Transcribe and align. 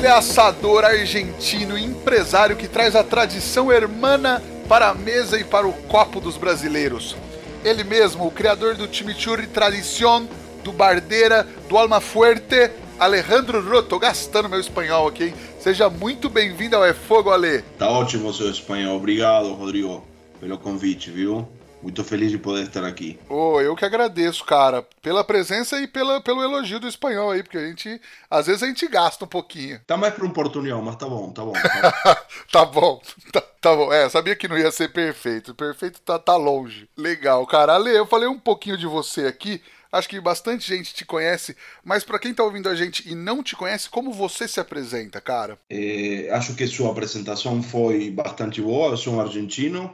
Ele 0.00 0.06
é 0.06 0.12
assador 0.12 0.82
argentino 0.82 1.76
e 1.76 1.84
empresário 1.84 2.56
que 2.56 2.66
traz 2.66 2.96
a 2.96 3.04
tradição 3.04 3.70
hermana 3.70 4.42
para 4.66 4.88
a 4.88 4.94
mesa 4.94 5.38
e 5.38 5.44
para 5.44 5.68
o 5.68 5.74
copo 5.74 6.22
dos 6.22 6.38
brasileiros. 6.38 7.14
Ele 7.62 7.84
mesmo, 7.84 8.26
o 8.26 8.30
criador 8.30 8.76
do 8.76 8.88
chimichurri 8.90 9.46
Tradición, 9.46 10.26
do 10.64 10.72
Bardeira, 10.72 11.46
do 11.68 11.76
Alma 11.76 12.00
Fuerte, 12.00 12.70
Alejandro 12.98 13.60
Roto, 13.62 13.98
gastando 13.98 14.48
meu 14.48 14.58
espanhol 14.58 15.06
aqui, 15.06 15.24
hein? 15.24 15.34
Seja 15.58 15.90
muito 15.90 16.30
bem-vindo 16.30 16.76
ao 16.76 16.84
É 16.86 16.94
Fogo, 16.94 17.28
Ale. 17.28 17.60
Tá 17.78 17.90
ótimo 17.90 18.32
seu 18.32 18.50
espanhol. 18.50 18.96
Obrigado, 18.96 19.52
Rodrigo, 19.52 20.02
pelo 20.40 20.56
convite, 20.56 21.10
viu? 21.10 21.46
Muito 21.82 22.04
feliz 22.04 22.30
de 22.30 22.38
poder 22.38 22.64
estar 22.64 22.84
aqui. 22.84 23.18
Oh, 23.28 23.60
eu 23.60 23.74
que 23.74 23.84
agradeço, 23.84 24.44
cara, 24.44 24.86
pela 25.00 25.24
presença 25.24 25.80
e 25.80 25.86
pela, 25.86 26.20
pelo 26.20 26.42
elogio 26.42 26.78
do 26.78 26.86
espanhol 26.86 27.30
aí, 27.30 27.42
porque 27.42 27.56
a 27.56 27.66
gente, 27.66 28.00
às 28.30 28.46
vezes 28.46 28.62
a 28.62 28.66
gente 28.66 28.86
gasta 28.86 29.24
um 29.24 29.28
pouquinho. 29.28 29.80
Tá 29.86 29.96
mais 29.96 30.12
para 30.12 30.26
um 30.26 30.30
portunhol, 30.30 30.82
mas 30.82 30.96
tá 30.96 31.08
bom, 31.08 31.30
tá 31.30 31.42
bom. 31.42 31.52
Tá, 31.52 32.26
tá 32.52 32.64
bom, 32.66 33.00
tá, 33.32 33.40
tá, 33.40 33.74
bom. 33.74 33.92
É, 33.92 34.08
sabia 34.10 34.36
que 34.36 34.48
não 34.48 34.58
ia 34.58 34.70
ser 34.70 34.92
perfeito. 34.92 35.54
Perfeito 35.54 36.00
tá, 36.00 36.18
tá 36.18 36.36
longe. 36.36 36.88
Legal, 36.96 37.46
cara. 37.46 37.74
Ale, 37.74 37.90
eu 37.90 38.06
falei 38.06 38.28
um 38.28 38.38
pouquinho 38.38 38.76
de 38.76 38.86
você 38.86 39.26
aqui. 39.26 39.62
Acho 39.92 40.08
que 40.08 40.20
bastante 40.20 40.68
gente 40.68 40.94
te 40.94 41.04
conhece, 41.04 41.56
mas 41.82 42.04
para 42.04 42.18
quem 42.18 42.32
tá 42.32 42.44
ouvindo 42.44 42.68
a 42.68 42.76
gente 42.76 43.10
e 43.10 43.14
não 43.14 43.42
te 43.42 43.56
conhece, 43.56 43.90
como 43.90 44.12
você 44.12 44.46
se 44.46 44.60
apresenta, 44.60 45.20
cara? 45.20 45.58
É, 45.68 46.28
acho 46.30 46.54
que 46.54 46.64
sua 46.68 46.92
apresentação 46.92 47.60
foi 47.60 48.08
bastante 48.08 48.62
boa. 48.62 48.92
Eu 48.92 48.96
sou 48.96 49.14
um 49.14 49.20
argentino, 49.20 49.92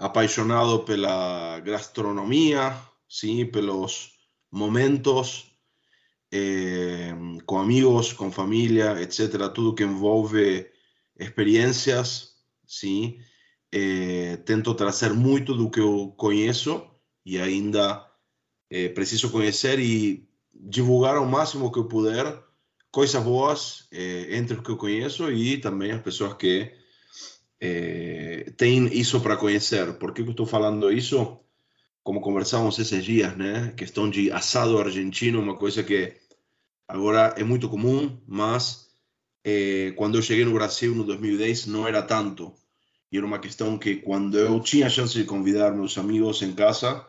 apaixonado 0.00 0.80
pela 0.80 1.60
gastronomia, 1.60 2.74
sim, 3.06 3.44
pelos 3.46 4.12
momentos 4.50 5.50
eh, 6.32 7.12
com 7.44 7.58
amigos, 7.58 8.12
com 8.14 8.32
família, 8.32 9.00
etc. 9.02 9.48
Tudo 9.54 9.74
que 9.74 9.84
envolve 9.84 10.66
experiências, 11.18 12.30
sim. 12.66 13.18
Eh, 13.72 14.38
tento 14.46 14.74
trazer 14.74 15.12
muito 15.12 15.54
do 15.54 15.70
que 15.70 15.80
eu 15.80 16.14
conheço 16.16 16.82
e 17.24 17.38
ainda 17.38 18.04
eh, 18.70 18.88
preciso 18.88 19.30
conhecer 19.30 19.78
e 19.78 20.26
divulgar 20.52 21.16
ao 21.16 21.26
máximo 21.26 21.70
que 21.70 21.78
eu 21.78 21.84
puder 21.86 22.42
coisas 22.90 23.22
boas 23.22 23.88
entre 23.92 24.56
os 24.56 24.62
que 24.64 24.70
eu 24.70 24.76
conheço 24.76 25.30
e 25.30 25.58
também 25.58 25.92
as 25.92 26.02
pessoas 26.02 26.34
que 26.34 26.72
é, 27.60 28.52
tem 28.56 28.86
isso 28.86 29.20
para 29.20 29.36
conhecer. 29.36 29.92
Por 29.94 30.14
que 30.14 30.22
eu 30.22 30.30
estou 30.30 30.46
falando 30.46 30.90
isso? 30.92 31.38
Como 32.02 32.20
conversamos 32.20 32.78
esses 32.78 33.04
dias, 33.04 33.36
né? 33.36 33.72
Questão 33.76 34.08
de 34.08 34.30
assado 34.32 34.78
argentino, 34.78 35.40
uma 35.40 35.56
coisa 35.56 35.82
que 35.82 36.14
agora 36.88 37.34
é 37.36 37.44
muito 37.44 37.68
comum, 37.68 38.18
mas 38.26 38.88
quando 39.96 40.16
eu 40.16 40.22
cheguei 40.22 40.44
no 40.44 40.52
Brasil 40.52 40.94
no 40.94 41.04
2010 41.04 41.66
não 41.66 41.86
era 41.86 42.02
tanto. 42.02 42.52
E 43.12 43.16
era 43.16 43.26
uma 43.26 43.38
questão 43.38 43.76
que 43.76 43.96
quando 43.96 44.38
eu 44.38 44.60
tinha 44.60 44.86
a 44.86 44.90
chance 44.90 45.14
de 45.14 45.24
convidar 45.24 45.72
meus 45.72 45.98
amigos 45.98 46.42
em 46.42 46.54
casa, 46.54 47.04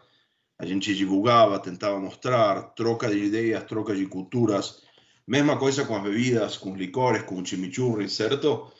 a 0.58 0.66
gente 0.66 0.96
divulgava, 0.96 1.60
tentava 1.60 2.00
mostrar, 2.00 2.62
troca 2.76 3.10
de 3.10 3.18
ideias, 3.18 3.64
troca 3.66 3.96
de 3.96 4.06
culturas. 4.08 4.82
Mesma 5.28 5.58
coisa 5.58 5.86
com 5.86 5.96
as 5.96 6.04
bebidas, 6.04 6.58
com 6.58 6.72
os 6.72 6.78
licores, 6.78 7.24
com 7.24 7.40
o 7.40 7.46
chimichurri, 7.46 8.10
certo? 8.10 8.72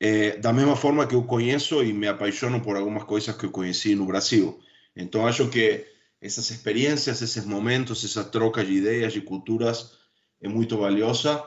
É, 0.00 0.36
da 0.36 0.52
mesma 0.52 0.76
forma 0.76 1.06
que 1.06 1.14
eu 1.14 1.24
conheço 1.24 1.82
e 1.82 1.92
me 1.92 2.06
apaixono 2.06 2.60
por 2.60 2.76
algumas 2.76 3.04
coisas 3.04 3.36
que 3.36 3.46
eu 3.46 3.50
conheci 3.50 3.94
no 3.94 4.06
Brasil. 4.06 4.60
Então, 4.94 5.26
acho 5.26 5.48
que 5.48 5.84
essas 6.20 6.50
experiências, 6.50 7.20
esses 7.22 7.44
momentos, 7.44 8.04
essa 8.04 8.24
troca 8.24 8.64
de 8.64 8.72
ideias, 8.72 9.12
de 9.12 9.20
culturas, 9.20 9.92
é 10.40 10.48
muito 10.48 10.76
valiosa 10.78 11.44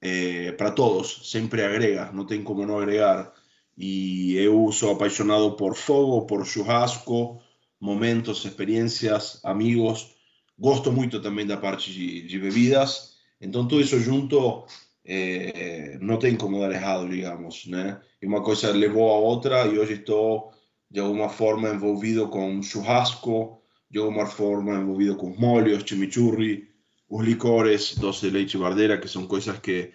é, 0.00 0.52
para 0.52 0.70
todos. 0.70 1.30
Sempre 1.30 1.64
agrega, 1.64 2.10
não 2.12 2.26
tem 2.26 2.42
como 2.42 2.66
não 2.66 2.78
agregar. 2.78 3.32
E 3.76 4.36
eu 4.36 4.70
sou 4.72 4.92
apaixonado 4.92 5.52
por 5.52 5.74
fogo, 5.76 6.26
por 6.26 6.44
churrasco, 6.44 7.40
momentos, 7.80 8.44
experiências, 8.44 9.40
amigos. 9.44 10.14
Gosto 10.58 10.92
muito 10.92 11.20
também 11.20 11.46
da 11.46 11.56
parte 11.56 11.92
de, 11.92 12.22
de 12.22 12.38
bebidas. 12.38 13.12
Então, 13.40 13.66
tudo 13.66 13.80
isso 13.80 13.98
junto 13.98 14.64
é, 15.04 15.98
não 16.00 16.18
tem 16.18 16.36
como 16.36 16.60
dar 16.60 16.72
errado, 16.72 17.08
digamos, 17.08 17.66
né? 17.66 18.00
E 18.20 18.26
uma 18.26 18.42
coisa 18.42 18.70
levou 18.70 19.10
a 19.10 19.18
outra 19.18 19.66
e 19.66 19.78
hoje 19.78 19.94
estou 19.94 20.52
de 20.90 21.00
alguma 21.00 21.28
forma 21.28 21.70
envolvido 21.70 22.28
com 22.28 22.62
churrasco, 22.62 23.62
de 23.90 23.98
alguma 23.98 24.26
forma 24.26 24.74
envolvido 24.74 25.16
com 25.16 25.30
molhos, 25.30 25.82
chimichurri, 25.86 26.68
os 27.08 27.24
licores, 27.24 27.94
doce 27.96 28.22
de 28.22 28.30
leite 28.30 28.58
bardeira, 28.58 28.98
que 28.98 29.08
são 29.08 29.26
coisas 29.26 29.58
que 29.58 29.92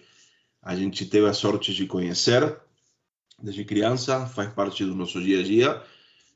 a 0.62 0.74
gente 0.76 1.06
teve 1.06 1.26
a 1.26 1.32
sorte 1.32 1.72
de 1.72 1.86
conhecer 1.86 2.56
desde 3.40 3.64
criança, 3.64 4.26
faz 4.26 4.52
parte 4.52 4.84
do 4.84 4.94
nosso 4.94 5.20
dia 5.22 5.40
a 5.40 5.42
dia. 5.42 5.82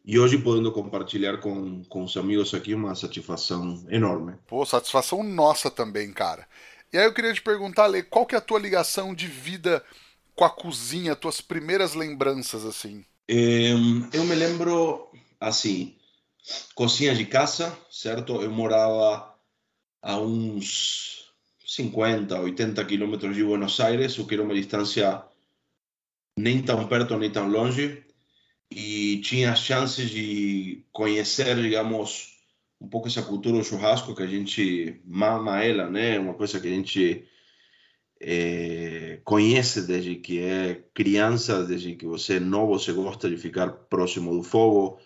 E 0.04 0.18
hoje 0.18 0.38
podendo 0.38 0.72
compartilhar 0.72 1.38
com, 1.38 1.84
com 1.84 2.02
os 2.02 2.16
amigos 2.16 2.52
aqui 2.54 2.74
uma 2.74 2.94
satisfação 2.94 3.84
enorme. 3.88 4.34
Pô, 4.46 4.64
satisfação 4.66 5.22
nossa 5.22 5.70
também, 5.70 6.12
cara. 6.12 6.46
E 6.92 6.98
aí 6.98 7.04
eu 7.04 7.14
queria 7.14 7.32
te 7.32 7.40
perguntar, 7.40 7.84
Ale, 7.84 8.02
qual 8.02 8.26
que 8.26 8.34
é 8.34 8.38
a 8.38 8.42
tua 8.42 8.58
ligação 8.58 9.14
de 9.14 9.26
vida 9.26 9.82
com 10.36 10.44
a 10.44 10.50
cozinha, 10.50 11.16
tuas 11.16 11.40
primeiras 11.40 11.94
lembranças 11.94 12.66
assim? 12.66 13.04
eu 14.12 14.24
me 14.24 14.34
lembro 14.34 15.08
assim, 15.40 15.96
cozinha 16.74 17.14
de 17.14 17.24
casa, 17.24 17.76
certo? 17.90 18.42
Eu 18.42 18.50
morava 18.50 19.34
a 20.02 20.18
uns 20.18 21.32
50, 21.66 22.38
80 22.38 22.84
quilômetros 22.84 23.34
de 23.34 23.42
Buenos 23.42 23.80
Aires, 23.80 24.18
o 24.18 24.26
que 24.26 24.34
era 24.34 24.42
uma 24.42 24.54
distância 24.54 25.22
nem 26.36 26.62
tão 26.62 26.86
perto 26.88 27.16
nem 27.16 27.30
tão 27.30 27.48
longe, 27.48 28.04
e 28.70 29.18
tinha 29.22 29.54
chances 29.54 30.10
de 30.10 30.84
conhecer, 30.92 31.56
digamos, 31.56 32.31
um 32.82 32.88
pouco 32.88 33.06
essa 33.06 33.22
cultura 33.22 33.58
do 33.58 33.64
churrasco 33.64 34.14
que 34.14 34.22
a 34.24 34.26
gente 34.26 35.00
mama 35.04 35.62
ela, 35.62 35.88
né? 35.88 36.18
Uma 36.18 36.34
coisa 36.34 36.58
que 36.58 36.66
a 36.66 36.70
gente 36.70 37.24
é, 38.20 39.20
conhece 39.24 39.82
desde 39.82 40.16
que 40.16 40.40
é 40.40 40.82
criança, 40.92 41.64
desde 41.64 41.94
que 41.94 42.04
você 42.04 42.36
é 42.36 42.40
novo, 42.40 42.76
você 42.76 42.92
gosta 42.92 43.30
de 43.30 43.36
ficar 43.36 43.68
próximo 43.68 44.36
do 44.36 44.42
fogo, 44.42 44.98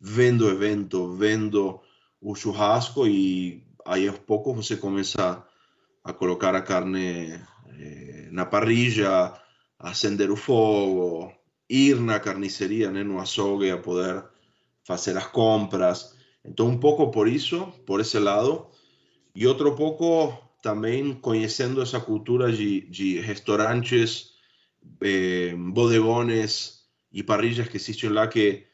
vendo 0.00 0.46
o 0.46 0.50
evento, 0.50 1.14
vendo 1.14 1.80
o 2.20 2.34
churrasco 2.34 3.06
e 3.06 3.64
aí 3.86 4.08
aos 4.08 4.18
poucos 4.18 4.66
você 4.66 4.76
começa 4.76 5.44
a 6.02 6.12
colocar 6.12 6.54
a 6.56 6.62
carne 6.62 7.40
é, 7.78 8.28
na 8.32 8.44
parrilla, 8.44 9.40
acender 9.78 10.32
o 10.32 10.36
fogo, 10.36 11.32
ir 11.68 12.00
na 12.00 12.18
carniceria, 12.18 12.90
né, 12.90 13.04
no 13.04 13.20
açougue 13.20 13.70
a 13.70 13.78
poder 13.78 14.24
fazer 14.84 15.16
as 15.16 15.28
compras. 15.28 16.18
Então, 16.44 16.68
um 16.68 16.78
pouco 16.78 17.10
por 17.10 17.28
isso, 17.28 17.66
por 17.86 18.00
esse 18.00 18.18
lado, 18.18 18.66
e 19.34 19.46
outro 19.46 19.74
pouco 19.74 20.36
também 20.62 21.14
conhecendo 21.14 21.80
essa 21.82 22.00
cultura 22.00 22.52
de, 22.52 22.82
de 22.82 23.18
restaurantes, 23.20 24.32
eh, 25.02 25.54
bodegones 25.56 26.80
e 27.12 27.22
parrillas 27.22 27.68
que 27.68 27.76
existem 27.76 28.10
lá 28.10 28.26
que 28.26 28.66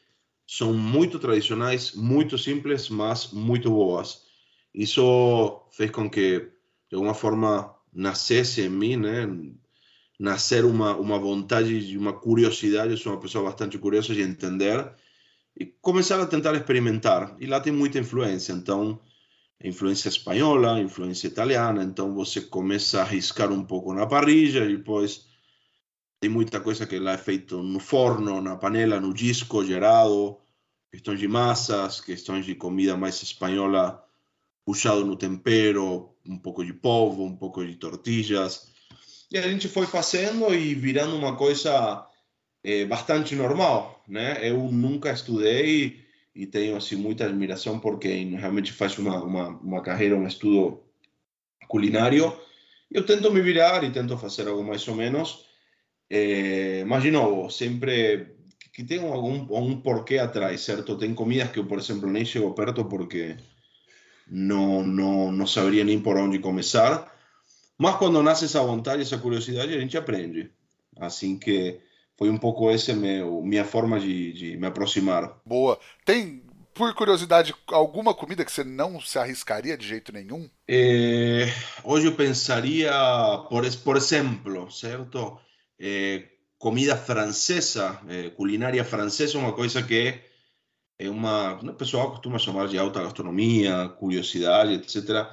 são 0.45 0.73
muito 0.73 1.19
tradicionais, 1.19 1.93
muito 1.93 2.37
simples, 2.37 2.89
mas 2.89 3.31
muito 3.31 3.69
boas. 3.69 4.23
Isso 4.73 5.67
fez 5.71 5.91
com 5.91 6.09
que, 6.09 6.39
de 6.89 6.95
alguma 6.95 7.13
forma, 7.13 7.75
nascesse 7.93 8.61
em 8.61 8.69
mim, 8.69 8.95
né? 8.95 9.27
Nascer 10.19 10.65
uma, 10.65 10.95
uma 10.95 11.19
vontade, 11.19 11.97
uma 11.97 12.13
curiosidade. 12.13 12.91
Eu 12.91 12.97
sou 12.97 13.11
uma 13.11 13.21
pessoa 13.21 13.43
bastante 13.45 13.77
curiosa 13.77 14.13
de 14.13 14.21
entender 14.21 14.89
e 15.59 15.65
começar 15.65 16.21
a 16.21 16.27
tentar 16.27 16.55
experimentar. 16.55 17.35
E 17.39 17.47
lá 17.47 17.59
tem 17.59 17.73
muita 17.73 17.97
influência, 17.97 18.53
então, 18.53 18.99
influência 19.63 20.07
espanhola, 20.07 20.79
influência 20.79 21.27
italiana, 21.27 21.83
então 21.83 22.13
você 22.13 22.41
começa 22.41 22.99
a 22.99 23.01
arriscar 23.01 23.51
um 23.51 23.63
pouco 23.63 23.93
na 23.93 24.05
parrilla 24.05 24.65
e 24.65 24.77
depois 24.77 25.25
tem 26.19 26.29
muita 26.29 26.59
coisa 26.59 26.85
que 26.85 26.99
lá 26.99 27.13
é 27.13 27.17
feito 27.17 27.61
no 27.61 27.79
forno, 27.79 28.41
na 28.41 28.55
panela, 28.55 28.99
no 28.99 29.13
disco 29.13 29.65
gerado, 29.65 30.37
questões 30.91 31.19
de 31.19 31.27
massas, 31.27 32.01
questões 32.01 32.45
de 32.45 32.55
comida 32.55 32.95
mais 32.95 33.21
espanhola 33.21 34.03
puxado 34.65 35.05
no 35.05 35.15
tempero, 35.15 36.13
um 36.25 36.37
pouco 36.37 36.63
de 36.63 36.73
polvo, 36.73 37.23
um 37.23 37.35
pouco 37.35 37.65
de 37.65 37.75
tortillas. 37.75 38.67
E 39.31 39.37
a 39.37 39.41
gente 39.41 39.67
foi 39.67 39.87
fazendo 39.87 40.53
e 40.53 40.75
virando 40.75 41.15
uma 41.15 41.35
coisa 41.35 42.05
é, 42.67 42.83
bastante 42.83 43.33
normal, 43.33 44.03
né? 44.05 44.39
Eu 44.41 44.69
nunca 44.69 45.09
estudei 45.13 46.01
e 46.35 46.45
tenho 46.45 46.75
assim 46.75 46.97
muita 46.97 47.23
admiração 47.23 47.79
por 47.79 47.97
quem 47.97 48.35
realmente 48.35 48.73
faz 48.73 48.97
uma, 48.97 49.23
uma, 49.23 49.47
uma 49.47 49.81
carreira, 49.81 50.17
um 50.17 50.27
estudo 50.27 50.83
culinário. 51.69 52.37
Eu 52.91 53.05
tento 53.05 53.31
me 53.31 53.39
virar 53.39 53.85
e 53.85 53.91
tento 53.91 54.17
fazer 54.17 54.49
algo 54.49 54.65
mais 54.65 54.85
ou 54.85 54.95
menos, 54.95 55.45
é, 56.09 56.83
mas 56.83 57.03
de 57.03 57.09
novo, 57.09 57.49
sempre 57.49 58.35
que 58.73 58.83
tem 58.83 58.99
algum, 58.99 59.55
algum 59.55 59.79
porquê 59.79 60.17
atrás, 60.17 60.59
certo? 60.59 60.97
Tem 60.97 61.13
comidas 61.13 61.49
que 61.51 61.59
eu, 61.59 61.65
por 61.65 61.79
exemplo, 61.79 62.11
nem 62.11 62.25
chego 62.25 62.53
perto 62.53 62.83
porque 62.83 63.37
não, 64.27 64.83
não, 64.83 65.31
não 65.31 65.47
saberia 65.47 65.85
nem 65.85 66.01
por 66.01 66.17
onde 66.17 66.39
começar. 66.39 67.15
Mas 67.77 67.95
quando 67.95 68.21
nasce 68.21 68.43
essa 68.43 68.61
vontade, 68.61 69.03
essa 69.03 69.17
curiosidade, 69.17 69.73
a 69.73 69.79
gente 69.79 69.97
aprende. 69.97 70.51
Assim 70.99 71.39
que 71.39 71.79
foi 72.17 72.29
um 72.29 72.37
pouco 72.37 72.69
essa 72.69 72.93
meu, 72.93 73.41
minha 73.41 73.63
forma 73.63 73.99
de, 73.99 74.33
de 74.33 74.57
me 74.57 74.67
aproximar. 74.67 75.39
Boa. 75.45 75.79
Tem, 76.03 76.41
por 76.73 76.93
curiosidade, 76.93 77.53
alguma 77.67 78.13
comida 78.13 78.43
que 78.43 78.51
você 78.51 78.63
não 78.63 78.99
se 78.99 79.19
arriscaria 79.19 79.77
de 79.77 79.87
jeito 79.87 80.11
nenhum? 80.11 80.49
É, 80.67 81.45
hoje 81.83 82.07
eu 82.07 82.15
pensaria, 82.15 82.91
por, 83.49 83.63
por 83.83 83.97
exemplo, 83.97 84.71
certo? 84.71 85.39
É, 85.79 86.23
comida 86.57 86.97
francesa, 86.97 87.99
é, 88.07 88.29
culinária 88.31 88.83
francesa, 88.83 89.37
uma 89.37 89.53
coisa 89.53 89.83
que 89.83 90.19
é 90.99 91.09
uma, 91.09 91.53
o 91.53 91.73
pessoal 91.75 92.09
costuma 92.09 92.39
chamar 92.39 92.67
de 92.67 92.77
alta 92.77 93.03
gastronomia, 93.03 93.89
curiosidade, 93.99 94.73
etc. 94.73 95.27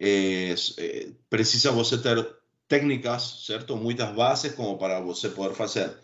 É, 0.00 0.54
é, 0.78 1.08
precisa 1.28 1.70
você 1.70 1.98
ter 1.98 2.26
técnicas, 2.66 3.44
certo? 3.46 3.76
Muitas 3.76 4.14
bases 4.14 4.54
como 4.54 4.78
para 4.78 5.00
você 5.00 5.28
poder 5.28 5.54
fazer. 5.54 5.94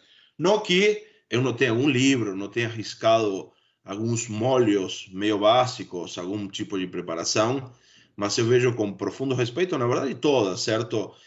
Não 0.40 0.58
que 0.58 1.06
eu 1.28 1.42
não 1.42 1.52
tenha 1.52 1.75
um 1.75 1.87
livro, 1.87 2.34
não 2.34 2.48
tenha 2.48 2.66
arriscado 2.66 3.52
alguns 3.84 4.26
molhos 4.26 5.06
meio 5.12 5.38
básicos, 5.38 6.16
algum 6.16 6.48
tipo 6.48 6.78
de 6.78 6.87
preparação, 6.87 7.70
mas 8.16 8.38
eu 8.38 8.46
vejo 8.46 8.75
com 8.75 8.90
profundo 8.90 9.34
respeito, 9.34 9.76
na 9.76 9.87
verdade, 9.87 10.14
todas, 10.14 10.62
certo? 10.62 11.14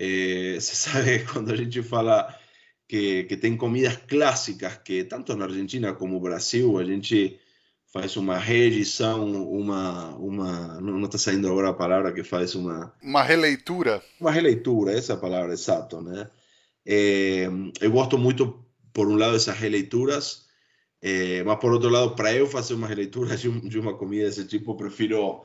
É, 0.00 0.54
você 0.54 0.76
sabe, 0.76 1.24
quando 1.32 1.50
a 1.50 1.56
gente 1.56 1.82
fala 1.82 2.32
que, 2.86 3.24
que 3.24 3.36
tem 3.36 3.56
comidas 3.56 3.96
clássicas 4.06 4.76
que, 4.84 5.02
tanto 5.02 5.34
na 5.34 5.46
Argentina 5.46 5.92
como 5.92 6.14
no 6.14 6.20
Brasil, 6.20 6.78
a 6.78 6.84
gente 6.84 7.40
faz 7.92 8.16
uma 8.16 8.38
reedição, 8.38 9.26
uma, 9.50 10.14
uma 10.14 10.80
não 10.80 11.04
está 11.04 11.18
saindo 11.18 11.48
agora 11.48 11.70
a 11.70 11.74
palavra 11.74 12.12
que 12.12 12.22
faz 12.22 12.54
uma... 12.54 12.94
Uma 13.02 13.24
releitura. 13.24 14.00
Uma 14.20 14.30
releitura, 14.30 14.92
essa 14.92 15.14
é 15.14 15.16
palavra, 15.16 15.52
exato, 15.52 16.00
né? 16.00 16.30
Eu 16.88 17.90
gosto 17.90 18.16
muito, 18.16 18.64
por 18.94 19.08
um 19.08 19.16
lado, 19.16 19.32
dessas 19.32 19.56
releituras, 19.58 20.48
é, 21.02 21.42
mas 21.44 21.58
por 21.58 21.72
outro 21.72 21.90
lado, 21.90 22.14
para 22.14 22.32
eu 22.32 22.46
fazer 22.46 22.74
uma 22.74 22.86
releitura 22.86 23.36
de, 23.36 23.48
de, 23.68 23.78
uma 23.78 23.94
comida 23.94 24.24
desse 24.24 24.46
tipo, 24.46 24.74
prefiro 24.74 25.44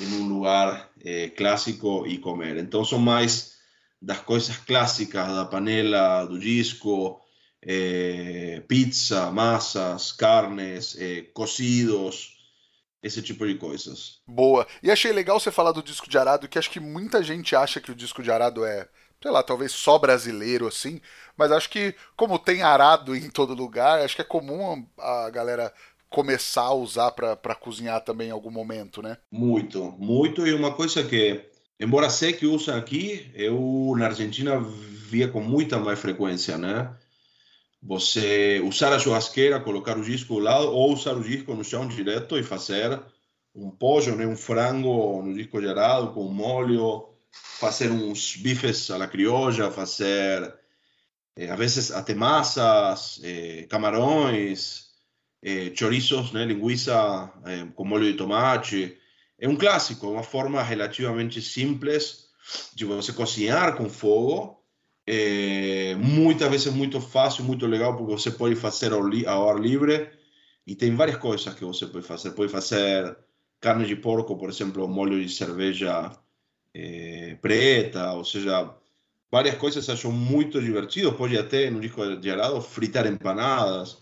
em 0.00 0.06
um 0.20 0.28
lugar 0.28 0.90
é, 1.04 1.28
clássico 1.30 2.06
e 2.06 2.18
comer. 2.18 2.56
Então, 2.58 2.84
são 2.84 2.98
mais 2.98 3.54
das 4.00 4.20
coisas 4.20 4.56
clássicas 4.58 5.28
da 5.28 5.44
panela, 5.44 6.24
do 6.26 6.38
disco, 6.38 7.20
pizza, 8.66 9.30
massas, 9.30 10.12
carnes, 10.12 10.96
cocidos, 11.32 12.36
esse 13.02 13.22
tipo 13.22 13.46
de 13.46 13.54
coisas. 13.56 14.20
Boa. 14.26 14.66
E 14.82 14.90
achei 14.90 15.12
legal 15.12 15.38
você 15.38 15.50
falar 15.50 15.72
do 15.72 15.82
disco 15.82 16.08
de 16.08 16.18
arado, 16.18 16.48
que 16.48 16.58
acho 16.58 16.70
que 16.70 16.80
muita 16.80 17.22
gente 17.22 17.54
acha 17.54 17.80
que 17.80 17.90
o 17.90 17.94
disco 17.94 18.22
de 18.22 18.30
arado 18.30 18.64
é 18.64 18.88
sei 19.22 19.30
lá, 19.30 19.42
talvez 19.42 19.72
só 19.72 19.98
brasileiro 19.98 20.66
assim, 20.66 21.00
mas 21.36 21.52
acho 21.52 21.70
que 21.70 21.94
como 22.16 22.38
tem 22.38 22.62
arado 22.62 23.14
em 23.14 23.30
todo 23.30 23.54
lugar, 23.54 24.00
acho 24.00 24.16
que 24.16 24.22
é 24.22 24.24
comum 24.24 24.84
a 24.98 25.30
galera 25.30 25.72
começar 26.10 26.62
a 26.62 26.74
usar 26.74 27.12
para 27.12 27.54
cozinhar 27.54 28.02
também 28.02 28.28
em 28.28 28.32
algum 28.32 28.50
momento, 28.50 29.00
né? 29.00 29.16
Muito, 29.30 29.94
muito 29.98 30.46
e 30.46 30.52
uma 30.52 30.72
coisa 30.74 31.02
que 31.02 31.40
embora 31.80 32.10
sei 32.10 32.32
que 32.32 32.46
usam 32.46 32.76
aqui, 32.76 33.30
eu 33.34 33.94
na 33.96 34.06
Argentina 34.06 34.60
via 34.60 35.28
com 35.28 35.40
muita 35.40 35.78
mais 35.78 35.98
frequência, 35.98 36.58
né? 36.58 36.94
Você 37.82 38.60
usar 38.64 38.92
a 38.92 38.98
churrasqueira, 38.98 39.58
colocar 39.58 39.96
o 39.96 40.04
disco 40.04 40.34
ao 40.34 40.40
lado 40.40 40.70
ou 40.70 40.92
usar 40.92 41.16
o 41.16 41.22
disco 41.22 41.54
no 41.54 41.64
chão 41.64 41.88
direto 41.88 42.38
e 42.38 42.42
fazer 42.42 43.00
um 43.54 43.70
pollo, 43.70 44.16
né, 44.16 44.26
um 44.26 44.36
frango 44.36 45.22
no 45.22 45.34
disco 45.34 45.60
gerado 45.60 46.12
com 46.12 46.24
molho, 46.24 47.11
fazer 47.32 47.90
uns 47.90 48.36
bifes 48.36 48.90
à 48.90 48.98
la 48.98 49.08
criolla, 49.08 49.70
fazer 49.70 50.54
eh, 51.36 51.50
a 51.50 51.56
vezes 51.56 51.90
até 51.90 52.14
massas, 52.14 53.20
eh, 53.24 53.66
camarões, 53.68 54.92
eh, 55.42 55.72
chorizos, 55.74 56.32
né, 56.32 56.44
linguiça 56.44 57.32
eh, 57.46 57.66
com 57.74 57.84
molho 57.84 58.10
de 58.10 58.16
tomate. 58.16 58.96
É 59.38 59.48
um 59.48 59.56
clássico, 59.56 60.08
uma 60.08 60.22
forma 60.22 60.62
relativamente 60.62 61.42
simples 61.42 62.28
de 62.74 62.84
você 62.84 63.12
cozinhar 63.12 63.76
com 63.76 63.88
fogo. 63.88 64.62
É, 65.06 65.96
muitas 65.96 66.48
vezes 66.48 66.72
muito 66.72 67.00
fácil, 67.00 67.44
muito 67.44 67.66
legal, 67.66 67.96
porque 67.96 68.12
você 68.12 68.30
pode 68.30 68.54
fazer 68.54 68.92
ao, 68.92 69.50
ar 69.50 69.58
livre 69.58 70.10
e 70.64 70.76
tem 70.76 70.94
várias 70.94 71.16
coisas 71.16 71.52
que 71.54 71.64
você 71.64 71.86
pode 71.86 72.06
fazer. 72.06 72.32
Pode 72.32 72.52
fazer 72.52 73.16
carne 73.60 73.86
de 73.86 73.96
porco, 73.96 74.36
por 74.36 74.48
exemplo, 74.48 74.86
molho 74.88 75.20
de 75.20 75.32
cerveja 75.32 76.12
preta, 77.34 78.12
ou 78.12 78.24
seja, 78.24 78.74
várias 79.30 79.56
coisas 79.56 79.88
acham 79.88 80.12
muito 80.12 80.60
divertido. 80.60 81.12
Pode 81.14 81.36
até, 81.38 81.70
no 81.70 81.80
disco 81.80 82.02
gelado, 82.22 82.60
fritar 82.60 83.06
empanadas. 83.06 83.98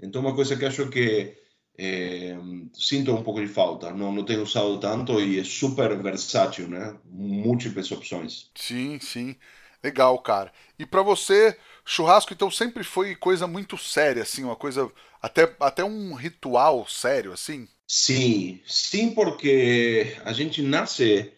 Então, 0.00 0.20
uma 0.20 0.34
coisa 0.34 0.56
que 0.56 0.64
acho 0.64 0.88
que 0.88 1.36
é, 1.78 2.36
sinto 2.74 3.12
um 3.14 3.22
pouco 3.22 3.40
de 3.40 3.48
falta. 3.48 3.90
Não, 3.90 4.12
não 4.12 4.24
tenho 4.24 4.42
usado 4.42 4.78
tanto 4.78 5.20
e 5.20 5.38
é 5.38 5.44
super 5.44 6.00
versátil, 6.00 6.68
né? 6.68 6.96
Múltiplas 7.04 7.90
opções. 7.90 8.50
Sim, 8.54 8.98
sim. 9.00 9.36
Legal, 9.82 10.18
cara. 10.18 10.52
E 10.78 10.86
para 10.86 11.02
você, 11.02 11.56
churrasco 11.84 12.32
então 12.32 12.50
sempre 12.50 12.84
foi 12.84 13.16
coisa 13.16 13.46
muito 13.46 13.76
séria, 13.76 14.22
assim, 14.22 14.44
uma 14.44 14.54
coisa 14.54 14.90
até, 15.20 15.54
até 15.58 15.84
um 15.84 16.14
ritual 16.14 16.86
sério, 16.88 17.32
assim? 17.32 17.66
Sim, 17.86 18.60
sim, 18.64 19.12
porque 19.12 20.16
a 20.24 20.32
gente 20.32 20.62
nasce 20.62 21.32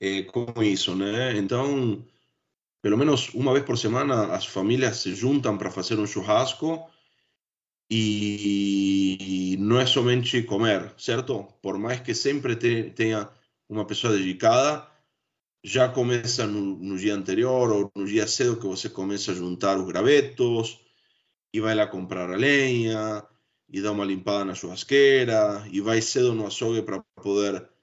é, 0.00 0.22
com 0.24 0.62
isso, 0.62 0.94
né? 0.94 1.36
Então, 1.36 2.04
pelo 2.82 2.98
menos 2.98 3.32
uma 3.34 3.52
vez 3.52 3.64
por 3.64 3.78
semana, 3.78 4.34
as 4.34 4.46
famílias 4.46 4.98
se 4.98 5.14
juntam 5.14 5.56
para 5.56 5.70
fazer 5.70 5.98
um 5.98 6.06
churrasco 6.06 6.88
e 7.90 9.56
não 9.58 9.80
é 9.80 9.86
somente 9.86 10.42
comer, 10.42 10.92
certo? 10.98 11.44
Por 11.62 11.78
mais 11.78 12.00
que 12.00 12.14
sempre 12.14 12.56
te, 12.56 12.90
tenha 12.90 13.28
uma 13.68 13.86
pessoa 13.86 14.16
dedicada, 14.16 14.86
já 15.62 15.88
começa 15.88 16.46
no, 16.46 16.76
no, 16.76 16.98
dia 16.98 17.14
anterior 17.14 17.70
ou 17.72 17.92
no 17.96 18.06
dia 18.06 18.26
cedo 18.26 18.58
que 18.58 18.66
você 18.66 18.88
começa 18.88 19.32
a 19.32 19.34
juntar 19.34 19.78
os 19.78 19.86
gravetos 19.86 20.80
e 21.52 21.60
vai 21.60 21.74
lá 21.74 21.86
comprar 21.86 22.30
a 22.30 22.36
lenha 22.36 23.24
e 23.68 23.80
dá 23.80 23.92
uma 23.92 24.04
limpada 24.04 24.44
na 24.44 24.54
churrasqueira 24.54 25.66
e 25.72 25.80
vai 25.80 26.02
cedo 26.02 26.34
no 26.34 26.46
açougue 26.46 26.82
para 26.82 27.00
poder 27.16 27.73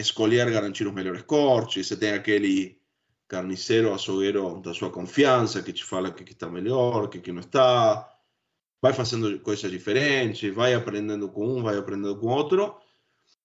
escolher 0.00 0.50
garantir 0.50 0.86
os 0.86 0.94
melhores 0.94 1.22
cortes. 1.22 1.86
Você 1.86 1.96
tem 1.96 2.12
aquele 2.12 2.78
carniceiro, 3.26 3.92
açougueiro 3.92 4.60
da 4.60 4.72
sua 4.72 4.90
confiança 4.90 5.62
que 5.62 5.72
te 5.72 5.84
fala 5.84 6.10
que 6.10 6.32
está 6.32 6.48
melhor, 6.48 7.08
que, 7.08 7.20
que 7.20 7.32
não 7.32 7.40
está 7.40 8.08
vai 8.80 8.92
fazendo 8.92 9.40
coisas 9.40 9.70
diferentes, 9.70 10.54
vai 10.54 10.72
aprendendo 10.72 11.28
com 11.28 11.58
um, 11.58 11.62
vai 11.62 11.76
aprendendo 11.76 12.16
com 12.16 12.28
outro. 12.28 12.76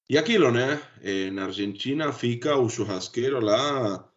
E 0.09 0.17
aquilo, 0.17 0.51
né? 0.51 0.81
Eh, 1.01 1.31
na 1.31 1.45
Argentina 1.45 2.11
fica 2.13 2.55
o 2.55 2.69
churrasqueiro 2.69 3.39
lá 3.39 4.07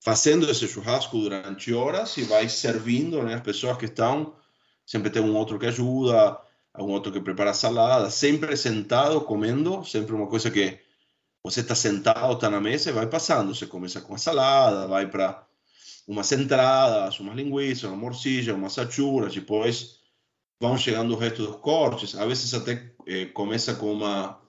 fazendo 0.00 0.50
esse 0.50 0.66
churrasco 0.66 1.18
durante 1.18 1.74
horas 1.74 2.16
e 2.16 2.22
vai 2.22 2.48
servindo, 2.48 3.22
né? 3.22 3.34
As 3.34 3.42
pessoas 3.42 3.76
que 3.76 3.86
estão, 3.86 4.34
sempre 4.86 5.10
tem 5.10 5.20
um 5.22 5.34
outro 5.34 5.58
que 5.58 5.66
ajuda, 5.66 6.40
algum 6.72 6.92
outro 6.92 7.12
que 7.12 7.20
prepara 7.20 7.52
salada, 7.52 8.08
sempre 8.10 8.56
sentado 8.56 9.20
comendo, 9.22 9.84
sempre 9.84 10.14
uma 10.14 10.26
coisa 10.26 10.50
que 10.50 10.78
você 11.46 11.60
está 11.60 11.76
sentado, 11.76 12.32
está 12.32 12.50
na 12.50 12.60
mesa 12.60 12.90
e 12.90 12.92
vai 12.92 13.06
passando. 13.06 13.54
Você 13.54 13.66
começa 13.66 14.00
com 14.00 14.16
a 14.16 14.18
salada, 14.18 14.88
vai 14.88 15.06
para 15.06 15.46
umas 16.06 16.30
entradas, 16.32 17.20
umas 17.20 17.36
linguiças, 17.36 17.84
uma 17.84 17.96
morcilla, 17.96 18.52
umas 18.52 18.76
achuras, 18.76 19.32
depois 19.32 20.00
vão 20.60 20.76
chegando 20.76 21.14
o 21.14 21.16
resto 21.16 21.46
dos 21.46 21.56
cortes. 21.56 22.16
Às 22.16 22.26
vezes 22.26 22.52
até 22.52 22.92
eh, 23.06 23.26
começa 23.26 23.74
com 23.76 23.92
uma 23.92 24.40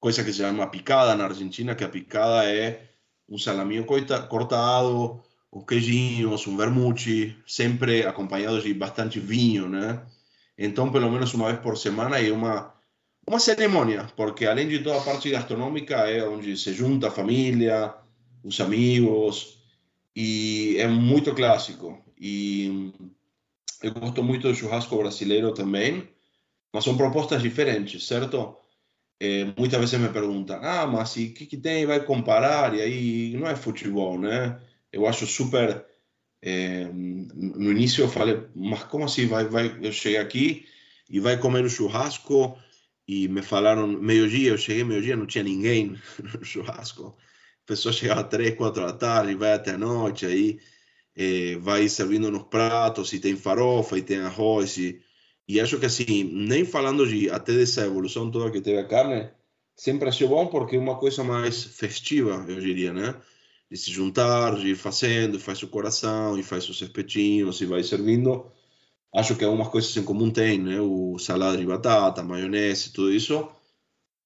coisa 0.00 0.24
que 0.24 0.32
se 0.32 0.38
chama 0.38 0.66
picada 0.68 1.14
na 1.14 1.24
Argentina, 1.24 1.74
que 1.74 1.84
a 1.84 1.90
picada 1.90 2.50
é 2.50 2.88
um 3.28 3.36
salaminho 3.36 3.84
cortado, 3.84 5.22
os 5.52 5.64
queijinhos, 5.66 6.46
um 6.46 6.56
vermute, 6.56 7.36
sempre 7.46 8.06
acompanhado 8.06 8.62
de 8.62 8.72
bastante 8.72 9.20
vinho, 9.20 9.68
né? 9.68 10.02
Então, 10.56 10.90
pelo 10.90 11.10
menos 11.10 11.34
uma 11.34 11.48
vez 11.48 11.60
por 11.60 11.76
semana 11.76 12.18
é 12.18 12.32
uma 12.32 12.73
uma 13.26 13.38
cerimônia, 13.38 14.06
porque 14.16 14.44
além 14.46 14.68
de 14.68 14.80
toda 14.80 14.98
a 14.98 15.04
parte 15.04 15.30
gastronômica 15.30 15.96
é 16.08 16.26
onde 16.26 16.56
se 16.56 16.72
junta 16.72 17.08
a 17.08 17.10
família, 17.10 17.94
os 18.42 18.60
amigos, 18.60 19.58
e 20.14 20.76
é 20.78 20.86
muito 20.86 21.34
clássico. 21.34 22.02
E 22.18 22.92
eu 23.82 23.92
gosto 23.92 24.22
muito 24.22 24.48
do 24.48 24.54
churrasco 24.54 24.96
brasileiro 24.96 25.52
também, 25.52 26.08
mas 26.72 26.84
são 26.84 26.96
propostas 26.96 27.42
diferentes, 27.42 28.06
certo? 28.06 28.56
É, 29.18 29.44
muitas 29.56 29.80
vezes 29.80 29.98
me 29.98 30.08
perguntam, 30.08 30.58
ah, 30.62 30.86
mas 30.86 31.16
e 31.16 31.26
o 31.26 31.34
que, 31.34 31.46
que 31.46 31.56
tem? 31.56 31.86
Vai 31.86 32.04
comparar? 32.04 32.74
E 32.74 32.82
aí 32.82 33.36
não 33.36 33.46
é 33.46 33.56
futebol, 33.56 34.18
né? 34.18 34.60
Eu 34.92 35.06
acho 35.06 35.26
super. 35.26 35.84
É, 36.42 36.84
no 36.92 37.70
início 37.70 38.04
eu 38.04 38.08
falei, 38.08 38.42
mas 38.54 38.84
como 38.84 39.04
assim? 39.04 39.26
Vai, 39.26 39.46
vai, 39.46 39.78
eu 39.82 39.92
cheguei 39.92 40.18
aqui 40.18 40.66
e 41.08 41.20
vai 41.20 41.38
comer 41.38 41.64
um 41.64 41.68
churrasco 41.68 42.58
e 43.06 43.28
me 43.28 43.42
falaram 43.42 43.86
meio-dia, 43.86 44.50
eu 44.50 44.58
cheguei 44.58 44.84
meio-dia, 44.84 45.16
não 45.16 45.26
tinha 45.26 45.44
ninguém 45.44 45.98
no 46.38 46.44
churrasco. 46.44 47.16
A 47.64 47.66
pessoa 47.66 47.92
chegava 47.92 48.24
três, 48.24 48.54
quatro 48.56 48.84
da 48.84 48.92
tarde, 48.92 49.34
vai 49.34 49.54
até 49.54 49.70
a 49.72 49.78
noite, 49.78 50.26
aí 50.26 50.58
é, 51.16 51.56
vai 51.56 51.88
servindo 51.88 52.30
nos 52.30 52.42
pratos, 52.44 53.12
e 53.14 53.18
tem 53.18 53.36
farofa, 53.36 53.96
e 53.96 54.02
tem 54.02 54.18
arroz, 54.18 54.76
e, 54.76 55.00
e 55.48 55.58
acho 55.60 55.78
que 55.78 55.86
assim, 55.86 56.24
nem 56.24 56.64
falando 56.66 57.06
de 57.06 57.30
até 57.30 57.54
dessa 57.54 57.86
evolução 57.86 58.30
toda 58.30 58.50
que 58.50 58.60
teve 58.60 58.78
a 58.78 58.86
carne, 58.86 59.30
sempre 59.74 60.08
achei 60.08 60.26
bom 60.28 60.46
porque 60.46 60.76
é 60.76 60.78
uma 60.78 60.98
coisa 60.98 61.24
mais 61.24 61.64
festiva, 61.64 62.44
eu 62.48 62.60
diria, 62.60 62.92
né? 62.92 63.14
De 63.70 63.78
se 63.78 63.90
juntar, 63.90 64.56
de 64.56 64.68
ir 64.68 64.76
fazendo, 64.76 65.40
faz 65.40 65.62
o 65.62 65.68
coração, 65.68 66.38
e 66.38 66.42
faz 66.42 66.68
os 66.68 66.82
espetinhos, 66.82 67.62
e 67.62 67.66
vai 67.66 67.82
servindo 67.82 68.52
acho 69.14 69.36
que 69.36 69.44
algumas 69.44 69.68
coisas 69.68 69.96
em 69.96 70.02
comum 70.04 70.30
tem, 70.30 70.58
né? 70.58 70.80
O 70.80 71.18
salada 71.18 71.56
de 71.56 71.64
batata, 71.64 72.22
maionese, 72.22 72.92
tudo 72.92 73.12
isso. 73.12 73.48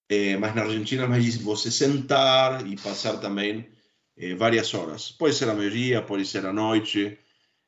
É, 0.08 0.36
mas 0.38 0.54
na 0.54 0.62
Argentina 0.62 1.04
é 1.04 1.06
mais 1.06 1.36
você 1.36 1.70
sentar 1.70 2.66
e 2.66 2.74
passar 2.76 3.18
também 3.18 3.68
é, 4.16 4.34
várias 4.34 4.72
horas. 4.72 5.10
Pode 5.10 5.34
ser 5.34 5.48
a 5.50 5.54
meio-dia, 5.54 6.00
pode 6.00 6.24
ser 6.24 6.46
à 6.46 6.52
noite. 6.52 7.18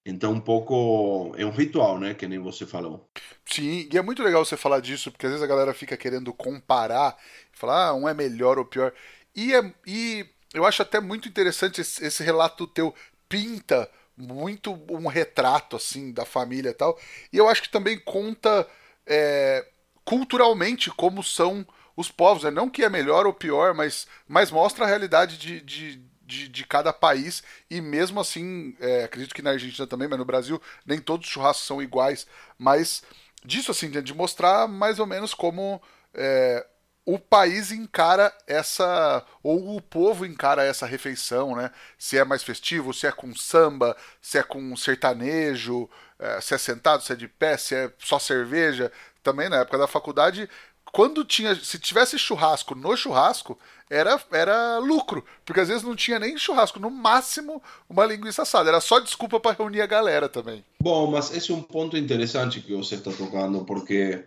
Então, 0.04 0.32
um 0.32 0.40
pouco 0.40 1.34
é 1.36 1.44
um 1.44 1.50
ritual, 1.50 2.00
né? 2.00 2.14
Que 2.14 2.26
nem 2.26 2.38
você 2.38 2.66
falou. 2.66 3.10
Sim, 3.44 3.86
e 3.92 3.98
é 3.98 4.02
muito 4.02 4.22
legal 4.22 4.42
você 4.42 4.56
falar 4.56 4.80
disso, 4.80 5.10
porque 5.10 5.26
às 5.26 5.32
vezes 5.32 5.44
a 5.44 5.48
galera 5.48 5.74
fica 5.74 5.96
querendo 5.98 6.32
comparar, 6.32 7.18
falar, 7.52 7.88
ah, 7.88 7.94
um 7.94 8.08
é 8.08 8.14
melhor 8.14 8.58
ou 8.58 8.64
pior. 8.64 8.94
E, 9.36 9.54
é, 9.54 9.74
e 9.86 10.26
eu 10.54 10.64
acho 10.64 10.80
até 10.80 11.00
muito 11.00 11.28
interessante 11.28 11.82
esse, 11.82 12.02
esse 12.02 12.22
relato 12.22 12.66
teu 12.66 12.94
pinta 13.28 13.88
muito 14.20 14.72
um 14.88 15.06
retrato 15.06 15.76
assim 15.76 16.12
da 16.12 16.24
família 16.24 16.70
e 16.70 16.74
tal. 16.74 16.98
E 17.32 17.36
eu 17.36 17.48
acho 17.48 17.62
que 17.62 17.70
também 17.70 17.98
conta 17.98 18.66
é, 19.06 19.66
culturalmente 20.04 20.90
como 20.90 21.22
são 21.22 21.66
os 21.96 22.10
povos. 22.10 22.44
Né? 22.44 22.50
Não 22.50 22.68
que 22.68 22.84
é 22.84 22.88
melhor 22.88 23.26
ou 23.26 23.32
pior, 23.32 23.74
mas, 23.74 24.06
mas 24.26 24.50
mostra 24.50 24.84
a 24.84 24.88
realidade 24.88 25.38
de, 25.38 25.60
de, 25.60 25.96
de, 26.22 26.48
de 26.48 26.66
cada 26.66 26.92
país. 26.92 27.42
E 27.70 27.80
mesmo 27.80 28.20
assim, 28.20 28.76
é, 28.80 29.04
acredito 29.04 29.34
que 29.34 29.42
na 29.42 29.50
Argentina 29.50 29.86
também, 29.86 30.08
mas 30.08 30.18
no 30.18 30.24
Brasil 30.24 30.60
nem 30.84 31.00
todos 31.00 31.26
os 31.26 31.32
churrascos 31.32 31.66
são 31.66 31.82
iguais. 31.82 32.26
Mas 32.58 33.02
disso 33.44 33.70
assim, 33.70 33.90
de 33.90 34.14
mostrar 34.14 34.68
mais 34.68 34.98
ou 34.98 35.06
menos 35.06 35.34
como 35.34 35.80
é, 36.14 36.66
o 37.14 37.18
país 37.18 37.72
encara 37.72 38.32
essa, 38.46 39.24
ou 39.42 39.76
o 39.76 39.80
povo 39.80 40.24
encara 40.24 40.64
essa 40.64 40.86
refeição, 40.86 41.56
né? 41.56 41.70
Se 41.98 42.16
é 42.16 42.24
mais 42.24 42.42
festivo, 42.42 42.94
se 42.94 43.06
é 43.06 43.12
com 43.12 43.34
samba, 43.34 43.96
se 44.22 44.38
é 44.38 44.42
com 44.42 44.76
sertanejo, 44.76 45.88
é, 46.18 46.40
se 46.40 46.54
é 46.54 46.58
sentado, 46.58 47.02
se 47.02 47.12
é 47.12 47.16
de 47.16 47.26
pé, 47.26 47.56
se 47.56 47.74
é 47.74 47.90
só 47.98 48.18
cerveja. 48.18 48.92
Também 49.22 49.48
na 49.48 49.56
época 49.56 49.78
da 49.78 49.88
faculdade, 49.88 50.48
quando 50.92 51.24
tinha, 51.24 51.54
se 51.54 51.78
tivesse 51.78 52.18
churrasco 52.18 52.74
no 52.74 52.96
churrasco, 52.96 53.58
era, 53.88 54.20
era 54.30 54.78
lucro, 54.78 55.24
porque 55.44 55.60
às 55.60 55.68
vezes 55.68 55.82
não 55.82 55.96
tinha 55.96 56.18
nem 56.18 56.38
churrasco, 56.38 56.78
no 56.78 56.90
máximo 56.90 57.60
uma 57.88 58.06
linguiça 58.06 58.42
assada, 58.42 58.68
era 58.68 58.80
só 58.80 59.00
desculpa 59.00 59.40
para 59.40 59.56
reunir 59.56 59.80
a 59.80 59.86
galera 59.86 60.28
também. 60.28 60.64
Bom, 60.80 61.10
mas 61.10 61.34
esse 61.34 61.50
é 61.50 61.54
um 61.54 61.62
ponto 61.62 61.96
interessante 61.96 62.60
que 62.60 62.74
você 62.74 62.94
está 62.94 63.10
tocando, 63.10 63.64
porque 63.64 64.24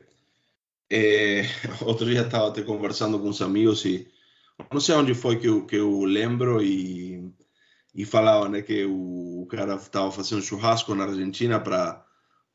é, 0.92 1.44
outro 1.82 2.06
dia 2.06 2.22
estava 2.22 2.50
até 2.50 2.62
conversando 2.62 3.20
com 3.20 3.30
uns 3.30 3.42
amigos 3.42 3.84
e 3.86 4.08
não 4.72 4.80
sei 4.80 4.96
onde 4.96 5.14
foi 5.14 5.40
que 5.40 5.48
eu, 5.48 5.66
que 5.66 5.76
eu 5.76 6.04
lembro 6.04 6.62
e, 6.62 7.32
e 7.96 8.06
falava 8.06 8.50
né, 8.50 8.62
que 8.62 8.86
o 8.86 9.48
cara 9.50 9.76
estava 9.76 10.12
fazendo 10.12 10.42
churrasco 10.42 10.94
na 10.96 11.06
Argentina 11.06 11.60
para 11.60 12.06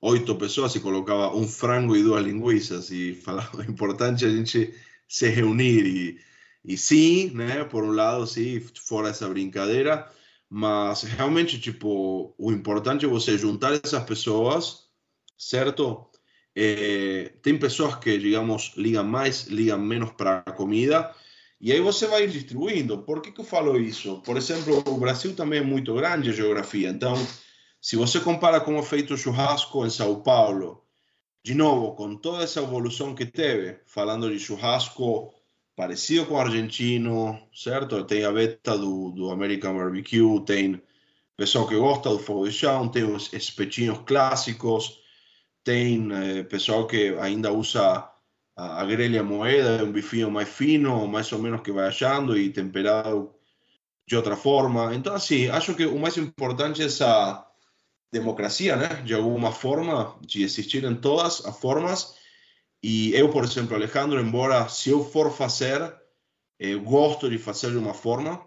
oito 0.00 0.34
pessoas 0.36 0.74
e 0.74 0.80
colocava 0.80 1.34
um 1.34 1.46
frango 1.46 1.96
e 1.96 2.02
duas 2.02 2.24
linguiças 2.24 2.90
e 2.90 3.14
falava 3.22 3.62
é 3.62 3.66
importante 3.66 4.24
a 4.24 4.30
gente 4.30 4.74
se 5.08 5.28
reunir 5.28 5.86
e, 5.86 6.20
e 6.64 6.76
sim, 6.76 7.30
né, 7.30 7.64
por 7.64 7.82
um 7.82 7.92
lado, 7.92 8.26
sim, 8.26 8.60
fora 8.60 9.08
essa 9.08 9.28
brincadeira, 9.28 10.10
mas 10.50 11.02
realmente, 11.02 11.58
tipo, 11.60 12.34
o 12.38 12.52
importante 12.52 13.04
é 13.04 13.08
você 13.08 13.36
juntar 13.36 13.80
essas 13.82 14.02
pessoas, 14.04 14.88
certo? 15.36 16.06
É, 16.60 17.34
tem 17.40 17.56
pessoas 17.56 17.94
que, 17.94 18.18
digamos, 18.18 18.72
ligam 18.76 19.04
mais, 19.04 19.46
ligam 19.46 19.78
menos 19.78 20.10
para 20.10 20.42
a 20.44 20.50
comida, 20.50 21.14
e 21.60 21.70
aí 21.70 21.80
você 21.80 22.08
vai 22.08 22.26
distribuindo. 22.26 22.98
Por 23.04 23.22
que, 23.22 23.30
que 23.30 23.40
eu 23.40 23.44
falo 23.44 23.78
isso? 23.78 24.20
Por 24.22 24.36
exemplo, 24.36 24.82
o 24.88 24.98
Brasil 24.98 25.36
também 25.36 25.60
é 25.60 25.62
muito 25.62 25.94
grande 25.94 26.30
a 26.30 26.32
geografia, 26.32 26.88
então, 26.88 27.14
se 27.80 27.94
você 27.94 28.18
compara 28.18 28.60
como 28.60 28.78
é 28.78 28.82
feito 28.82 29.14
o 29.14 29.16
churrasco 29.16 29.86
em 29.86 29.90
São 29.90 30.20
Paulo, 30.20 30.82
de 31.44 31.54
novo, 31.54 31.94
com 31.94 32.16
toda 32.16 32.42
essa 32.42 32.60
evolução 32.60 33.14
que 33.14 33.24
teve, 33.24 33.78
falando 33.86 34.28
de 34.28 34.40
churrasco 34.40 35.32
parecido 35.76 36.26
com 36.26 36.34
o 36.34 36.38
argentino, 36.38 37.40
certo? 37.54 38.02
Tem 38.02 38.24
a 38.24 38.32
beta 38.32 38.76
do, 38.76 39.12
do 39.12 39.30
American 39.30 39.76
Barbecue, 39.76 40.44
tem 40.44 40.82
pessoal 41.36 41.68
que 41.68 41.76
gosta 41.76 42.10
do 42.10 42.18
fogo 42.18 42.48
de 42.48 42.52
chão, 42.52 42.88
tem 42.88 43.04
os 43.04 43.32
espetinhos 43.32 44.00
clássicos, 44.04 44.98
tem 45.68 46.08
eh, 46.10 46.44
pessoal 46.44 46.86
que 46.86 47.14
ainda 47.20 47.52
usa 47.52 48.10
a, 48.56 48.80
a 48.80 48.86
grelha 48.86 49.22
moeda, 49.22 49.84
um 49.84 49.92
bifinho 49.92 50.30
mais 50.30 50.48
fino, 50.48 51.06
mais 51.06 51.30
ou 51.30 51.38
menos 51.38 51.60
que 51.60 51.70
vai 51.70 51.88
achando 51.88 52.38
e 52.38 52.48
temperado 52.48 53.30
de 54.06 54.16
outra 54.16 54.34
forma. 54.34 54.94
Então, 54.94 55.14
assim, 55.14 55.48
acho 55.48 55.74
que 55.74 55.84
o 55.84 55.98
mais 55.98 56.16
importante 56.16 56.80
é 56.80 56.86
essa 56.86 57.46
democracia, 58.10 58.76
né? 58.76 59.02
De 59.04 59.12
alguma 59.12 59.52
forma, 59.52 60.18
de 60.22 60.42
existir 60.42 60.84
em 60.84 60.94
todas 60.94 61.44
as 61.44 61.60
formas. 61.60 62.14
E 62.82 63.12
eu, 63.14 63.28
por 63.28 63.44
exemplo, 63.44 63.76
Alejandro, 63.76 64.18
embora 64.18 64.70
se 64.70 64.88
eu 64.88 65.04
for 65.04 65.30
fazer, 65.30 65.94
eu 66.58 66.80
gosto 66.80 67.28
de 67.28 67.36
fazer 67.36 67.72
de 67.72 67.76
uma 67.76 67.92
forma 67.92 68.42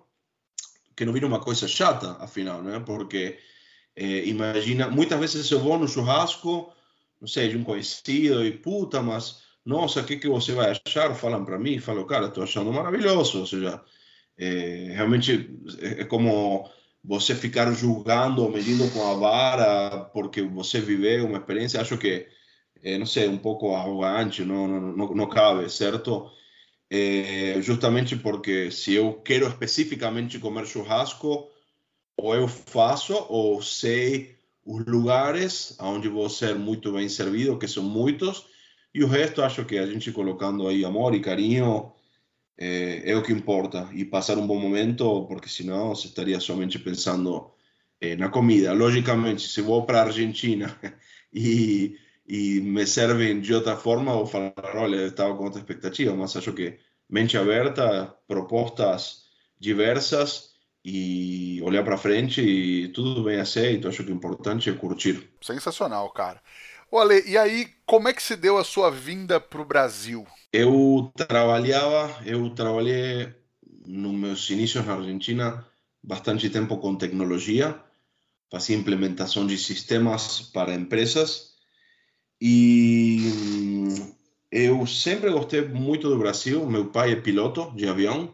que 0.95 1.05
não 1.05 1.13
vira 1.13 1.27
uma 1.27 1.39
coisa 1.39 1.67
chata, 1.67 2.17
afinal, 2.19 2.63
né? 2.63 2.79
Porque 2.83 3.37
eh, 3.95 4.25
imagina, 4.25 4.89
muitas 4.89 5.19
vezes 5.19 5.51
eu 5.51 5.59
vou 5.59 5.77
no 5.77 5.87
churrasco 5.87 6.73
não 7.21 7.27
sei, 7.27 7.49
de 7.49 7.57
um 7.57 7.63
conhecido 7.63 8.43
e 8.43 8.51
puta, 8.51 9.01
mas 9.01 9.43
nossa, 9.65 10.01
o 10.01 10.03
que, 10.03 10.17
que 10.17 10.27
você 10.27 10.53
vai 10.53 10.71
achar? 10.71 11.13
Falam 11.15 11.45
para 11.45 11.59
mim, 11.59 11.79
falo, 11.79 12.05
cara, 12.05 12.27
estou 12.27 12.43
achando 12.43 12.73
maravilhoso. 12.73 13.39
Ou 13.41 13.45
seja, 13.45 13.81
é, 14.37 14.91
realmente 14.93 15.55
é, 15.79 16.01
é 16.01 16.05
como 16.05 16.69
você 17.03 17.35
ficar 17.35 17.71
julgando 17.73 18.49
medindo 18.49 18.89
com 18.91 19.07
a 19.07 19.13
vara 19.15 20.05
porque 20.13 20.41
você 20.41 20.81
viveu 20.81 21.27
uma 21.27 21.37
experiência. 21.37 21.81
Acho 21.81 21.97
que, 21.97 22.27
é, 22.83 22.97
não 22.97 23.05
sei, 23.05 23.27
um 23.27 23.37
pouco 23.37 23.75
arrogante, 23.75 24.43
não, 24.43 24.67
não, 24.67 25.13
não 25.15 25.29
cabe, 25.29 25.69
certo? 25.69 26.31
É, 26.89 27.61
justamente 27.61 28.15
porque 28.17 28.71
se 28.71 28.93
eu 28.93 29.13
quero 29.21 29.47
especificamente 29.47 30.39
comer 30.39 30.65
churrasco, 30.65 31.49
ou 32.17 32.35
eu 32.35 32.47
faço, 32.47 33.13
ou 33.29 33.61
sei 33.61 34.35
os 34.65 34.85
lugares 34.85 35.75
onde 35.79 36.07
vou 36.07 36.29
ser 36.29 36.55
muito 36.55 36.91
bem 36.93 37.09
servido, 37.09 37.57
que 37.57 37.67
são 37.67 37.83
muitos, 37.83 38.45
e 38.93 39.03
o 39.03 39.07
resto 39.07 39.41
acho 39.41 39.65
que 39.65 39.77
a 39.77 39.85
gente 39.85 40.11
colocando 40.11 40.67
aí 40.67 40.83
amor 40.85 41.15
e 41.15 41.21
carinho 41.21 41.91
é, 42.57 43.11
é 43.11 43.15
o 43.15 43.23
que 43.23 43.31
importa, 43.31 43.89
e 43.93 44.05
passar 44.05 44.37
um 44.37 44.45
bom 44.45 44.59
momento, 44.59 45.25
porque 45.27 45.49
senão 45.49 45.89
você 45.89 46.07
estaria 46.07 46.39
somente 46.39 46.77
pensando 46.77 47.51
é, 47.99 48.15
na 48.15 48.29
comida. 48.29 48.73
Logicamente, 48.73 49.47
se 49.47 49.61
vou 49.61 49.85
para 49.85 49.99
a 49.99 50.05
Argentina 50.05 50.77
e, 51.33 51.97
e 52.27 52.61
me 52.61 52.85
servem 52.85 53.39
de 53.39 53.53
outra 53.53 53.75
forma, 53.77 54.13
vou 54.13 54.27
falar, 54.27 54.53
olha, 54.75 54.97
eu 54.97 55.07
estava 55.07 55.35
com 55.35 55.45
outra 55.45 55.59
expectativa, 55.59 56.15
mas 56.15 56.35
acho 56.35 56.53
que 56.53 56.77
mente 57.09 57.37
aberta, 57.37 58.13
propostas 58.27 59.23
diversas, 59.59 60.50
e 60.83 61.61
olhar 61.63 61.83
para 61.83 61.97
frente 61.97 62.41
e 62.41 62.87
tudo 62.89 63.23
bem 63.23 63.39
aceito. 63.39 63.87
Acho 63.87 64.03
que 64.03 64.11
o 64.11 64.15
importante 64.15 64.69
é 64.69 64.73
curtir. 64.73 65.29
Sensacional, 65.41 66.09
cara. 66.09 66.41
Ale, 66.91 67.23
e 67.25 67.37
aí, 67.37 67.69
como 67.85 68.09
é 68.09 68.13
que 68.13 68.21
se 68.21 68.35
deu 68.35 68.57
a 68.57 68.63
sua 68.63 68.91
vinda 68.91 69.39
para 69.39 69.61
o 69.61 69.65
Brasil? 69.65 70.27
Eu 70.51 71.11
trabalhava, 71.15 72.21
eu 72.25 72.49
trabalhei 72.49 73.33
nos 73.85 74.13
meus 74.13 74.49
inícios 74.49 74.85
na 74.85 74.95
Argentina 74.95 75.65
bastante 76.03 76.49
tempo 76.49 76.77
com 76.77 76.95
tecnologia, 76.95 77.79
fazia 78.49 78.75
implementação 78.75 79.45
de 79.47 79.57
sistemas 79.57 80.41
para 80.41 80.73
empresas 80.73 81.51
e 82.41 83.31
hum, 83.33 84.13
eu 84.51 84.85
sempre 84.87 85.29
gostei 85.29 85.61
muito 85.61 86.09
do 86.09 86.17
Brasil. 86.17 86.65
Meu 86.65 86.87
pai 86.87 87.13
é 87.13 87.15
piloto 87.15 87.71
de 87.75 87.87
avião 87.87 88.33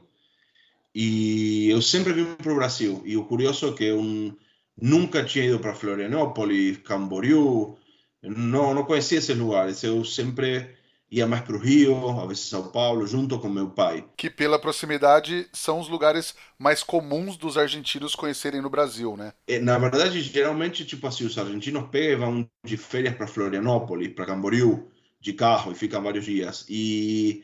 e 1.00 1.70
eu 1.70 1.80
sempre 1.80 2.12
vim 2.12 2.26
para 2.34 2.52
o 2.52 2.56
Brasil. 2.56 3.04
E 3.06 3.16
o 3.16 3.24
curioso 3.24 3.68
é 3.68 3.72
que 3.72 3.92
um, 3.94 4.36
nunca 4.76 5.24
tinha 5.24 5.46
ido 5.46 5.60
para 5.60 5.76
Florianópolis, 5.76 6.80
Camboriú, 6.80 7.78
não, 8.24 8.74
não 8.74 8.84
conhecia 8.84 9.20
esses 9.20 9.38
lugares. 9.38 9.84
Eu 9.84 10.04
sempre 10.04 10.76
ia 11.12 11.28
mais 11.28 11.44
para 11.44 11.56
o 11.56 11.60
Rio, 11.60 12.20
às 12.20 12.28
vezes 12.28 12.46
São 12.46 12.70
Paulo, 12.70 13.06
junto 13.06 13.38
com 13.38 13.48
meu 13.48 13.70
pai. 13.70 14.06
Que 14.18 14.28
pela 14.28 14.58
proximidade 14.58 15.48
são 15.54 15.80
os 15.80 15.88
lugares 15.88 16.34
mais 16.58 16.82
comuns 16.82 17.38
dos 17.38 17.60
argentinos 17.60 18.16
conhecerem 18.16 18.60
no 18.60 18.70
Brasil, 18.72 19.16
né? 19.16 19.34
É, 19.46 19.60
na 19.60 19.78
verdade, 19.78 20.20
geralmente, 20.24 20.84
tipo 20.84 21.06
assim, 21.06 21.28
os 21.28 21.38
argentinos 21.38 21.90
pegam 21.92 22.32
vão 22.32 22.50
de 22.66 22.76
férias 22.76 23.14
para 23.14 23.28
Florianópolis, 23.28 24.16
para 24.16 24.26
Camboriú, 24.26 24.90
de 25.22 25.34
carro, 25.34 25.72
e 25.72 25.76
ficam 25.76 26.02
vários 26.02 26.26
dias. 26.26 26.66
E 26.68 27.44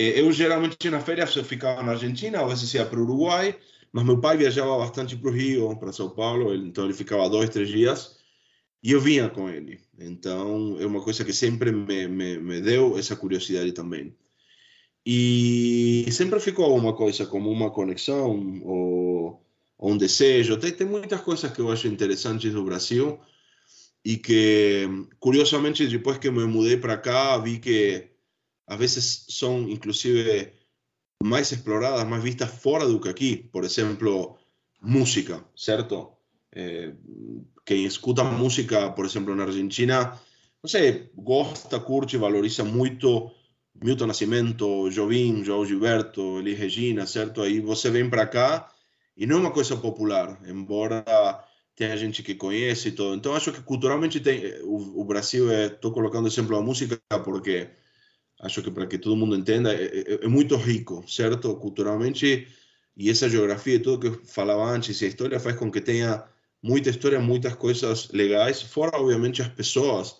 eu 0.00 0.32
geralmente 0.32 0.90
nas 0.90 1.04
férias 1.04 1.34
eu 1.36 1.44
ficava 1.44 1.82
na 1.82 1.92
Argentina, 1.92 2.42
às 2.42 2.48
vezes 2.48 2.74
ia 2.74 2.86
para 2.86 2.98
o 2.98 3.02
Uruguai, 3.02 3.56
mas 3.92 4.04
meu 4.04 4.20
pai 4.20 4.36
viajava 4.36 4.78
bastante 4.78 5.16
para 5.16 5.30
o 5.30 5.32
Rio, 5.32 5.76
para 5.76 5.92
São 5.92 6.10
Paulo, 6.10 6.54
então 6.54 6.84
ele 6.84 6.94
ficava 6.94 7.28
dois, 7.28 7.50
três 7.50 7.68
dias. 7.68 8.18
E 8.82 8.92
eu 8.92 9.00
vinha 9.00 9.28
com 9.28 9.48
ele. 9.48 9.80
Então, 9.98 10.76
é 10.80 10.86
uma 10.86 11.02
coisa 11.02 11.24
que 11.24 11.32
sempre 11.32 11.70
me, 11.70 12.08
me, 12.08 12.38
me 12.38 12.60
deu 12.60 12.96
essa 12.98 13.14
curiosidade 13.16 13.72
também. 13.72 14.16
E 15.04 16.06
sempre 16.12 16.40
ficou 16.40 16.76
uma 16.76 16.94
coisa 16.94 17.26
como 17.26 17.50
uma 17.50 17.70
conexão 17.70 18.62
ou, 18.64 19.42
ou 19.78 19.90
um 19.92 19.98
desejo. 19.98 20.56
Tem, 20.58 20.72
tem 20.72 20.86
muitas 20.86 21.20
coisas 21.20 21.50
que 21.52 21.60
eu 21.60 21.70
acho 21.70 21.88
interessantes 21.88 22.52
do 22.52 22.64
Brasil 22.64 23.18
e 24.04 24.16
que, 24.16 24.88
curiosamente, 25.18 25.86
depois 25.86 26.18
que 26.18 26.30
me 26.30 26.44
mudei 26.46 26.76
para 26.76 26.96
cá, 26.96 27.36
vi 27.38 27.58
que 27.58 28.09
às 28.70 28.78
vezes 28.78 29.26
são, 29.30 29.68
inclusive, 29.68 30.52
mais 31.20 31.50
exploradas, 31.50 32.06
mais 32.06 32.22
vistas 32.22 32.48
fora 32.48 32.86
do 32.86 33.00
que 33.00 33.08
aqui. 33.08 33.36
Por 33.36 33.64
exemplo, 33.64 34.38
música, 34.80 35.44
certo? 35.56 36.12
Eh, 36.52 36.94
quem 37.66 37.84
escuta 37.84 38.22
música, 38.22 38.92
por 38.92 39.04
exemplo, 39.04 39.34
na 39.34 39.42
Argentina, 39.42 40.16
não 40.62 40.70
sei, 40.70 41.10
gosta, 41.16 41.80
curte, 41.80 42.16
valoriza 42.16 42.62
muito 42.62 43.32
Milton 43.74 44.06
Nascimento, 44.06 44.88
Jobim, 44.90 45.42
João 45.42 45.66
Gilberto, 45.66 46.38
Elis 46.38 46.56
Regina, 46.56 47.06
certo? 47.08 47.42
Aí 47.42 47.58
você 47.58 47.90
vem 47.90 48.08
para 48.08 48.24
cá 48.24 48.68
e 49.16 49.26
não 49.26 49.38
é 49.38 49.40
uma 49.40 49.50
coisa 49.50 49.76
popular, 49.76 50.40
embora 50.46 51.04
tenha 51.74 51.96
gente 51.96 52.22
que 52.22 52.36
conhece 52.36 52.90
e 52.90 52.92
tudo. 52.92 53.16
Então, 53.16 53.34
acho 53.34 53.52
que 53.52 53.62
culturalmente 53.62 54.20
tem, 54.20 54.62
o, 54.62 55.00
o 55.00 55.04
Brasil, 55.04 55.50
estou 55.52 55.90
colocando 55.90 56.28
exemplo 56.28 56.56
da 56.56 56.62
música 56.62 57.00
porque 57.24 57.68
acho 58.40 58.62
que 58.62 58.70
para 58.70 58.86
que 58.86 58.98
todo 58.98 59.16
mundo 59.16 59.36
entenda, 59.36 59.72
é, 59.74 59.84
é, 59.84 60.24
é, 60.24 60.28
muito 60.28 60.56
rico, 60.56 61.04
certo? 61.08 61.54
Culturalmente, 61.56 62.48
e 62.96 63.10
essa 63.10 63.28
geografia 63.28 63.74
e 63.74 63.78
tudo 63.78 64.00
que 64.00 64.06
eu 64.08 64.24
falava 64.24 64.64
antes, 64.64 65.00
e 65.00 65.04
a 65.04 65.08
história 65.08 65.40
faz 65.40 65.56
com 65.56 65.70
que 65.70 65.80
tenha 65.80 66.24
muita 66.62 66.90
história, 66.90 67.20
muitas 67.20 67.54
coisas 67.54 68.08
legais, 68.10 68.62
fora, 68.62 68.98
obviamente, 68.98 69.42
as 69.42 69.48
pessoas 69.48 70.16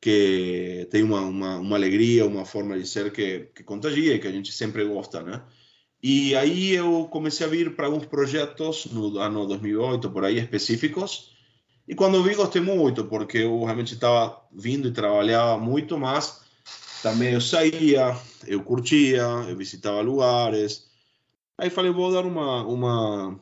que 0.00 0.88
têm 0.90 1.02
uma, 1.02 1.20
uma, 1.20 1.56
uma 1.58 1.76
alegria, 1.76 2.26
uma 2.26 2.44
forma 2.44 2.78
de 2.78 2.86
ser 2.86 3.12
que, 3.12 3.50
que 3.54 3.62
contagia 3.62 4.14
e 4.14 4.18
que 4.18 4.26
a 4.26 4.32
gente 4.32 4.52
sempre 4.52 4.84
gosta, 4.84 5.22
né? 5.22 5.42
E 6.02 6.34
aí 6.34 6.72
eu 6.72 7.06
comecei 7.10 7.46
a 7.46 7.48
vir 7.48 7.76
para 7.76 7.86
alguns 7.86 8.06
projetos 8.06 8.86
no 8.86 9.18
ano 9.18 9.46
2008, 9.46 10.10
por 10.10 10.24
aí, 10.24 10.38
específicos, 10.38 11.32
e 11.86 11.94
quando 11.94 12.22
vi, 12.22 12.34
gostei 12.34 12.62
muito, 12.62 13.04
porque 13.04 13.38
eu 13.38 13.62
realmente 13.64 13.94
estava 13.94 14.40
vindo 14.52 14.88
e 14.88 14.92
trabalhava 14.92 15.58
muito, 15.58 15.98
mas 15.98 16.42
também 17.02 17.32
eu 17.32 17.40
saía, 17.40 18.16
eu 18.46 18.62
curtia, 18.62 19.22
eu 19.48 19.56
visitava 19.56 20.00
lugares. 20.00 20.88
Aí 21.58 21.68
falei, 21.68 21.90
vou 21.90 22.12
dar 22.12 22.24
uma, 22.24 22.64
uma, 22.64 23.40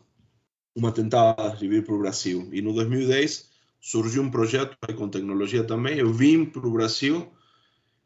uma 0.74 0.92
tentada 0.92 1.56
de 1.56 1.68
vir 1.68 1.84
para 1.84 1.94
o 1.94 1.98
Brasil. 1.98 2.48
E 2.52 2.62
no 2.62 2.72
2010 2.72 3.50
surgiu 3.80 4.22
um 4.22 4.30
projeto 4.30 4.76
com 4.96 5.08
tecnologia 5.08 5.64
também. 5.64 5.98
Eu 5.98 6.12
vim 6.12 6.44
para 6.44 6.66
o 6.66 6.72
Brasil 6.72 7.30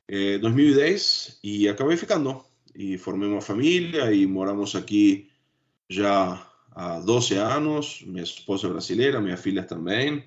em 0.09 0.35
eh, 0.35 0.39
2010 0.39 1.39
e 1.43 1.69
acabei 1.69 1.97
ficando. 1.97 2.45
E 2.75 2.99
formei 2.99 3.29
uma 3.29 3.41
família 3.41 4.13
e 4.13 4.27
moramos 4.27 4.75
aqui 4.75 5.31
já 5.89 6.45
há 6.73 6.99
12 7.01 7.35
anos. 7.35 8.03
Minha 8.07 8.25
esposa 8.25 8.67
é 8.67 8.71
brasileira, 8.71 9.21
minhas 9.21 9.41
filhas 9.41 9.67
também. 9.67 10.25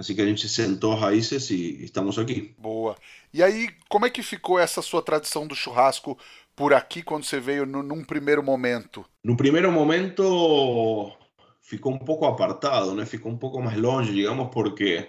Assim 0.00 0.14
que 0.14 0.22
a 0.22 0.26
gente 0.26 0.48
sentou 0.48 0.94
raízes 0.94 1.50
e 1.50 1.84
estamos 1.84 2.18
aqui. 2.18 2.54
Boa. 2.56 2.96
E 3.34 3.42
aí, 3.42 3.68
como 3.86 4.06
é 4.06 4.10
que 4.10 4.22
ficou 4.22 4.58
essa 4.58 4.80
sua 4.80 5.02
tradição 5.02 5.46
do 5.46 5.54
churrasco 5.54 6.16
por 6.56 6.72
aqui 6.72 7.02
quando 7.02 7.24
você 7.24 7.38
veio 7.38 7.66
no, 7.66 7.82
num 7.82 8.02
primeiro 8.02 8.42
momento? 8.42 9.04
No 9.22 9.36
primeiro 9.36 9.70
momento 9.70 11.12
ficou 11.60 11.92
um 11.92 11.98
pouco 11.98 12.24
apartado, 12.24 12.94
né? 12.94 13.04
Ficou 13.04 13.30
um 13.30 13.36
pouco 13.36 13.60
mais 13.60 13.76
longe, 13.76 14.14
digamos, 14.14 14.48
porque 14.50 15.06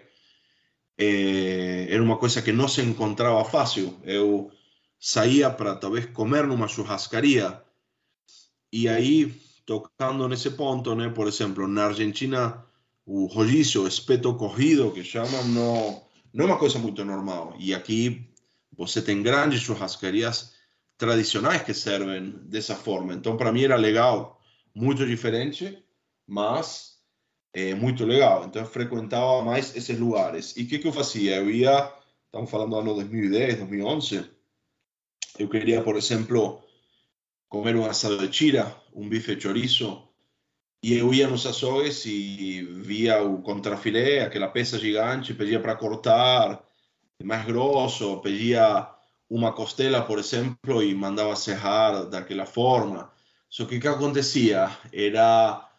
eh, 0.97 1.87
era 1.89 2.03
uma 2.03 2.17
coisa 2.17 2.41
que 2.41 2.51
não 2.51 2.67
se 2.67 2.81
encontrava 2.81 3.45
fácil. 3.45 3.97
Eu 4.03 4.51
saía 4.99 5.49
para 5.49 5.73
talvez 5.73 6.07
comer 6.07 6.45
numa 6.45 6.67
churrascaria 6.67 7.63
e 8.73 8.89
aí 8.89 9.33
tocando 9.65 10.27
nesse 10.27 10.49
ponto, 10.49 10.93
né? 10.95 11.07
Por 11.07 11.29
exemplo, 11.29 11.65
na 11.65 11.85
Argentina 11.85 12.65
o 13.13 13.25
rodízio, 13.25 13.83
o 13.83 13.87
espeto 13.89 14.33
corrido, 14.35 14.89
que 14.93 15.03
chamam, 15.03 15.45
não, 15.49 16.01
não 16.33 16.45
é 16.45 16.47
uma 16.47 16.57
coisa 16.57 16.79
muito 16.79 17.03
normal. 17.03 17.53
E 17.59 17.73
aqui 17.73 18.25
você 18.71 19.01
tem 19.01 19.21
grandes 19.21 19.59
churrascarias 19.59 20.53
tradicionais 20.97 21.61
que 21.61 21.73
servem 21.73 22.29
dessa 22.45 22.73
forma. 22.73 23.13
Então, 23.13 23.35
para 23.35 23.51
mim 23.51 23.65
era 23.65 23.75
legal, 23.75 24.41
muito 24.73 25.05
diferente, 25.05 25.77
mas 26.25 26.99
é 27.53 27.75
muito 27.75 28.05
legal. 28.05 28.45
Então, 28.45 28.61
eu 28.61 28.67
frequentava 28.67 29.43
mais 29.43 29.75
esses 29.75 29.99
lugares. 29.99 30.55
E 30.55 30.63
o 30.63 30.67
que, 30.67 30.79
que 30.79 30.87
eu 30.87 30.93
fazia? 30.93 31.35
Eu 31.35 31.51
ia, 31.51 31.93
estamos 32.27 32.49
falando 32.49 32.69
do 32.69 32.75
ano 32.77 32.95
2010, 32.95 33.57
2011, 33.57 34.23
eu 35.37 35.49
queria, 35.49 35.81
por 35.81 35.97
exemplo, 35.97 36.63
comer 37.49 37.75
um 37.75 37.85
assado 37.85 38.17
de 38.17 38.29
tira, 38.29 38.73
um 38.95 39.09
bife 39.09 39.37
chorizo, 39.37 40.01
e 40.83 40.93
eu 40.97 41.13
ia 41.13 41.27
nos 41.27 41.45
açougues 41.45 42.05
e 42.05 42.63
via 42.63 43.21
o 43.21 43.41
contrafilé, 43.41 44.23
aquela 44.23 44.47
peça 44.47 44.79
gigante, 44.79 45.33
pedia 45.33 45.59
para 45.59 45.75
cortar 45.75 46.63
mais 47.23 47.45
grosso, 47.45 48.19
pedia 48.21 48.87
uma 49.29 49.53
costela, 49.53 50.01
por 50.01 50.17
exemplo, 50.17 50.81
e 50.83 50.93
mandava 50.95 51.35
serrar 51.35 52.05
daquela 52.09 52.45
forma. 52.45 53.11
Só 53.49 53.65
que 53.65 53.77
o 53.77 53.79
que 53.79 53.87
acontecia? 53.87 54.69
Era 54.91 55.69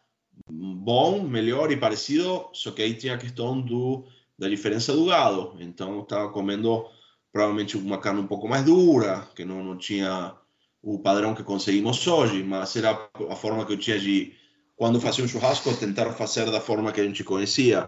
bom, 0.48 1.22
melhor 1.22 1.72
e 1.72 1.76
parecido, 1.76 2.48
só 2.52 2.70
que 2.70 2.82
aí 2.82 2.94
tinha 2.94 3.14
a 3.14 3.18
questão 3.18 3.60
do, 3.60 4.06
da 4.38 4.48
diferença 4.48 4.92
do 4.92 5.06
gado. 5.06 5.56
Então, 5.58 5.96
eu 5.96 6.02
estava 6.02 6.30
comendo 6.30 6.86
provavelmente 7.32 7.76
uma 7.76 7.98
carne 7.98 8.20
um 8.20 8.26
pouco 8.26 8.48
mais 8.48 8.64
dura, 8.64 9.26
que 9.34 9.44
não, 9.44 9.64
não 9.64 9.76
tinha 9.76 10.34
o 10.82 10.98
padrão 10.98 11.34
que 11.34 11.42
conseguimos 11.42 12.06
hoje, 12.06 12.42
mas 12.42 12.76
era 12.76 13.08
a 13.30 13.36
forma 13.36 13.64
que 13.64 13.72
eu 13.72 13.78
tinha 13.78 13.98
de 13.98 14.34
quando 14.82 15.00
fazia 15.00 15.24
um 15.24 15.28
churrasco, 15.28 15.76
tentar 15.76 16.12
fazer 16.12 16.50
da 16.50 16.60
forma 16.60 16.90
que 16.90 17.00
a 17.00 17.04
gente 17.04 17.22
conhecia. 17.22 17.86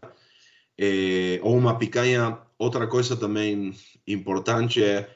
É, 0.79 1.41
ou 1.43 1.59
uma 1.59 1.77
picanha. 1.77 2.39
Outra 2.57 2.87
coisa 2.87 3.17
também 3.17 3.75
importante 4.07 4.81
é, 4.81 5.13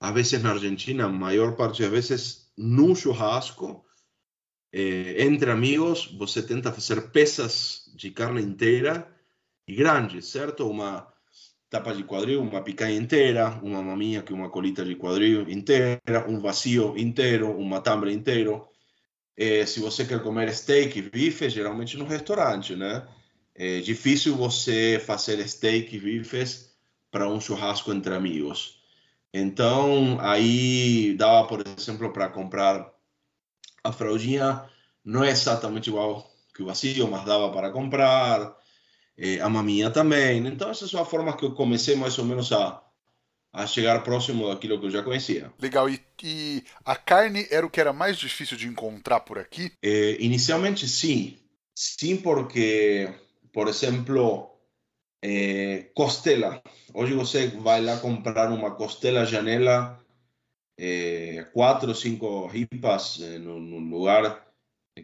às 0.00 0.12
vezes 0.12 0.42
na 0.42 0.50
Argentina, 0.50 1.04
a 1.04 1.08
maior 1.08 1.54
parte 1.54 1.80
das 1.80 1.92
vezes, 1.92 2.52
no 2.58 2.96
churrasco, 2.96 3.84
é, 4.72 5.22
entre 5.22 5.48
amigos, 5.48 6.12
você 6.18 6.42
tenta 6.42 6.72
fazer 6.72 7.12
peças 7.12 7.88
de 7.94 8.10
carne 8.10 8.42
inteira 8.42 9.06
e 9.68 9.76
grandes, 9.76 10.26
certo? 10.26 10.68
Uma 10.68 11.06
tapa 11.70 11.94
de 11.94 12.02
quadril, 12.02 12.42
uma 12.42 12.62
picanha 12.62 12.96
inteira, 12.96 13.60
uma 13.62 13.80
maminha 13.80 14.24
que 14.24 14.32
uma 14.32 14.50
colita 14.50 14.84
de 14.84 14.96
quadril 14.96 15.48
inteira, 15.48 16.26
um 16.28 16.40
vazio 16.40 16.98
inteiro, 16.98 17.48
um 17.56 17.64
matambre 17.64 18.12
inteiro 18.12 18.71
é, 19.36 19.64
se 19.66 19.80
você 19.80 20.04
quer 20.04 20.22
comer 20.22 20.54
steak 20.54 20.98
e 20.98 21.02
bife, 21.02 21.48
geralmente 21.50 21.96
no 21.96 22.04
restaurante, 22.04 22.76
né? 22.76 23.06
É 23.54 23.80
difícil 23.80 24.36
você 24.36 25.02
fazer 25.04 25.46
steak 25.48 25.98
bifes 25.98 26.70
para 27.10 27.28
um 27.28 27.40
churrasco 27.40 27.92
entre 27.92 28.14
amigos. 28.14 28.80
Então, 29.32 30.18
aí 30.20 31.14
dava, 31.16 31.46
por 31.48 31.64
exemplo, 31.66 32.12
para 32.12 32.28
comprar 32.28 32.92
a 33.84 33.92
fraldinha, 33.92 34.64
não 35.04 35.24
é 35.24 35.30
exatamente 35.30 35.88
igual 35.90 36.30
que 36.54 36.62
o 36.62 36.66
vazio, 36.66 37.10
mas 37.10 37.24
dava 37.24 37.50
para 37.50 37.70
comprar. 37.70 38.56
É, 39.16 39.40
a 39.40 39.48
maminha 39.48 39.90
também. 39.90 40.46
Então, 40.46 40.70
essas 40.70 40.90
são 40.90 41.02
as 41.02 41.08
formas 41.08 41.36
que 41.36 41.44
eu 41.44 41.54
comecei 41.54 41.94
mais 41.94 42.18
ou 42.18 42.24
menos 42.24 42.50
a, 42.52 42.82
a 43.52 43.66
chegar 43.66 44.02
próximo 44.02 44.48
daquilo 44.48 44.80
que 44.80 44.86
eu 44.86 44.90
já 44.90 45.02
conhecia. 45.02 45.52
Legal. 45.60 45.88
E, 45.90 46.00
e 46.22 46.64
a 46.84 46.96
carne 46.96 47.46
era 47.50 47.66
o 47.66 47.70
que 47.70 47.80
era 47.80 47.92
mais 47.92 48.16
difícil 48.16 48.56
de 48.56 48.66
encontrar 48.66 49.20
por 49.20 49.38
aqui? 49.38 49.70
É, 49.82 50.16
inicialmente, 50.20 50.88
sim. 50.88 51.36
Sim, 51.74 52.16
porque, 52.16 53.12
por 53.52 53.68
exemplo, 53.68 54.50
é, 55.22 55.90
costela. 55.94 56.62
Hoje 56.94 57.12
você 57.12 57.48
vai 57.48 57.82
lá 57.82 57.98
comprar 57.98 58.50
uma 58.50 58.74
costela 58.74 59.26
janela, 59.26 59.98
é, 60.78 61.46
quatro 61.52 61.90
ou 61.90 61.94
cinco 61.94 62.46
ripas 62.46 63.20
é, 63.20 63.38
no, 63.38 63.58
lugar 63.78 64.46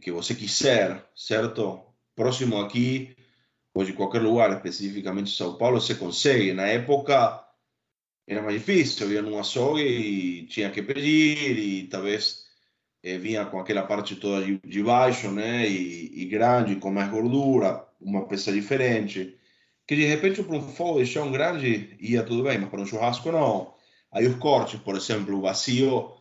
que 0.01 0.11
você 0.11 0.35
quiser, 0.35 1.05
certo? 1.15 1.83
Próximo 2.15 2.59
aqui, 2.61 3.17
hoje 3.75 3.93
qualquer 3.93 4.21
lugar, 4.21 4.53
especificamente 4.53 5.31
São 5.31 5.57
Paulo, 5.57 5.81
se 5.81 5.95
consegue. 5.95 6.53
Na 6.53 6.67
época 6.67 7.48
era 8.29 8.43
mais 8.43 8.59
difícil, 8.59 9.07
havia 9.07 9.25
um 9.25 9.39
açougue 9.39 9.83
e 9.83 10.47
tinha 10.47 10.71
que 10.71 10.83
pedir 10.83 11.59
e 11.59 11.87
talvez 11.89 12.45
eh, 13.03 13.17
vinha 13.17 13.47
com 13.47 13.59
aquela 13.59 13.85
parte 13.85 14.17
toda 14.17 14.45
de, 14.45 14.59
de 14.59 14.83
baixo, 14.83 15.31
né, 15.31 15.67
e, 15.67 16.23
e, 16.23 16.27
grande, 16.27 16.77
com 16.77 16.91
mais 16.91 17.11
gordura, 17.11 17.87
uma 18.01 18.27
peça 18.27 18.53
diferente, 18.53 19.35
que 19.87 19.97
de 19.97 20.05
repente 20.05 20.43
para 20.43 20.57
um 20.57 21.05
chão 21.07 21.33
grande 21.33 21.97
ia 22.01 22.23
tudo 22.23 22.43
bem, 22.43 22.59
mas 22.59 22.69
para 22.69 22.83
um 22.83 22.87
churrasco 22.87 23.33
não. 23.33 23.75
Aí 24.13 24.27
os 24.27 24.37
cortes, 24.37 24.79
por 24.81 24.97
exemplo, 24.97 25.39
o 25.39 25.41
vazio 25.41 26.13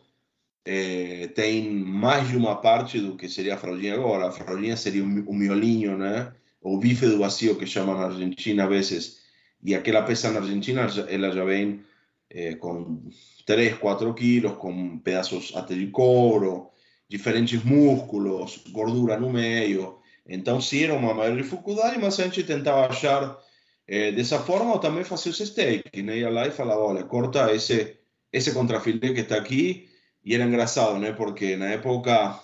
eh, 0.64 1.28
tem 1.34 1.70
mais 1.70 2.28
de 2.28 2.36
uma 2.36 2.56
parte 2.56 3.00
do 3.00 3.16
que 3.16 3.28
seria 3.28 3.54
a 3.54 3.58
fraldinha 3.58 3.94
agora. 3.94 4.28
A 4.28 4.32
fraldinha 4.32 4.76
seria 4.76 5.04
o 5.04 5.34
miolinho, 5.34 5.96
né? 5.96 6.32
O 6.60 6.78
bife 6.78 7.06
do 7.06 7.18
vazio 7.18 7.56
que 7.56 7.66
chamam 7.66 7.96
na 7.96 8.06
Argentina 8.06 8.64
a 8.64 8.66
vezes. 8.66 9.20
E 9.64 9.74
aquela 9.74 10.02
peça 10.02 10.30
na 10.30 10.40
Argentina, 10.40 10.86
ela 11.08 11.30
já 11.32 11.44
vem 11.44 11.82
eh, 12.30 12.54
com 12.56 13.10
3, 13.46 13.78
4 13.78 14.12
quilos, 14.14 14.56
com 14.56 14.98
pedaços 14.98 15.52
até 15.56 15.74
de 15.74 15.86
couro, 15.88 16.70
diferentes 17.08 17.62
músculos, 17.64 18.62
gordura 18.70 19.18
no 19.18 19.30
meio. 19.30 19.98
Então, 20.26 20.60
sim, 20.60 20.84
era 20.84 20.94
uma 20.94 21.14
maior 21.14 21.36
dificuldade, 21.36 21.98
mas 21.98 22.20
a 22.20 22.24
gente 22.24 22.44
tentava 22.44 22.86
achar 22.86 23.38
eh, 23.86 24.12
dessa 24.12 24.38
forma 24.38 24.72
ou 24.72 24.78
também 24.78 25.04
fazia 25.04 25.32
os 25.32 25.38
steaks, 25.38 26.04
né? 26.04 26.18
Ia 26.18 26.30
lá 26.30 26.46
e 26.46 26.50
falava, 26.50 26.80
olha, 26.80 27.04
corta 27.04 27.52
esse, 27.54 27.96
esse 28.32 28.52
contrafilé 28.52 29.14
que 29.14 29.20
está 29.20 29.36
aqui. 29.36 29.88
E 30.24 30.34
era 30.34 30.44
engraçado, 30.44 30.98
né? 30.98 31.12
Porque 31.12 31.56
na 31.56 31.66
época 31.68 32.38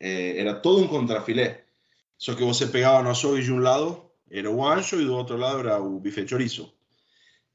eh, 0.00 0.38
era 0.38 0.54
todo 0.54 0.82
um 0.82 0.88
contrafilé. 0.88 1.64
Só 2.18 2.34
que 2.34 2.42
você 2.42 2.66
pegava 2.66 3.02
no 3.02 3.10
açougue 3.10 3.42
de 3.42 3.52
um 3.52 3.58
lado, 3.58 4.10
era 4.30 4.50
o 4.50 4.66
ancho, 4.66 5.00
e 5.00 5.04
do 5.04 5.14
outro 5.14 5.36
lado 5.36 5.60
era 5.60 5.78
o 5.80 6.00
bife 6.00 6.26
chorizo 6.26 6.75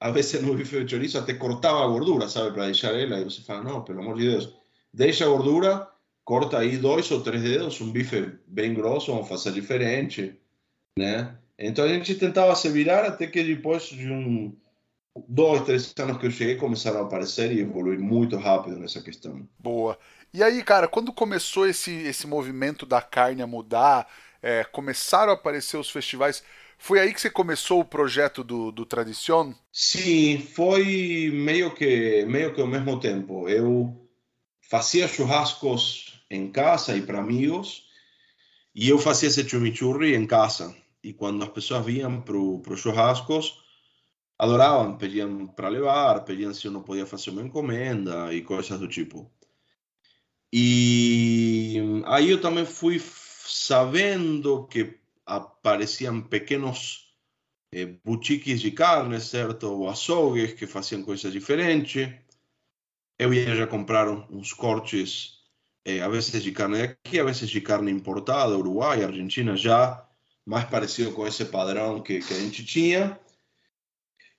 a 0.01 0.09
veces 0.09 0.41
no 0.41 0.55
bife 0.55 0.83
de 0.83 0.87
chorizo 0.87 1.23
te 1.23 1.37
cortaba 1.37 1.85
gordura, 1.85 2.27
¿sabe? 2.27 2.51
Para 2.51 2.65
dejar 2.65 2.95
ela. 2.95 3.19
Y 3.19 3.23
você 3.23 3.43
fala, 3.43 3.63
no, 3.63 3.85
pelo 3.85 4.01
amor 4.01 4.17
de 4.17 4.29
Dios, 4.29 4.53
deixa 4.91 5.27
gordura, 5.27 5.87
corta 6.23 6.57
aí 6.57 6.77
dois 6.77 7.09
ou 7.11 7.21
três 7.21 7.43
dedos, 7.43 7.79
um 7.79 7.91
bife 7.91 8.39
bem 8.47 8.73
grosso, 8.73 9.13
vamos 9.13 9.29
fazer 9.29 9.51
diferente, 9.51 10.35
né? 10.97 11.37
Então 11.57 11.85
a 11.85 11.87
gente 11.87 12.15
tentava 12.15 12.55
se 12.55 12.67
virar 12.69 13.05
até 13.05 13.27
que 13.27 13.43
depois 13.43 13.83
de 13.83 14.11
um 14.11 14.51
dois, 15.27 15.61
três 15.65 15.93
anos 15.99 16.17
que 16.17 16.25
eu 16.25 16.31
cheguei, 16.31 16.55
começaram 16.55 17.01
a 17.01 17.03
aparecer 17.03 17.51
e 17.51 17.59
evoluir 17.59 17.99
muito 17.99 18.37
rápido 18.37 18.79
nessa 18.79 19.03
questão. 19.03 19.47
Boa. 19.59 19.99
E 20.33 20.41
aí, 20.41 20.63
cara, 20.63 20.87
quando 20.87 21.13
começou 21.13 21.67
esse, 21.67 21.91
esse 21.91 22.25
movimento 22.25 22.87
da 22.87 23.03
carne 23.03 23.43
a 23.43 23.47
mudar, 23.47 24.07
é, 24.41 24.63
começaram 24.63 25.31
a 25.31 25.35
aparecer 25.35 25.77
os 25.77 25.91
festivais, 25.91 26.43
foi 26.81 26.99
aí 26.99 27.13
que 27.13 27.21
você 27.21 27.29
começou 27.29 27.79
o 27.79 27.85
projeto 27.85 28.43
do, 28.43 28.71
do 28.71 28.87
Tradicion? 28.87 29.53
Sim, 29.71 30.39
foi 30.39 31.29
meio 31.31 31.75
que 31.75 32.25
meio 32.25 32.55
que 32.55 32.59
ao 32.59 32.65
mesmo 32.65 32.99
tempo. 32.99 33.47
Eu 33.47 34.09
fazia 34.67 35.07
churrascos 35.07 36.19
em 36.27 36.51
casa 36.51 36.97
e 36.97 37.03
para 37.03 37.19
amigos, 37.19 37.83
e 38.73 38.89
eu 38.89 38.97
fazia 38.97 39.29
esse 39.29 39.47
chimichurri 39.47 40.15
em 40.15 40.25
casa. 40.25 40.75
E 41.03 41.13
quando 41.13 41.43
as 41.43 41.49
pessoas 41.49 41.85
vinham 41.85 42.19
para 42.19 42.35
os 42.35 42.79
churrascos, 42.79 43.63
adoravam, 44.39 44.97
pediam 44.97 45.45
para 45.45 45.69
levar, 45.69 46.25
pediam 46.25 46.51
se 46.51 46.65
eu 46.65 46.71
não 46.71 46.81
podia 46.81 47.05
fazer 47.05 47.29
uma 47.29 47.43
encomenda 47.43 48.33
e 48.33 48.41
coisas 48.41 48.79
do 48.79 48.87
tipo. 48.87 49.31
E 50.51 51.79
aí 52.07 52.31
eu 52.31 52.41
também 52.41 52.65
fui 52.65 52.99
sabendo 52.99 54.65
que 54.65 55.00
apareciam 55.35 56.21
pequenos 56.21 57.15
eh, 57.73 57.85
boutiques 58.03 58.59
de 58.59 58.71
carne, 58.71 59.19
certo? 59.21 59.63
Ou 59.71 59.89
açougues 59.89 60.53
que 60.53 60.67
faziam 60.67 61.03
coisas 61.03 61.31
diferentes. 61.31 62.09
Eu 63.17 63.33
ia 63.33 63.55
já 63.55 63.67
comprar 63.67 64.09
uns 64.09 64.51
cortes, 64.51 65.39
eh, 65.85 66.01
a 66.01 66.09
vezes 66.09 66.43
de 66.43 66.51
carne 66.51 66.81
aqui, 66.81 67.19
a 67.19 67.23
vezes 67.23 67.49
de 67.49 67.61
carne 67.61 67.91
importada, 67.91 68.57
Uruguai, 68.57 69.03
Argentina, 69.03 69.55
já 69.55 70.05
mais 70.45 70.65
parecido 70.65 71.11
com 71.13 71.25
esse 71.25 71.45
padrão 71.45 72.01
que, 72.01 72.19
que 72.19 72.33
a 72.33 72.39
gente 72.39 72.65
tinha. 72.65 73.17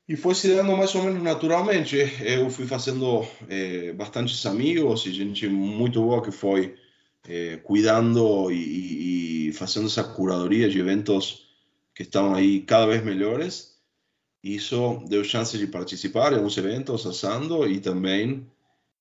E 0.08 0.16
foi 0.16 0.34
se 0.34 0.48
dando 0.54 0.76
mais 0.76 0.94
ou 0.94 1.04
menos 1.04 1.22
naturalmente. 1.22 1.96
Eu 2.20 2.50
fui 2.50 2.66
fazendo 2.66 3.26
eh, 3.48 3.92
bastantes 3.94 4.44
amigos 4.44 5.06
e 5.06 5.12
gente 5.12 5.48
muito 5.48 6.02
boa 6.02 6.22
que 6.22 6.32
foi 6.32 6.76
eh, 7.24 7.60
cuidando 7.62 8.50
y, 8.50 8.56
y, 8.56 9.50
haciendo 9.60 9.88
esa 9.88 10.12
curaduría 10.12 10.66
de 10.66 10.78
eventos 10.78 11.48
que 11.94 12.02
están 12.04 12.34
ahí 12.34 12.64
cada 12.64 12.86
vez 12.86 13.04
mejores. 13.04 13.80
Eso 14.42 15.02
dio 15.06 15.22
chance 15.22 15.56
de 15.56 15.68
participar 15.68 16.32
en 16.32 16.40
unos 16.40 16.58
eventos 16.58 17.06
asando 17.06 17.66
y 17.66 17.78
también 17.78 18.50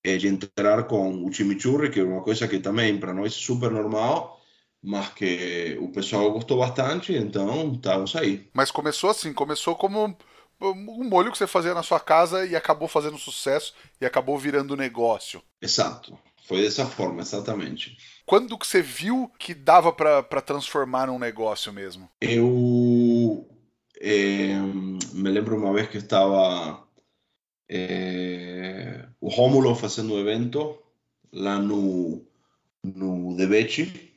eh, 0.04 0.18
de 0.18 0.28
entrar 0.28 0.86
con 0.86 1.24
o 1.24 1.30
chimichurri, 1.30 1.90
que 1.90 2.00
es 2.00 2.06
una 2.06 2.22
cosa 2.22 2.48
que 2.48 2.60
también 2.60 3.00
para 3.00 3.12
nosotros 3.12 3.36
es 3.36 3.44
súper 3.44 3.72
normal, 3.72 4.36
mas 4.82 5.10
que 5.10 5.78
o 5.80 5.90
pessoal 5.90 6.30
gostou 6.32 6.58
bastante, 6.58 7.12
então 7.16 7.72
estamos 7.72 8.14
aí. 8.14 8.48
Mas 8.52 8.70
começou 8.70 9.10
assim, 9.10 9.32
começou 9.32 9.74
como 9.74 10.16
um 10.60 11.08
molho 11.08 11.32
que 11.32 11.38
você 11.38 11.46
fazia 11.46 11.74
na 11.74 11.82
sua 11.82 11.98
casa 11.98 12.46
e 12.46 12.54
acabou 12.54 12.86
fazendo 12.86 13.18
sucesso 13.18 13.74
e 14.00 14.06
acabou 14.06 14.38
virando 14.38 14.76
negócio. 14.76 15.42
Exato. 15.60 16.16
Foi 16.52 16.60
dessa 16.60 16.84
forma, 16.84 17.22
exatamente. 17.22 17.96
Quando 18.26 18.58
que 18.58 18.66
você 18.66 18.82
viu 18.82 19.32
que 19.38 19.54
dava 19.54 19.90
para 19.90 20.42
transformar 20.42 21.06
num 21.06 21.18
negócio 21.18 21.72
mesmo? 21.72 22.10
Eu 22.20 23.48
é, 23.98 24.58
me 25.14 25.30
lembro 25.30 25.56
uma 25.56 25.72
vez 25.72 25.88
que 25.88 25.96
estava 25.96 26.86
é, 27.70 29.06
o 29.18 29.30
Rômulo 29.30 29.74
fazendo 29.74 30.12
um 30.12 30.20
evento 30.20 30.78
lá 31.32 31.58
no, 31.58 32.22
no 32.84 33.34
Debete 33.34 34.12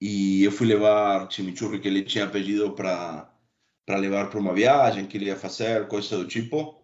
e 0.00 0.44
eu 0.44 0.52
fui 0.52 0.68
levar 0.68 1.28
chimichurri 1.32 1.80
que 1.80 1.88
ele 1.88 2.04
tinha 2.04 2.28
pedido 2.28 2.70
para 2.74 3.28
levar 3.88 4.30
para 4.30 4.38
uma 4.38 4.54
viagem 4.54 5.04
que 5.04 5.16
ele 5.16 5.24
ia 5.24 5.36
fazer, 5.36 5.88
coisa 5.88 6.16
do 6.16 6.28
tipo. 6.28 6.80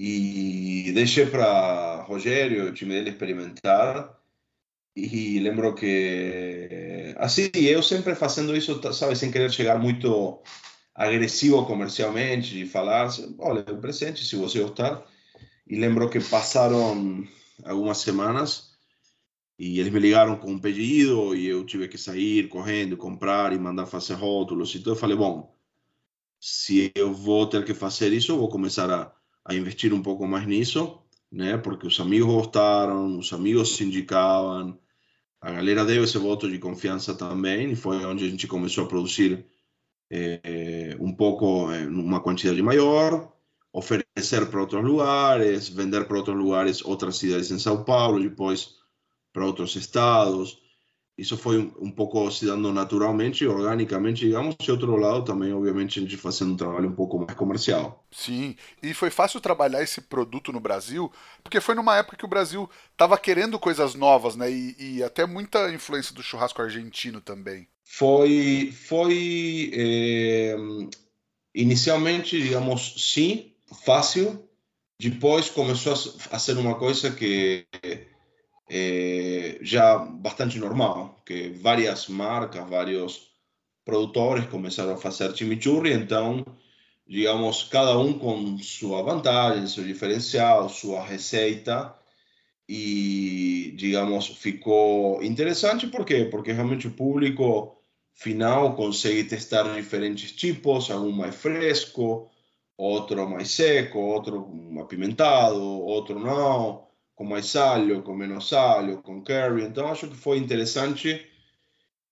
E 0.00 0.92
deixei 0.94 1.26
para 1.26 1.95
Rogério, 2.06 2.68
o 2.68 2.72
time 2.72 2.94
dele, 2.94 3.10
experimentar. 3.10 4.16
E 4.94 5.38
lembro 5.40 5.74
que, 5.74 7.14
assim, 7.18 7.50
eu 7.54 7.82
sempre 7.82 8.14
fazendo 8.14 8.56
isso, 8.56 8.80
sabe, 8.94 9.14
sem 9.14 9.30
querer 9.30 9.50
chegar 9.50 9.78
muito 9.78 10.40
agressivo 10.94 11.66
comercialmente, 11.66 12.54
de 12.54 12.66
falar, 12.66 13.10
olha, 13.38 13.60
o 13.72 13.80
presente, 13.80 14.24
se 14.24 14.36
você 14.36 14.60
gostar. 14.60 15.04
E 15.66 15.78
lembro 15.78 16.08
que 16.08 16.20
passaram 16.20 17.26
algumas 17.64 17.98
semanas 17.98 18.70
e 19.58 19.80
eles 19.80 19.92
me 19.92 20.00
ligaram 20.00 20.36
com 20.36 20.52
um 20.52 20.58
pedido 20.58 21.34
e 21.34 21.46
eu 21.46 21.64
tive 21.66 21.88
que 21.88 21.98
sair 21.98 22.48
correndo, 22.48 22.96
comprar 22.96 23.52
e 23.52 23.58
mandar 23.58 23.86
fazer 23.86 24.14
rótulos 24.14 24.74
e 24.74 24.78
tudo. 24.78 24.92
Eu 24.92 24.96
falei, 24.96 25.16
bom, 25.16 25.54
se 26.40 26.92
eu 26.94 27.12
vou 27.12 27.46
ter 27.46 27.64
que 27.64 27.74
fazer 27.74 28.12
isso, 28.12 28.32
eu 28.32 28.38
vou 28.38 28.48
começar 28.48 28.90
a 28.90 29.12
a 29.46 29.54
investir 29.54 29.94
um 29.94 30.02
pouco 30.02 30.26
mais 30.26 30.46
nisso, 30.46 30.98
né? 31.30 31.56
Porque 31.58 31.86
os 31.86 31.98
amigos 32.00 32.32
gostaram, 32.32 33.18
os 33.18 33.32
amigos 33.32 33.76
se 33.76 33.84
indicavam, 33.84 34.78
a 35.40 35.52
galera 35.52 35.84
deu 35.84 36.04
esse 36.04 36.18
voto 36.18 36.50
de 36.50 36.58
confiança 36.58 37.14
também, 37.14 37.72
e 37.72 37.76
foi 37.76 38.04
onde 38.04 38.24
a 38.24 38.28
gente 38.28 38.46
começou 38.46 38.84
a 38.84 38.88
produzir 38.88 39.46
é, 40.10 40.96
um 41.00 41.14
pouco, 41.14 41.66
uma 41.88 42.20
quantidade 42.20 42.60
maior, 42.62 43.32
oferecer 43.72 44.46
para 44.50 44.60
outros 44.60 44.82
lugares, 44.84 45.68
vender 45.68 46.06
para 46.06 46.16
outros 46.16 46.36
lugares, 46.36 46.84
outras 46.84 47.16
cidades 47.16 47.50
em 47.50 47.58
São 47.58 47.84
Paulo, 47.84 48.20
depois 48.20 48.76
para 49.32 49.44
outros 49.44 49.76
estados 49.76 50.65
isso 51.18 51.36
foi 51.36 51.58
um, 51.58 51.72
um, 51.80 51.90
pouco 51.90 52.30
se 52.30 52.44
dando 52.44 52.70
naturalmente, 52.72 53.46
organicamente, 53.46 54.26
digamos, 54.26 54.54
e 54.60 54.70
outro 54.70 54.96
lado 54.96 55.24
também, 55.24 55.52
obviamente, 55.52 55.98
a 55.98 56.02
gente 56.02 56.16
fazendo 56.16 56.52
um 56.52 56.56
trabalho 56.56 56.90
um 56.90 56.94
pouco 56.94 57.18
mais 57.18 57.34
comercial. 57.34 58.04
Sim, 58.10 58.54
e 58.82 58.92
foi 58.92 59.08
fácil 59.08 59.40
trabalhar 59.40 59.82
esse 59.82 60.02
produto 60.02 60.52
no 60.52 60.60
Brasil, 60.60 61.10
porque 61.42 61.60
foi 61.60 61.74
numa 61.74 61.96
época 61.96 62.18
que 62.18 62.24
o 62.24 62.28
Brasil 62.28 62.68
estava 62.92 63.16
querendo 63.16 63.58
coisas 63.58 63.94
novas, 63.94 64.36
né, 64.36 64.50
e, 64.50 64.76
e, 64.78 65.02
até 65.02 65.24
muita 65.24 65.72
influência 65.72 66.14
do 66.14 66.22
churrasco 66.22 66.60
argentino 66.60 67.20
também. 67.20 67.66
Foi, 67.82 68.74
foi 68.86 69.70
é, 69.72 70.56
inicialmente, 71.54 72.40
digamos, 72.42 72.94
sim, 72.98 73.52
fácil, 73.86 74.46
depois 75.00 75.48
começou 75.48 75.94
a, 75.94 76.36
a 76.36 76.38
ser 76.38 76.58
uma 76.58 76.74
coisa 76.74 77.10
que 77.10 77.66
já 79.62 79.98
bastante 79.98 80.58
normal, 80.58 81.22
que 81.24 81.50
várias 81.50 82.08
marcas, 82.08 82.68
vários 82.68 83.30
produtores 83.84 84.46
começaram 84.46 84.94
a 84.94 84.96
fazer 84.96 85.36
chimichurri, 85.36 85.92
então, 85.92 86.44
digamos, 87.06 87.64
cada 87.64 87.96
um 87.98 88.18
com 88.18 88.58
sua 88.58 89.02
vantagem, 89.02 89.66
seu 89.68 89.84
diferencial, 89.84 90.68
sua 90.68 91.04
receita, 91.04 91.94
e, 92.68 93.72
digamos, 93.76 94.26
ficou 94.26 95.22
interessante, 95.22 95.86
por 95.86 96.04
quê? 96.04 96.24
Porque 96.24 96.52
realmente 96.52 96.88
o 96.88 96.92
público 96.92 97.76
final 98.12 98.74
consegue 98.74 99.24
testar 99.24 99.72
diferentes 99.74 100.32
tipos, 100.32 100.90
algum 100.90 101.12
mais 101.12 101.36
fresco, 101.36 102.28
outro 102.76 103.28
mais 103.28 103.50
seco, 103.50 103.98
outro 104.00 104.50
apimentado, 104.80 105.62
outro 105.62 106.18
não, 106.18 106.85
com 107.16 107.24
mais 107.24 107.56
alho, 107.56 108.02
com 108.02 108.14
menos 108.14 108.52
alho, 108.52 109.02
com 109.02 109.22
curry. 109.22 109.64
Então 109.64 109.88
acho 109.88 110.08
que 110.08 110.16
foi 110.16 110.38
interessante 110.38 111.26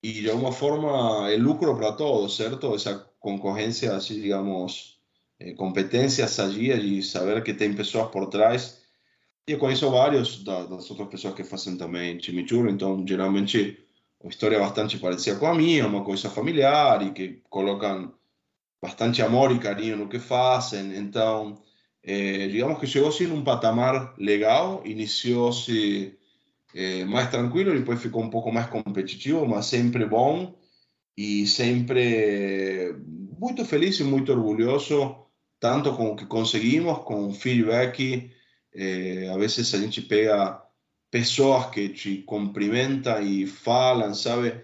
e 0.03 0.13
de 0.13 0.31
alguma 0.31 0.53
forma 0.53 1.31
é 1.31 1.37
lucro 1.37 1.77
para 1.77 1.93
todos, 1.93 2.37
certo? 2.37 2.75
Essa 2.75 2.99
concorrência, 3.21 3.95
assim, 3.95 4.21
digamos, 4.21 4.99
eh, 5.39 5.53
competências 5.55 6.41
allí 6.41 6.99
e 6.99 7.03
saber 7.03 7.43
que 7.45 7.55
tem 7.55 7.75
pessoas 7.75 8.11
por 8.11 8.29
trás. 8.29 8.83
E 9.47 9.53
eu 9.53 9.59
conheço 9.59 9.91
vários 9.91 10.43
das 10.43 10.91
outras 10.91 11.09
pessoas 11.09 11.35
que 11.35 11.45
fazem 11.45 11.77
também 11.77 12.21
chimichurri, 12.21 12.71
então 12.73 13.05
geralmente 13.07 13.79
uma 14.21 14.31
história 14.31 14.59
bastante 14.59 14.99
parecida 14.99 15.39
com 15.39 15.47
a 15.47 15.55
minha, 15.55 15.87
uma 15.87 16.03
coisa 16.03 16.31
familiar 16.31 17.03
e 17.07 17.13
que 17.13 17.43
colocam 17.51 18.15
bastante 18.83 19.23
amor 19.23 19.53
e 19.53 19.59
carinho 19.59 19.99
no 19.99 20.09
que 20.09 20.19
fazem. 20.19 20.97
Então, 20.97 21.63
eh, 22.05 22.49
digamos 22.49 22.79
que 22.79 22.87
chegou-se 22.87 23.27
num 23.27 23.43
patamar 23.43 24.15
legal, 24.19 24.83
iniciou-se 24.85 26.19
eh, 26.75 27.07
tranquilo, 27.31 27.73
depois 27.73 28.01
ficou 28.03 28.23
um 28.23 28.31
pouco 28.31 28.53
mais 28.53 28.67
competitivo, 28.69 29.47
mas 29.47 29.67
sempre 29.67 30.05
bom 30.05 30.55
e 31.17 31.47
sempre 31.47 32.95
muito 33.39 33.65
feliz 33.65 33.99
e 34.01 34.05
muito 34.05 34.33
orgulhoso, 34.33 35.17
tanto 35.61 35.95
com 35.97 36.13
o 36.13 36.17
que 36.17 36.27
conseguimos, 36.27 36.99
com 37.05 37.33
feedback. 37.33 38.31
Eh, 38.75 39.29
a 39.33 39.37
vezes 39.39 39.75
a 39.75 39.79
gente 39.79 40.03
pega 40.03 40.63
pessoas 41.11 41.71
que 41.71 41.89
te 41.89 42.19
cumprimentam 42.23 43.23
e 43.23 43.47
falam, 43.47 44.15
sabe? 44.15 44.63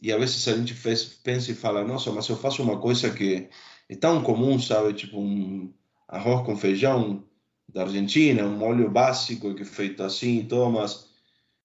E 0.00 0.12
a 0.12 0.18
vezes 0.18 0.48
a 0.48 0.56
gente 0.56 0.74
fez, 0.74 1.04
pensa 1.04 1.52
e 1.52 1.54
fala, 1.54 1.84
nossa, 1.84 2.10
mas 2.12 2.28
eu 2.28 2.36
faço 2.36 2.62
uma 2.62 2.80
coisa 2.80 3.10
que 3.10 3.48
é 3.88 3.96
tão 3.96 4.22
comum, 4.22 4.58
sabe? 4.58 4.94
Tipo 4.94 5.20
um 5.20 5.72
arroz 6.12 6.44
com 6.44 6.56
feijão 6.56 7.24
da 7.66 7.82
Argentina, 7.82 8.44
um 8.44 8.56
molho 8.56 8.90
básico 8.90 9.54
que 9.54 9.62
é 9.62 9.64
feito 9.64 10.02
assim 10.02 10.40
e 10.40 10.44
todo, 10.44 10.70
mas 10.70 11.08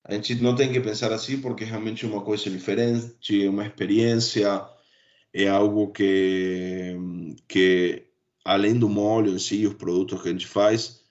a 0.06 0.14
gente 0.14 0.36
não 0.36 0.56
tem 0.56 0.72
que 0.72 0.80
pensar 0.80 1.12
assim 1.12 1.42
porque 1.42 1.66
é 1.66 1.68
realmente 1.68 2.06
uma 2.06 2.22
coisa 2.22 2.50
diferente, 2.50 3.44
é 3.44 3.50
uma 3.50 3.66
experiência, 3.66 4.66
é 5.34 5.50
algo 5.50 5.92
que, 5.92 6.96
que 7.46 8.06
além 8.46 8.80
do 8.80 8.88
molho 8.88 9.34
em 9.34 9.40
si, 9.40 9.68
os 9.68 9.74
produtos 9.74 10.22
que 10.22 10.30
a 10.30 10.32
gente 10.32 10.48
faz, 10.48 11.02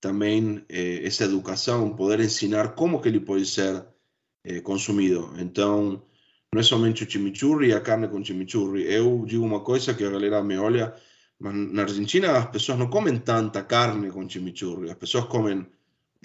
também 0.00 0.64
eh, 0.68 1.06
essa 1.06 1.24
educação, 1.24 1.94
poder 1.94 2.20
ensinar 2.20 2.74
como 2.74 3.00
que 3.00 3.08
ele 3.08 3.20
pode 3.20 3.46
ser 3.46 3.84
eh, 4.44 4.60
consumido. 4.60 5.32
Então, 5.38 6.02
não 6.52 6.60
é 6.60 6.62
somente 6.64 7.04
o 7.04 7.10
chimichurri 7.10 7.72
a 7.72 7.80
carne 7.80 8.08
com 8.08 8.24
chimichurri. 8.24 8.82
Eu 8.92 9.24
digo 9.24 9.44
uma 9.44 9.60
coisa 9.60 9.94
que 9.94 10.04
a 10.04 10.10
galera 10.10 10.42
me 10.42 10.58
olha, 10.58 10.94
mas 11.38 11.54
na 11.54 11.82
Argentina 11.82 12.38
as 12.38 12.50
pessoas 12.50 12.78
não 12.78 12.88
comem 12.88 13.18
tanta 13.18 13.62
carne 13.62 14.10
com 14.10 14.28
chimichurri. 14.28 14.90
As 14.90 14.96
pessoas 14.96 15.26
comem 15.26 15.66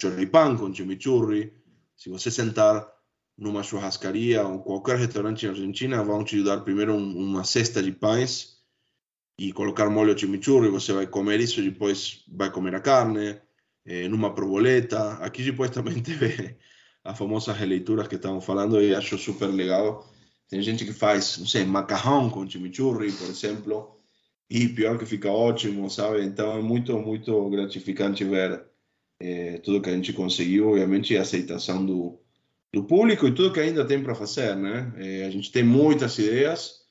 choripán 0.00 0.56
com 0.56 0.72
chimichurri. 0.72 1.52
Se 1.96 2.08
você 2.08 2.30
sentar 2.30 2.90
numa 3.36 3.62
churrascaria 3.62 4.46
ou 4.46 4.60
qualquer 4.60 4.98
restaurante 4.98 5.46
na 5.46 5.52
Argentina, 5.52 6.02
vão 6.02 6.24
te 6.24 6.42
dar 6.42 6.60
primeiro 6.60 6.94
um, 6.94 7.16
uma 7.16 7.44
cesta 7.44 7.82
de 7.82 7.92
pães 7.92 8.58
e 9.38 9.52
colocar 9.52 9.90
molho 9.90 10.18
chimichurri. 10.18 10.68
Você 10.68 10.92
vai 10.92 11.06
comer 11.06 11.40
isso 11.40 11.62
depois 11.62 12.24
vai 12.28 12.50
comer 12.50 12.74
a 12.74 12.80
carne 12.80 13.38
eh, 13.84 14.08
numa 14.08 14.34
proboleta. 14.34 15.14
Aqui 15.14 15.42
depois 15.42 15.70
também 15.70 16.00
teve 16.02 16.56
as 17.04 17.18
famosas 17.18 17.56
releituras 17.56 18.08
que 18.08 18.16
estavam 18.16 18.40
falando 18.40 18.80
e 18.80 18.94
acho 18.94 19.18
super 19.18 19.48
legal. 19.48 20.08
Tem 20.48 20.62
gente 20.62 20.84
que 20.84 20.92
faz, 20.92 21.38
não 21.38 21.46
sei, 21.46 21.64
macarrão 21.64 22.30
com 22.30 22.48
chimichurri, 22.48 23.12
por 23.12 23.28
exemplo, 23.28 24.01
e 24.54 24.68
pior 24.68 24.98
que 24.98 25.06
fica 25.06 25.30
ótimo, 25.30 25.88
sabe? 25.88 26.22
Então 26.22 26.58
é 26.58 26.60
muito, 26.60 26.98
muito 26.98 27.48
gratificante 27.48 28.22
ver 28.22 28.62
eh, 29.18 29.58
tudo 29.64 29.80
que 29.80 29.88
a 29.88 29.94
gente 29.94 30.12
conseguiu, 30.12 30.68
obviamente, 30.68 31.16
a 31.16 31.22
aceitação 31.22 31.84
do, 31.86 32.20
do 32.70 32.84
público 32.84 33.26
e 33.26 33.34
tudo 33.34 33.52
que 33.52 33.60
ainda 33.60 33.86
tem 33.86 34.02
para 34.02 34.14
fazer, 34.14 34.54
né? 34.54 34.92
Eh, 34.98 35.24
a 35.24 35.30
gente 35.30 35.50
tem 35.50 35.62
muitas 35.62 36.18
ideias, 36.18 36.82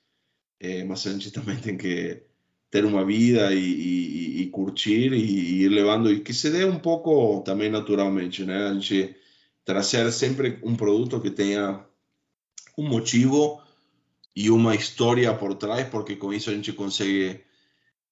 eh, 0.59 0.83
mas 0.85 1.05
a 1.05 1.11
gente 1.11 1.29
também 1.29 1.57
tem 1.57 1.77
que 1.77 2.23
ter 2.71 2.83
uma 2.83 3.05
vida 3.05 3.53
e, 3.53 3.59
e, 3.59 4.41
e 4.41 4.47
curtir 4.49 5.13
e, 5.13 5.17
e, 5.17 5.63
ir 5.63 5.69
levando 5.69 6.11
e 6.11 6.21
que 6.21 6.33
se 6.33 6.49
dê 6.49 6.65
um 6.65 6.79
pouco 6.79 7.41
também 7.41 7.69
naturalmente, 7.69 8.43
né? 8.43 8.69
A 8.69 8.73
gente 8.73 9.15
trazer 9.63 10.11
sempre 10.11 10.57
um 10.63 10.75
produto 10.75 11.21
que 11.21 11.29
tenha 11.29 11.85
um 12.75 12.87
motivo 12.89 13.61
e 14.35 14.49
uma 14.49 14.73
história 14.75 15.31
por 15.35 15.53
trás, 15.55 15.87
porque 15.89 16.15
com 16.15 16.33
isso 16.33 16.49
a 16.49 16.53
gente 16.53 16.73
consegue 16.73 17.41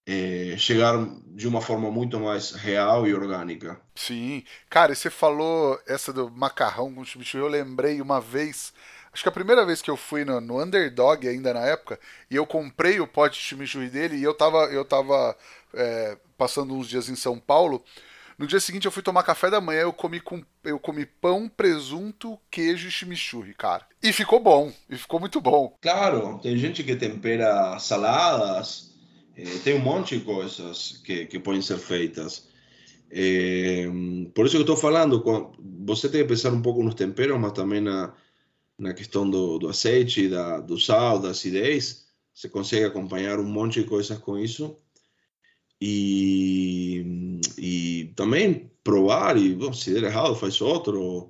é, 0.09 0.57
chegar 0.57 0.97
de 1.27 1.47
uma 1.47 1.61
forma 1.61 1.91
muito 1.91 2.19
mais 2.19 2.51
real 2.51 3.07
e 3.07 3.13
orgânica. 3.13 3.79
Sim, 3.95 4.43
cara, 4.67 4.91
e 4.91 4.95
você 4.95 5.09
falou 5.09 5.79
essa 5.87 6.11
do 6.11 6.31
macarrão 6.31 6.91
com 6.93 7.05
chimichurri, 7.05 7.43
eu 7.43 7.47
lembrei 7.47 8.01
uma 8.01 8.19
vez 8.19 8.73
Acho 9.11 9.23
que 9.23 9.29
a 9.29 9.33
primeira 9.33 9.65
vez 9.65 9.81
que 9.81 9.89
eu 9.89 9.97
fui 9.97 10.23
no, 10.23 10.39
no 10.39 10.61
Underdog 10.61 11.27
ainda 11.27 11.53
na 11.53 11.61
época, 11.61 11.99
e 12.29 12.35
eu 12.35 12.45
comprei 12.45 12.99
o 12.99 13.07
pote 13.07 13.39
de 13.39 13.43
chimichurri 13.43 13.89
dele, 13.89 14.15
e 14.15 14.23
eu 14.23 14.33
tava, 14.33 14.65
eu 14.65 14.85
tava 14.85 15.35
é, 15.73 16.17
passando 16.37 16.75
uns 16.75 16.87
dias 16.87 17.09
em 17.09 17.15
São 17.15 17.39
Paulo. 17.39 17.83
No 18.37 18.47
dia 18.47 18.59
seguinte 18.59 18.85
eu 18.85 18.91
fui 18.91 19.03
tomar 19.03 19.23
café 19.23 19.49
da 19.49 19.59
manhã, 19.59 19.81
eu 19.81 19.91
comi 19.91 20.19
com 20.21 20.41
eu 20.63 20.79
comi 20.79 21.05
pão, 21.05 21.49
presunto, 21.49 22.39
queijo 22.49 22.87
e 22.87 22.91
chimichurri, 22.91 23.53
cara. 23.53 23.85
E 24.01 24.13
ficou 24.13 24.39
bom, 24.39 24.71
e 24.89 24.95
ficou 24.95 25.19
muito 25.19 25.41
bom. 25.41 25.75
Claro, 25.81 26.39
tem 26.41 26.55
gente 26.55 26.83
que 26.83 26.95
tempera 26.95 27.77
saladas, 27.79 28.88
tem 29.63 29.75
um 29.75 29.79
monte 29.79 30.17
de 30.17 30.25
coisas 30.25 31.01
que, 31.03 31.25
que 31.25 31.39
podem 31.39 31.61
ser 31.61 31.77
feitas. 31.77 32.47
Eh, 33.11 33.87
por 34.33 34.45
isso 34.45 34.53
que 34.53 34.57
eu 34.57 34.61
estou 34.61 34.77
falando, 34.77 35.23
você 35.85 36.09
tem 36.09 36.21
que 36.21 36.27
pensar 36.29 36.53
um 36.53 36.61
pouco 36.61 36.83
nos 36.83 36.95
temperos, 36.95 37.39
mas 37.39 37.53
também 37.53 37.81
na 37.81 38.13
na 38.79 38.93
questão 38.93 39.29
do, 39.29 39.59
do 39.59 39.67
azeite, 39.67 40.29
da, 40.29 40.61
do 40.61 40.79
sal, 40.79 41.19
da 41.19 41.31
acidez, 41.31 42.05
você 42.33 42.47
consegue 42.47 42.85
acompanhar 42.85 43.39
um 43.39 43.45
monte 43.45 43.81
de 43.81 43.87
coisas 43.87 44.17
com 44.17 44.39
isso. 44.39 44.77
E, 45.81 47.39
e 47.57 48.13
também 48.15 48.71
provar, 48.83 49.37
e 49.37 49.53
bom, 49.53 49.73
se 49.73 49.93
der 49.93 50.03
errado, 50.03 50.35
faz 50.35 50.61
outro. 50.61 51.29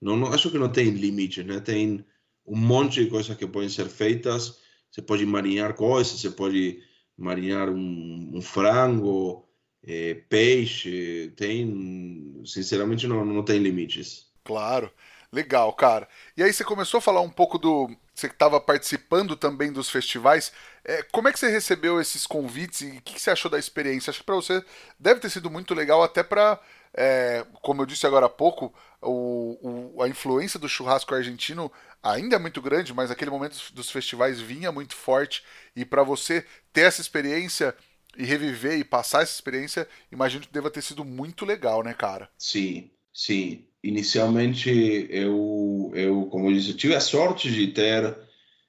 Não, 0.00 0.16
não, 0.16 0.28
acho 0.28 0.50
que 0.50 0.58
não 0.58 0.70
tem 0.70 0.90
limites, 0.90 1.44
né? 1.44 1.60
Tem 1.60 2.04
um 2.46 2.56
monte 2.56 3.02
de 3.02 3.10
coisas 3.10 3.36
que 3.36 3.46
podem 3.46 3.68
ser 3.68 3.88
feitas. 3.88 4.58
Você 4.90 5.00
pode 5.00 5.24
marinhar 5.24 5.74
coisas, 5.74 6.20
você 6.20 6.30
pode 6.30 6.82
marinhar 7.20 7.68
um, 7.68 8.30
um 8.34 8.40
frango, 8.42 9.48
é, 9.86 10.14
peixe. 10.28 11.32
Tem, 11.36 12.42
sinceramente, 12.44 13.06
não, 13.06 13.24
não 13.24 13.44
tem 13.44 13.58
limites. 13.58 14.30
Claro. 14.44 14.90
Legal, 15.32 15.72
cara. 15.74 16.08
E 16.36 16.42
aí 16.42 16.52
você 16.52 16.64
começou 16.64 16.98
a 16.98 17.00
falar 17.00 17.20
um 17.20 17.30
pouco 17.30 17.56
do. 17.56 17.88
Você 18.12 18.26
estava 18.26 18.60
participando 18.60 19.36
também 19.36 19.72
dos 19.72 19.88
festivais. 19.88 20.52
É, 20.84 21.02
como 21.04 21.28
é 21.28 21.32
que 21.32 21.38
você 21.38 21.48
recebeu 21.48 22.00
esses 22.00 22.26
convites 22.26 22.80
e 22.80 22.98
o 22.98 23.02
que, 23.02 23.14
que 23.14 23.20
você 23.20 23.30
achou 23.30 23.50
da 23.50 23.58
experiência? 23.58 24.10
Acho 24.10 24.20
que 24.20 24.26
para 24.26 24.34
você 24.34 24.64
deve 24.98 25.20
ter 25.20 25.30
sido 25.30 25.48
muito 25.48 25.72
legal, 25.72 26.02
até 26.02 26.22
para, 26.24 26.60
é, 26.94 27.44
como 27.62 27.82
eu 27.82 27.86
disse 27.86 28.06
agora 28.06 28.26
há 28.26 28.28
pouco, 28.28 28.74
o, 29.00 29.94
o, 29.96 30.02
a 30.02 30.08
influência 30.08 30.58
do 30.58 30.68
churrasco 30.68 31.14
argentino 31.14 31.70
ainda 32.02 32.36
é 32.36 32.38
muito 32.38 32.60
grande, 32.60 32.92
mas 32.92 33.10
aquele 33.10 33.30
momento 33.30 33.56
dos 33.72 33.90
festivais 33.90 34.40
vinha 34.40 34.72
muito 34.72 34.94
forte. 34.94 35.42
E 35.74 35.84
para 35.84 36.02
você 36.02 36.44
ter 36.72 36.82
essa 36.82 37.00
experiência 37.00 37.74
e 38.16 38.24
reviver 38.24 38.78
e 38.78 38.84
passar 38.84 39.22
essa 39.22 39.32
experiência, 39.32 39.86
imagino 40.10 40.42
que 40.42 40.52
deva 40.52 40.70
ter 40.70 40.82
sido 40.82 41.04
muito 41.04 41.44
legal, 41.44 41.82
né, 41.82 41.94
cara? 41.94 42.28
Sim, 42.36 42.90
sim 43.12 43.66
inicialmente 43.82 45.06
eu, 45.10 45.90
eu 45.94 46.26
como 46.26 46.48
eu 46.48 46.52
disse, 46.52 46.74
tive 46.74 46.94
a 46.94 47.00
sorte 47.00 47.50
de 47.50 47.68
ter 47.68 48.16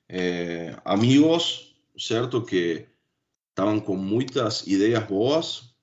é, 0.08 0.76
amigos, 0.86 1.76
certo, 1.98 2.44
que 2.44 2.86
estavam 3.50 3.80
com 3.80 3.96
muitas 3.96 4.66
ideias 4.68 5.04
boas. 5.06 5.74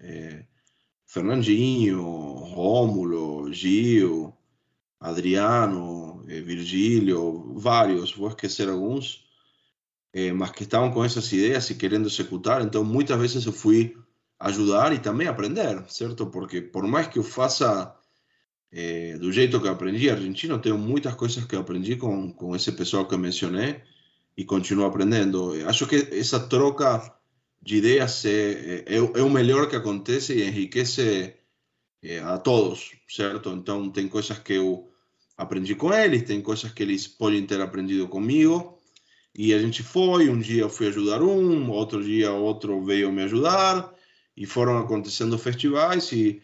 É, 0.00 0.44
Fernandinho, 1.08 2.02
Rômulo, 2.02 3.50
Gil, 3.50 4.36
Adriano, 5.00 6.22
é, 6.28 6.38
Virgílio, 6.42 7.54
vários, 7.54 8.12
vou 8.14 8.28
esquecer 8.28 8.68
alguns, 8.68 9.24
é, 10.12 10.30
mas 10.32 10.50
que 10.50 10.64
estavam 10.64 10.90
com 10.90 11.02
essas 11.02 11.32
ideias 11.32 11.70
e 11.70 11.76
querendo 11.76 12.08
executar. 12.08 12.60
Então, 12.60 12.84
muitas 12.84 13.18
vezes 13.18 13.46
eu 13.46 13.52
fui 13.52 13.96
ajudar 14.38 14.92
e 14.92 14.98
também 14.98 15.26
aprender, 15.26 15.82
certo? 15.88 16.26
Porque 16.26 16.60
por 16.60 16.86
mais 16.86 17.06
que 17.06 17.18
eu 17.18 17.24
faça 17.24 17.96
é, 18.70 19.16
do 19.16 19.32
jeito 19.32 19.60
que 19.62 19.68
aprendi 19.68 20.10
argentino, 20.10 20.58
tenho 20.58 20.76
muitas 20.76 21.14
coisas 21.14 21.42
que 21.46 21.56
aprendi 21.56 21.96
com, 21.96 22.30
com 22.30 22.54
esse 22.54 22.70
pessoal 22.72 23.08
que 23.08 23.16
mencionei 23.16 23.80
e 24.36 24.44
continuo 24.44 24.84
aprendendo. 24.84 25.54
Acho 25.66 25.86
que 25.86 25.96
essa 26.12 26.38
troca 26.38 27.17
de 27.60 27.76
ideias 27.76 28.24
é, 28.24 28.84
é, 28.86 28.96
é 28.96 29.22
o 29.22 29.30
melhor 29.30 29.68
que 29.68 29.76
acontece 29.76 30.34
e 30.34 30.46
enriquece 30.46 31.34
é, 32.02 32.20
a 32.20 32.38
todos, 32.38 32.92
certo? 33.08 33.50
Então, 33.50 33.90
tem 33.90 34.08
coisas 34.08 34.38
que 34.38 34.54
eu 34.54 34.90
aprendi 35.36 35.74
com 35.74 35.92
eles, 35.92 36.22
tem 36.22 36.40
coisas 36.40 36.72
que 36.72 36.82
eles 36.82 37.06
podem 37.06 37.46
ter 37.46 37.60
aprendido 37.60 38.08
comigo. 38.08 38.78
E 39.34 39.54
a 39.54 39.58
gente 39.60 39.82
foi, 39.82 40.28
um 40.28 40.38
dia 40.38 40.62
eu 40.62 40.70
fui 40.70 40.88
ajudar 40.88 41.22
um, 41.22 41.70
outro 41.70 42.02
dia 42.02 42.32
outro 42.32 42.82
veio 42.84 43.12
me 43.12 43.22
ajudar, 43.22 43.94
e 44.36 44.46
foram 44.46 44.78
acontecendo 44.78 45.38
festivais, 45.38 46.10
e 46.12 46.42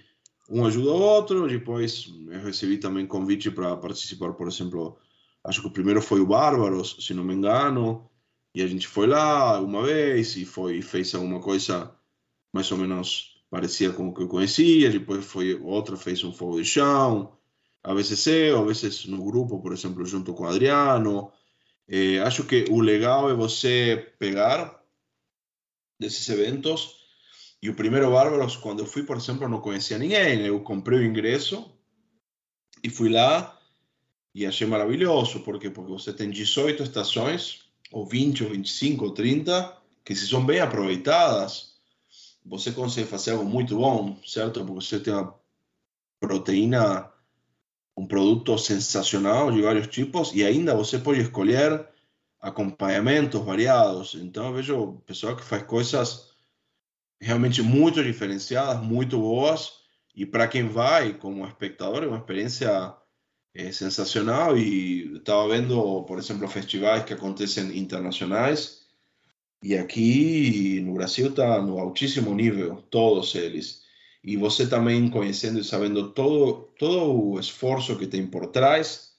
um 0.48 0.64
ajudou 0.66 1.00
o 1.00 1.02
outro, 1.02 1.48
depois 1.48 2.12
eu 2.28 2.40
recebi 2.40 2.78
também 2.78 3.06
convite 3.06 3.50
para 3.50 3.76
participar, 3.76 4.32
por 4.34 4.46
exemplo, 4.46 4.98
acho 5.42 5.60
que 5.60 5.68
o 5.68 5.72
primeiro 5.72 6.02
foi 6.02 6.20
o 6.20 6.26
Bárbaros, 6.26 6.96
se 7.00 7.14
não 7.14 7.24
me 7.24 7.34
engano, 7.34 8.08
e 8.54 8.62
a 8.62 8.66
gente 8.66 8.86
foi 8.86 9.06
lá 9.06 9.60
uma 9.60 9.82
vez 9.82 10.36
e 10.36 10.44
foi 10.44 10.80
fez 10.82 11.14
alguma 11.14 11.40
coisa 11.40 11.94
mais 12.52 12.70
ou 12.70 12.78
menos 12.78 13.42
parecia 13.50 13.92
com 13.92 14.08
o 14.08 14.14
que 14.14 14.22
eu 14.22 14.28
conhecia, 14.28 14.90
depois 14.90 15.24
foi 15.24 15.54
outra, 15.54 15.96
fez 15.96 16.24
um 16.24 16.32
fogo 16.32 16.60
de 16.60 16.64
chão, 16.64 17.36
a 17.84 17.92
vezes 17.94 18.26
eu, 18.26 18.58
a 18.58 18.64
vezes 18.64 19.04
no 19.04 19.22
grupo, 19.22 19.60
por 19.60 19.72
exemplo, 19.72 20.04
junto 20.06 20.32
com 20.34 20.44
o 20.44 20.48
Adriano. 20.48 21.30
É, 21.86 22.18
acho 22.20 22.44
que 22.44 22.64
o 22.70 22.80
legal 22.80 23.30
é 23.30 23.34
você 23.34 24.14
pegar 24.18 24.82
desses 26.00 26.28
eventos 26.30 26.96
e 27.62 27.70
o 27.70 27.74
primeiro 27.74 28.10
Bárbaros, 28.10 28.56
quando 28.56 28.80
eu 28.80 28.86
fui, 28.86 29.04
por 29.04 29.16
exemplo, 29.16 29.48
não 29.48 29.60
conhecia 29.60 29.98
ninguém. 29.98 30.46
Eu 30.46 30.60
comprei 30.60 30.98
o 30.98 31.04
ingresso 31.04 31.70
e 32.82 32.90
fui 32.90 33.08
lá 33.08 33.58
e 34.34 34.44
achei 34.44 34.66
maravilhoso. 34.66 35.40
Por 35.40 35.58
quê? 35.58 35.70
Porque 35.70 35.92
você 35.92 36.12
tem 36.12 36.30
18 36.30 36.82
estações, 36.82 37.63
ou 37.94 38.04
20, 38.04 38.42
ou 38.42 38.50
25, 38.50 39.04
ou 39.04 39.10
30, 39.12 39.72
que 40.04 40.16
se 40.16 40.26
são 40.26 40.44
bem 40.44 40.58
aproveitadas, 40.58 41.74
você 42.44 42.72
consegue 42.72 43.06
fazer 43.06 43.30
algo 43.30 43.44
muito 43.44 43.76
bom, 43.76 44.16
certo? 44.26 44.64
Porque 44.64 44.84
você 44.84 44.98
tem 44.98 45.14
uma 45.14 45.32
proteína, 46.18 47.08
um 47.96 48.04
produto 48.04 48.58
sensacional 48.58 49.52
de 49.52 49.62
vários 49.62 49.86
tipos 49.86 50.34
e 50.34 50.42
ainda 50.42 50.74
você 50.74 50.98
pode 50.98 51.20
escolher 51.20 51.86
acompanhamentos 52.40 53.40
variados. 53.40 54.16
Então 54.16 54.46
eu 54.48 54.54
vejo 54.54 55.02
pessoal 55.06 55.36
que 55.36 55.44
faz 55.44 55.62
coisas 55.62 56.32
realmente 57.20 57.62
muito 57.62 58.02
diferenciadas, 58.02 58.82
muito 58.82 59.20
boas, 59.20 59.72
e 60.16 60.26
para 60.26 60.48
quem 60.48 60.66
vai 60.66 61.14
como 61.14 61.46
espectador 61.46 62.02
é 62.02 62.08
uma 62.08 62.18
experiência 62.18 62.92
é, 63.54 63.70
sensacional. 63.72 64.56
E 64.56 65.16
estava 65.16 65.48
vendo, 65.48 66.02
por 66.04 66.18
exemplo, 66.18 66.48
festivais 66.48 67.04
que 67.04 67.14
acontecem 67.14 67.78
internacionais, 67.78 68.84
e 69.62 69.76
aqui 69.76 70.80
no 70.80 70.94
Brasil 70.94 71.28
está 71.28 71.60
no 71.62 71.78
altíssimo 71.78 72.34
nível, 72.34 72.82
todos 72.90 73.34
eles. 73.34 73.82
E 74.22 74.36
você 74.36 74.66
também 74.66 75.08
conhecendo 75.08 75.58
e 75.58 75.64
sabendo 75.64 76.10
todo, 76.10 76.68
todo 76.78 77.12
o 77.12 77.38
esforço 77.38 77.96
que 77.98 78.06
tem 78.06 78.26
por 78.26 78.46
trás 78.48 79.12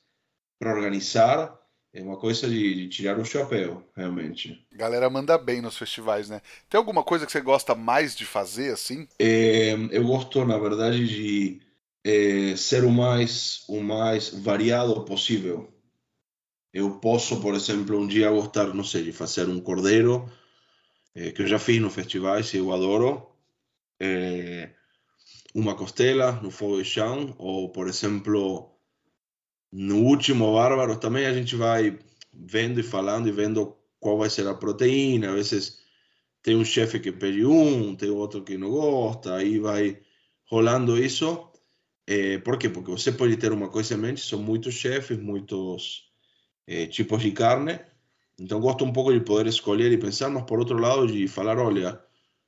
para 0.59 0.73
organizar 0.73 1.59
é 1.95 2.01
uma 2.01 2.17
coisa 2.17 2.49
de, 2.49 2.75
de, 2.75 2.89
tirar 2.89 3.17
o 3.17 3.23
chapéu, 3.23 3.81
realmente. 3.95 4.67
Galera 4.73 5.09
manda 5.09 5.37
bem 5.37 5.61
nos 5.61 5.77
festivais, 5.77 6.27
né? 6.27 6.41
Tem 6.69 6.77
alguma 6.77 7.03
coisa 7.03 7.25
que 7.25 7.31
você 7.31 7.39
gosta 7.39 7.73
mais 7.73 8.13
de 8.13 8.25
fazer, 8.25 8.73
assim? 8.73 9.07
É, 9.17 9.71
eu 9.91 10.03
gosto, 10.03 10.43
na 10.43 10.57
verdade, 10.57 11.07
de 11.07 11.61
é, 12.05 12.55
ser 12.55 12.83
o 12.83 12.91
mais, 12.91 13.65
o 13.67 13.81
mais 13.81 14.29
variado 14.29 15.03
possível. 15.05 15.73
Eu 16.71 16.99
posso, 16.99 17.41
por 17.41 17.55
exemplo, 17.55 17.99
um 17.99 18.05
dia 18.05 18.29
gostar, 18.29 18.73
não 18.75 18.83
sei, 18.83 19.03
de 19.03 19.11
fazer 19.11 19.49
um 19.49 19.59
cordeiro, 19.59 20.31
é, 21.15 21.31
que 21.31 21.41
eu 21.41 21.47
já 21.47 21.57
fiz 21.57 21.81
nos 21.81 21.95
festivais 21.95 22.53
e 22.53 22.57
eu 22.57 22.71
adoro. 22.71 23.27
É, 23.99 24.71
uma 25.55 25.73
costela 25.73 26.33
no 26.43 26.51
fogo 26.51 26.77
de 26.77 26.85
chão, 26.85 27.33
ou, 27.39 27.71
por 27.71 27.87
exemplo, 27.87 28.69
no 29.71 30.03
último 30.03 30.53
Bárbaros 30.53 30.97
também 30.97 31.25
a 31.25 31.33
gente 31.33 31.55
vai 31.55 31.97
vendo 32.31 32.79
e 32.79 32.83
falando 32.83 33.27
e 33.29 33.31
vendo 33.31 33.75
qual 33.99 34.17
vai 34.17 34.29
ser 34.29 34.47
a 34.47 34.53
proteína. 34.53 35.29
Às 35.29 35.35
vezes 35.35 35.79
tem 36.43 36.55
um 36.55 36.65
chefe 36.65 36.99
que 36.99 37.11
pede 37.11 37.45
um, 37.45 37.95
tem 37.95 38.09
outro 38.09 38.43
que 38.43 38.57
não 38.57 38.69
gosta, 38.69 39.35
aí 39.35 39.57
vai 39.59 39.99
rolando 40.45 41.01
isso. 41.01 41.54
É, 42.07 42.37
por 42.39 42.57
quê? 42.57 42.69
Porque 42.69 42.91
você 42.91 43.11
pode 43.11 43.37
ter 43.37 43.51
uma 43.51 43.69
coisa 43.69 43.95
em 43.95 43.97
mente, 43.97 44.21
são 44.21 44.41
muitos 44.41 44.73
chefes, 44.75 45.17
muitos 45.17 46.11
é, 46.67 46.85
tipos 46.87 47.21
de 47.21 47.31
carne, 47.31 47.79
então 48.39 48.59
gosto 48.59 48.85
um 48.85 48.93
pouco 48.93 49.13
de 49.13 49.21
poder 49.21 49.47
escolher 49.47 49.91
e 49.91 49.97
pensar, 49.97 50.29
mas 50.29 50.43
por 50.43 50.59
outro 50.59 50.77
lado 50.77 51.07
de 51.07 51.27
falar, 51.27 51.57
olha, 51.57 51.99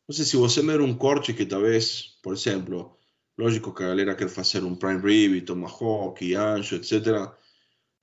não 0.08 0.16
sei 0.16 0.26
se 0.26 0.38
você 0.38 0.62
me 0.62 0.74
der 0.74 0.82
um 0.82 0.94
corte 0.94 1.34
que 1.34 1.46
talvez, 1.46 2.18
por 2.22 2.34
exemplo, 2.34 2.98
Lógico 3.38 3.72
que 3.72 3.84
a 3.84 3.88
galera 3.90 4.16
quer 4.16 4.30
fazer 4.30 4.64
um 4.64 4.76
prime 4.76 5.00
rib, 5.00 5.42
tomahawk, 5.46 6.34
ancho, 6.36 6.76
etc. 6.76 7.32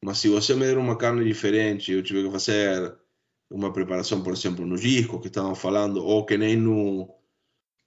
Mas 0.03 0.19
se 0.19 0.29
você 0.29 0.55
me 0.55 0.64
der 0.67 0.79
uma 0.79 0.97
carne 0.97 1.25
diferente, 1.25 1.93
eu 1.93 2.03
tiver 2.05 2.23
que 2.25 2.31
fazer 2.31 2.97
uma 3.51 3.73
preparação, 3.73 4.23
por 4.23 4.33
exemplo, 4.33 4.64
no 4.64 4.77
disco 4.77 5.21
que 5.21 5.29
estavam 5.29 5.55
falando, 5.57 6.05
ou 6.05 6.25
que 6.25 6.38
nem 6.38 6.57
no, 6.57 7.12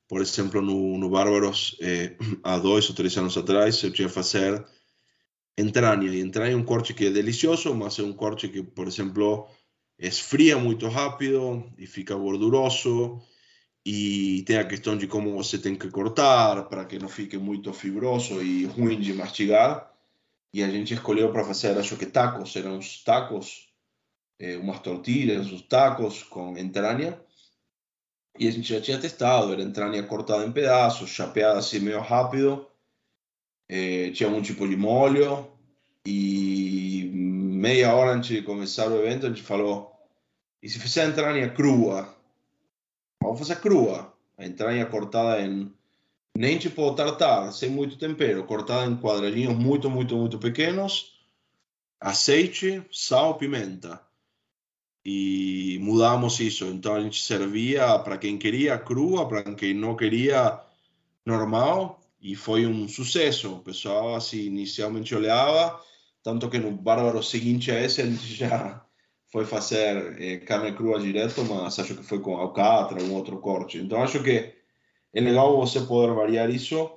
por 0.08 0.22
exemplo, 0.22 0.62
no, 0.62 0.98
no 0.98 1.10
Bárbaros, 1.10 1.78
eh, 1.82 2.16
há 2.44 2.58
dois 2.58 2.90
ou 2.90 2.96
três 2.96 3.16
anos 3.18 3.38
atrás, 3.38 3.82
eu 3.84 3.92
tinha 3.92 4.08
que 4.08 4.14
fazer 4.14 4.66
entranha. 5.58 6.08
E 6.10 6.22
entranha 6.22 6.54
é 6.54 6.56
um 6.56 6.64
corte 6.64 6.94
que 6.94 7.08
é 7.08 7.12
delicioso, 7.12 7.74
mas 7.76 8.00
é 8.00 8.04
um 8.04 8.14
corte 8.14 8.48
que, 8.50 8.64
por 8.64 8.88
exemplo, 8.88 9.48
esfria 10.00 10.58
muito 10.58 10.88
rápido 10.88 11.72
e 11.78 11.88
fica 11.88 12.16
gorduroso 12.16 13.22
e 13.86 14.44
tem 14.46 14.58
a 14.58 14.68
questão 14.68 14.98
de 14.98 15.08
como 15.08 15.34
você 15.34 15.58
tem 15.58 15.76
que 15.76 15.90
cortar 15.90 16.68
para 16.68 16.86
que 16.86 17.00
não 17.00 17.08
fique 17.08 17.38
muito 17.38 17.72
fibroso 17.74 18.42
e 18.44 18.66
ruim 18.66 19.00
de 19.00 19.14
mastigar. 19.14 19.90
E 20.54 20.64
a 20.64 20.70
gente 20.70 20.94
escolheu 20.94 21.32
para 21.32 21.46
fazer, 21.46 21.78
acho 21.78 21.98
que 21.98 22.06
tacos, 22.06 22.56
eram 22.56 22.78
uns 22.78 23.04
tacos, 23.04 23.70
eh, 24.40 24.58
umas 24.58 24.82
tortilhas, 24.82 25.48
uns 25.52 25.62
tacos 25.62 26.24
com 26.24 26.58
entranha. 26.58 27.18
E 28.40 28.48
a 28.48 28.52
gente 28.52 28.74
já 28.74 28.80
tinha 28.80 29.00
testado, 29.00 29.52
era 29.52 29.62
entranha 29.62 30.04
cortada 30.04 30.46
em 30.46 30.52
pedaços, 30.52 31.10
chapeada 31.10 31.60
assim 31.60 31.80
meio 31.80 32.00
rápido. 32.00 32.68
Eh, 33.70 34.12
tinha 34.12 34.30
um 34.30 34.42
tipo 34.42 34.68
de 34.68 34.76
molho. 34.76 35.48
E 36.06 37.10
meia 37.14 37.94
hora 37.94 38.12
antes 38.12 38.30
de 38.30 38.42
começar 38.42 38.88
o 38.88 38.96
evento, 38.96 39.26
a 39.26 39.30
gente 39.30 39.44
falou: 39.44 39.92
e 40.62 40.70
se 40.70 40.80
fizer 40.80 41.08
entranha 41.08 41.50
crua? 41.50 42.16
Vamos 43.22 43.40
fazer 43.40 43.60
crua. 43.60 44.14
A 44.38 44.46
entranha 44.46 44.86
cortada 44.86 45.42
em 45.42 45.74
nem 46.38 46.60
tipo 46.60 46.94
tartar, 46.94 47.52
sem 47.52 47.70
muito 47.70 47.98
tempero, 47.98 48.44
cortada 48.44 48.86
em 48.86 48.96
quadradinhos 48.96 49.56
muito, 49.56 49.90
muito, 49.90 50.16
muito 50.16 50.38
pequenos, 50.38 51.20
azeite, 52.00 52.86
sal, 52.92 53.40
pimenta. 53.40 54.00
E 55.10 55.80
mudamos 55.80 56.38
isso. 56.42 56.66
Então 56.66 56.94
a 56.94 57.00
gente 57.00 57.22
servia 57.22 57.98
para 58.00 58.18
quem 58.18 58.38
queria 58.38 58.78
crua, 58.78 59.26
para 59.26 59.42
quem 59.56 59.74
não 59.74 59.96
queria 59.96 60.60
normal, 61.26 62.02
e 62.22 62.36
foi 62.36 62.68
um 62.68 62.90
sucesso. 62.90 63.54
O 63.54 63.60
pessoal 63.60 64.18
inicialmente 64.34 65.16
olhava, 65.16 65.82
tanto 66.22 66.50
que 66.50 66.60
no 66.60 66.72
bárbaro 66.72 67.24
seguinte 67.24 67.72
a 67.72 67.82
esse 67.82 68.02
a 68.02 68.06
gente 68.06 68.36
já 68.36 68.86
foi 69.32 69.46
eh, 70.20 70.38
carne 70.46 70.74
crua 70.74 71.00
direto, 71.00 71.42
mas 71.46 71.80
acho 71.80 71.96
que 71.96 72.04
foi 72.04 72.20
com 72.20 72.36
alcatra, 72.36 73.02
um 73.02 73.14
outro 73.14 73.38
corte. 73.40 73.78
Então 73.78 74.04
acho 74.04 74.22
que 74.22 74.54
é 75.14 75.22
legal 75.22 75.56
você 75.56 75.80
poder 75.82 76.14
variar 76.16 76.50
isso. 76.50 76.92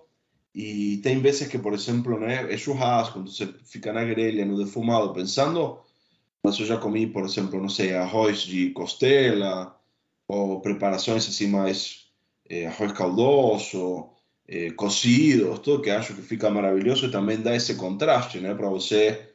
E 0.53 0.96
tem 1.05 1.20
vezes 1.20 1.46
que, 1.46 1.59
por 1.59 1.75
exemplo, 1.75 2.18
né, 2.18 2.53
é 2.53 2.57
churrasco, 2.57 3.20
então 3.20 3.33
você 3.33 3.46
fica 3.64 3.92
na 3.92 4.05
grelha, 4.05 4.44
no 4.44 4.59
defumado, 4.59 5.14
pensando. 5.14 5.79
Mas 6.42 6.59
eu 6.59 6.66
já 6.66 6.79
comi, 6.79 7.07
por 7.07 7.24
exemplo, 7.24 7.61
não 7.61 7.68
sei, 7.68 7.94
arroz 7.94 8.40
de 8.40 8.70
costela, 8.70 9.79
ou 10.26 10.61
preparações 10.61 11.29
assim 11.29 11.48
mais 11.48 12.07
eh, 12.48 12.66
arroz 12.66 12.92
caldoso, 12.92 14.09
eh, 14.48 14.70
cocidos, 14.72 15.59
tudo 15.59 15.83
que 15.83 15.90
acho 15.90 16.14
que 16.14 16.22
fica 16.22 16.48
maravilhoso 16.50 17.07
e 17.07 17.11
também 17.11 17.40
dá 17.40 17.55
esse 17.55 17.74
contraste, 17.74 18.38
né, 18.38 18.54
para 18.54 18.69
você 18.69 19.31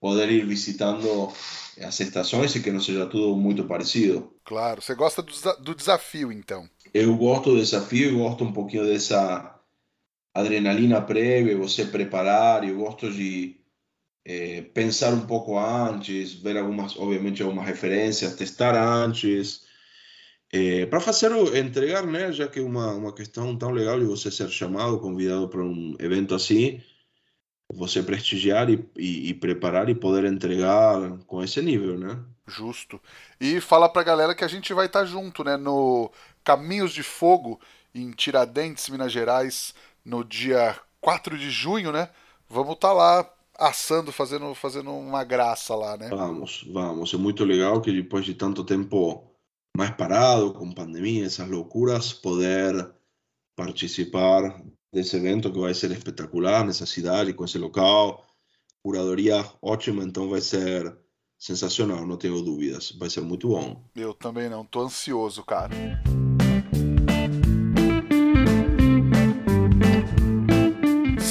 poder 0.00 0.30
ir 0.30 0.46
visitando 0.46 1.32
as 1.80 2.00
estações 2.00 2.54
e 2.54 2.62
que 2.62 2.70
não 2.70 2.80
seja 2.80 3.06
tudo 3.06 3.36
muito 3.36 3.64
parecido. 3.64 4.32
Claro, 4.44 4.80
você 4.80 4.94
gosta 4.94 5.22
do, 5.22 5.32
do 5.62 5.74
desafio 5.74 6.32
então? 6.32 6.68
Eu 6.94 7.16
gosto 7.16 7.50
do 7.50 7.58
desafio, 7.58 8.10
eu 8.10 8.18
gosto 8.18 8.44
um 8.44 8.52
pouquinho 8.52 8.84
dessa 8.84 9.54
adrenalina 10.34 11.00
prévia, 11.00 11.56
você 11.56 11.84
preparar, 11.84 12.66
eu 12.66 12.78
gosto 12.78 13.10
de 13.10 13.57
é, 14.28 14.60
pensar 14.60 15.14
um 15.14 15.26
pouco 15.26 15.58
antes, 15.58 16.34
ver 16.34 16.58
algumas, 16.58 16.94
obviamente, 16.98 17.42
algumas 17.42 17.66
referências, 17.66 18.36
testar 18.36 18.76
antes, 18.76 19.66
é, 20.52 20.84
para 20.84 21.00
fazer, 21.00 21.32
entregar, 21.56 22.06
né, 22.06 22.30
já 22.30 22.46
que 22.46 22.58
é 22.58 22.62
uma, 22.62 22.92
uma 22.92 23.14
questão 23.14 23.56
tão 23.56 23.70
legal 23.70 23.98
de 23.98 24.04
você 24.04 24.30
ser 24.30 24.50
chamado, 24.50 25.00
convidado 25.00 25.48
para 25.48 25.62
um 25.62 25.96
evento 25.98 26.34
assim, 26.34 26.82
você 27.72 28.02
prestigiar 28.02 28.68
e, 28.68 28.86
e, 28.96 29.30
e, 29.30 29.34
preparar 29.34 29.88
e 29.88 29.94
poder 29.94 30.30
entregar 30.30 31.18
com 31.26 31.42
esse 31.42 31.62
nível, 31.62 31.98
né? 31.98 32.18
Justo. 32.46 33.00
E 33.40 33.60
fala 33.62 33.88
pra 33.88 34.02
galera 34.02 34.34
que 34.34 34.44
a 34.44 34.48
gente 34.48 34.74
vai 34.74 34.86
estar 34.86 35.00
tá 35.00 35.06
junto, 35.06 35.44
né? 35.44 35.56
No 35.56 36.10
Caminhos 36.44 36.92
de 36.92 37.02
Fogo, 37.02 37.60
em 37.94 38.10
Tiradentes, 38.10 38.88
Minas 38.88 39.12
Gerais, 39.12 39.74
no 40.02 40.24
dia 40.24 40.78
4 41.00 41.36
de 41.38 41.50
junho, 41.50 41.92
né? 41.92 42.08
Vamos 42.48 42.74
estar 42.74 42.88
tá 42.88 42.94
lá 42.94 43.37
assando, 43.58 44.12
fazendo, 44.12 44.54
fazendo 44.54 44.92
uma 44.92 45.24
graça 45.24 45.74
lá, 45.74 45.96
né? 45.96 46.08
Vamos, 46.08 46.64
vamos. 46.72 47.12
É 47.12 47.16
muito 47.16 47.44
legal 47.44 47.80
que 47.80 47.92
depois 47.92 48.24
de 48.24 48.34
tanto 48.34 48.64
tempo 48.64 49.28
mais 49.76 49.90
parado, 49.90 50.54
com 50.54 50.72
pandemia, 50.72 51.26
essas 51.26 51.48
loucuras, 51.48 52.12
poder 52.12 52.90
participar 53.56 54.62
desse 54.92 55.16
evento 55.16 55.52
que 55.52 55.58
vai 55.58 55.74
ser 55.74 55.90
espetacular 55.90 56.64
nessa 56.64 56.86
cidade, 56.86 57.34
com 57.34 57.44
esse 57.44 57.58
local. 57.58 58.24
Curadoria 58.82 59.44
ótima, 59.60 60.04
então 60.04 60.30
vai 60.30 60.40
ser 60.40 60.96
sensacional, 61.36 62.06
não 62.06 62.16
tenho 62.16 62.40
dúvidas. 62.40 62.92
Vai 62.92 63.10
ser 63.10 63.20
muito 63.20 63.48
bom. 63.48 63.84
Eu 63.94 64.14
também 64.14 64.48
não, 64.48 64.64
tô 64.64 64.80
ansioso, 64.80 65.44
cara. 65.44 65.74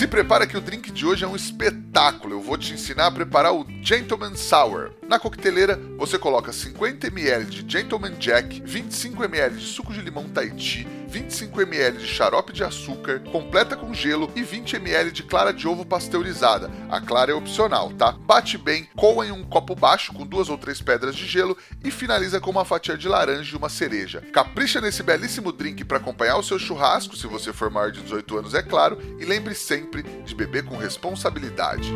Prepara 0.09 0.47
que 0.47 0.57
o 0.57 0.61
drink 0.61 0.91
de 0.91 1.05
hoje 1.05 1.23
é 1.23 1.27
um 1.27 1.35
espetáculo. 1.35 2.35
Eu 2.35 2.41
vou 2.41 2.57
te 2.57 2.73
ensinar 2.73 3.07
a 3.07 3.11
preparar 3.11 3.53
o 3.53 3.65
Gentleman 3.83 4.35
Sour. 4.35 4.96
Na 5.07 5.17
coqueteleira, 5.17 5.79
você 5.97 6.19
coloca 6.19 6.51
50 6.51 7.07
ml 7.07 7.45
de 7.45 7.71
Gentleman 7.71 8.15
Jack, 8.19 8.61
25 8.65 9.23
ml 9.23 9.55
de 9.55 9.65
suco 9.65 9.93
de 9.93 10.01
limão 10.01 10.27
Tahiti, 10.27 10.85
25 11.07 11.61
ml 11.61 11.97
de 11.97 12.05
xarope 12.05 12.51
de 12.51 12.61
açúcar, 12.61 13.21
completa 13.31 13.77
com 13.77 13.93
gelo 13.93 14.29
e 14.35 14.43
20 14.43 14.75
ml 14.75 15.09
de 15.11 15.23
clara 15.23 15.53
de 15.53 15.65
ovo 15.65 15.85
pasteurizada. 15.85 16.69
A 16.89 16.99
clara 16.99 17.31
é 17.31 17.33
opcional, 17.33 17.89
tá? 17.93 18.11
Bate 18.11 18.57
bem, 18.57 18.85
coa 18.97 19.25
em 19.25 19.31
um 19.31 19.45
copo 19.45 19.75
baixo 19.75 20.11
com 20.11 20.27
duas 20.27 20.49
ou 20.49 20.57
três 20.57 20.81
pedras 20.81 21.15
de 21.15 21.25
gelo 21.25 21.57
e 21.85 21.89
finaliza 21.89 22.41
com 22.41 22.51
uma 22.51 22.65
fatia 22.65 22.97
de 22.97 23.07
laranja 23.07 23.55
e 23.55 23.57
uma 23.57 23.69
cereja. 23.69 24.21
Capricha 24.33 24.81
nesse 24.81 25.03
belíssimo 25.03 25.53
drink 25.53 25.85
para 25.85 25.99
acompanhar 25.99 26.35
o 26.35 26.43
seu 26.43 26.59
churrasco, 26.59 27.15
se 27.15 27.27
você 27.27 27.53
for 27.53 27.71
maior 27.71 27.93
de 27.93 28.01
18 28.01 28.39
anos, 28.39 28.53
é 28.53 28.61
claro, 28.61 28.97
e 29.17 29.23
lembre 29.23 29.55
sempre 29.55 30.03
de 30.03 30.35
beber 30.35 30.65
com 30.65 30.75
responsabilidade. 30.75 31.93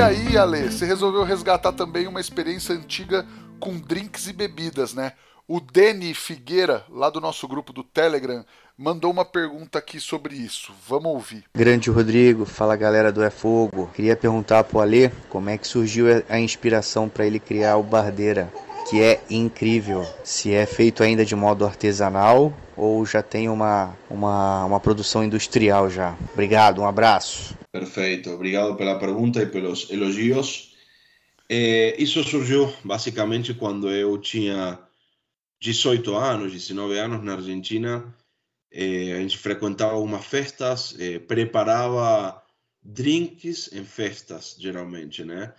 E 0.00 0.02
aí, 0.02 0.38
Ale, 0.38 0.70
você 0.70 0.86
resolveu 0.86 1.24
resgatar 1.24 1.72
também 1.72 2.06
uma 2.06 2.22
experiência 2.22 2.74
antiga 2.74 3.26
com 3.58 3.78
drinks 3.78 4.28
e 4.28 4.32
bebidas, 4.32 4.94
né? 4.94 5.12
O 5.46 5.60
Deni 5.60 6.14
Figueira, 6.14 6.86
lá 6.88 7.10
do 7.10 7.20
nosso 7.20 7.46
grupo 7.46 7.70
do 7.70 7.84
Telegram, 7.84 8.42
mandou 8.78 9.10
uma 9.10 9.26
pergunta 9.26 9.78
aqui 9.78 10.00
sobre 10.00 10.34
isso. 10.34 10.72
Vamos 10.88 11.12
ouvir. 11.12 11.44
Grande 11.54 11.90
Rodrigo, 11.90 12.46
fala 12.46 12.76
galera 12.76 13.12
do 13.12 13.22
É 13.22 13.28
Fogo. 13.28 13.90
Queria 13.94 14.16
perguntar 14.16 14.64
pro 14.64 14.80
Ale 14.80 15.12
como 15.28 15.50
é 15.50 15.58
que 15.58 15.68
surgiu 15.68 16.06
a 16.30 16.40
inspiração 16.40 17.06
para 17.06 17.26
ele 17.26 17.38
criar 17.38 17.76
o 17.76 17.82
Bardeira, 17.82 18.50
que 18.88 19.02
é 19.02 19.20
incrível. 19.28 20.06
Se 20.24 20.54
é 20.54 20.64
feito 20.64 21.02
ainda 21.02 21.26
de 21.26 21.36
modo 21.36 21.66
artesanal 21.66 22.54
ou 22.80 23.04
já 23.04 23.22
tem 23.22 23.46
uma, 23.50 23.94
uma, 24.08 24.64
uma 24.64 24.80
produção 24.80 25.22
industrial 25.22 25.90
já. 25.90 26.16
Obrigado, 26.32 26.80
um 26.80 26.86
abraço. 26.86 27.54
Perfeito, 27.70 28.30
obrigado 28.30 28.74
pela 28.74 28.98
pergunta 28.98 29.42
e 29.42 29.46
pelos 29.46 29.90
elogios. 29.90 30.74
É, 31.46 31.94
isso 32.02 32.24
surgiu 32.24 32.72
basicamente 32.82 33.52
quando 33.52 33.90
eu 33.90 34.16
tinha 34.16 34.78
18 35.60 36.16
anos, 36.16 36.52
19 36.52 36.98
anos 36.98 37.22
na 37.22 37.34
Argentina. 37.34 38.14
É, 38.72 39.12
a 39.12 39.20
gente 39.20 39.36
frequentava 39.36 39.92
algumas 39.92 40.24
festas, 40.24 40.96
é, 40.98 41.18
preparava 41.18 42.42
drinks 42.82 43.70
em 43.74 43.84
festas, 43.84 44.56
geralmente, 44.58 45.22
né? 45.22 45.52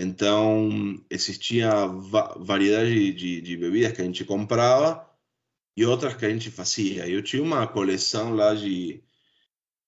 então, 0.00 0.98
existia 1.10 1.86
va 1.86 2.34
variedade 2.38 3.12
de, 3.12 3.40
de 3.40 3.56
bebidas 3.56 3.92
que 3.92 4.00
a 4.00 4.04
gente 4.04 4.24
comprava 4.24 5.09
e 5.80 5.84
outras 5.86 6.14
que 6.14 6.26
a 6.26 6.28
gente 6.28 6.50
fazia. 6.50 7.08
Eu 7.08 7.22
tinha 7.22 7.42
uma 7.42 7.66
coleção 7.66 8.34
lá 8.34 8.54
de, 8.54 9.02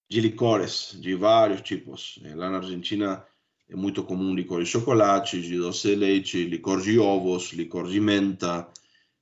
de 0.09 0.21
licores, 0.23 0.97
de 0.99 1.15
vários 1.15 1.61
tipos. 1.61 2.19
Lá 2.35 2.49
na 2.49 2.57
Argentina 2.57 3.23
é 3.69 3.77
muito 3.77 4.03
comum 4.03 4.35
licor 4.35 4.63
de 4.63 4.71
chocolate, 4.71 5.43
de 5.43 5.59
doce 5.59 5.89
de 5.89 5.97
leite, 5.97 6.45
licor 6.45 6.81
de 6.81 6.99
ovos, 6.99 7.53
licor 7.53 7.91
de 7.91 8.01
menta, 8.01 8.67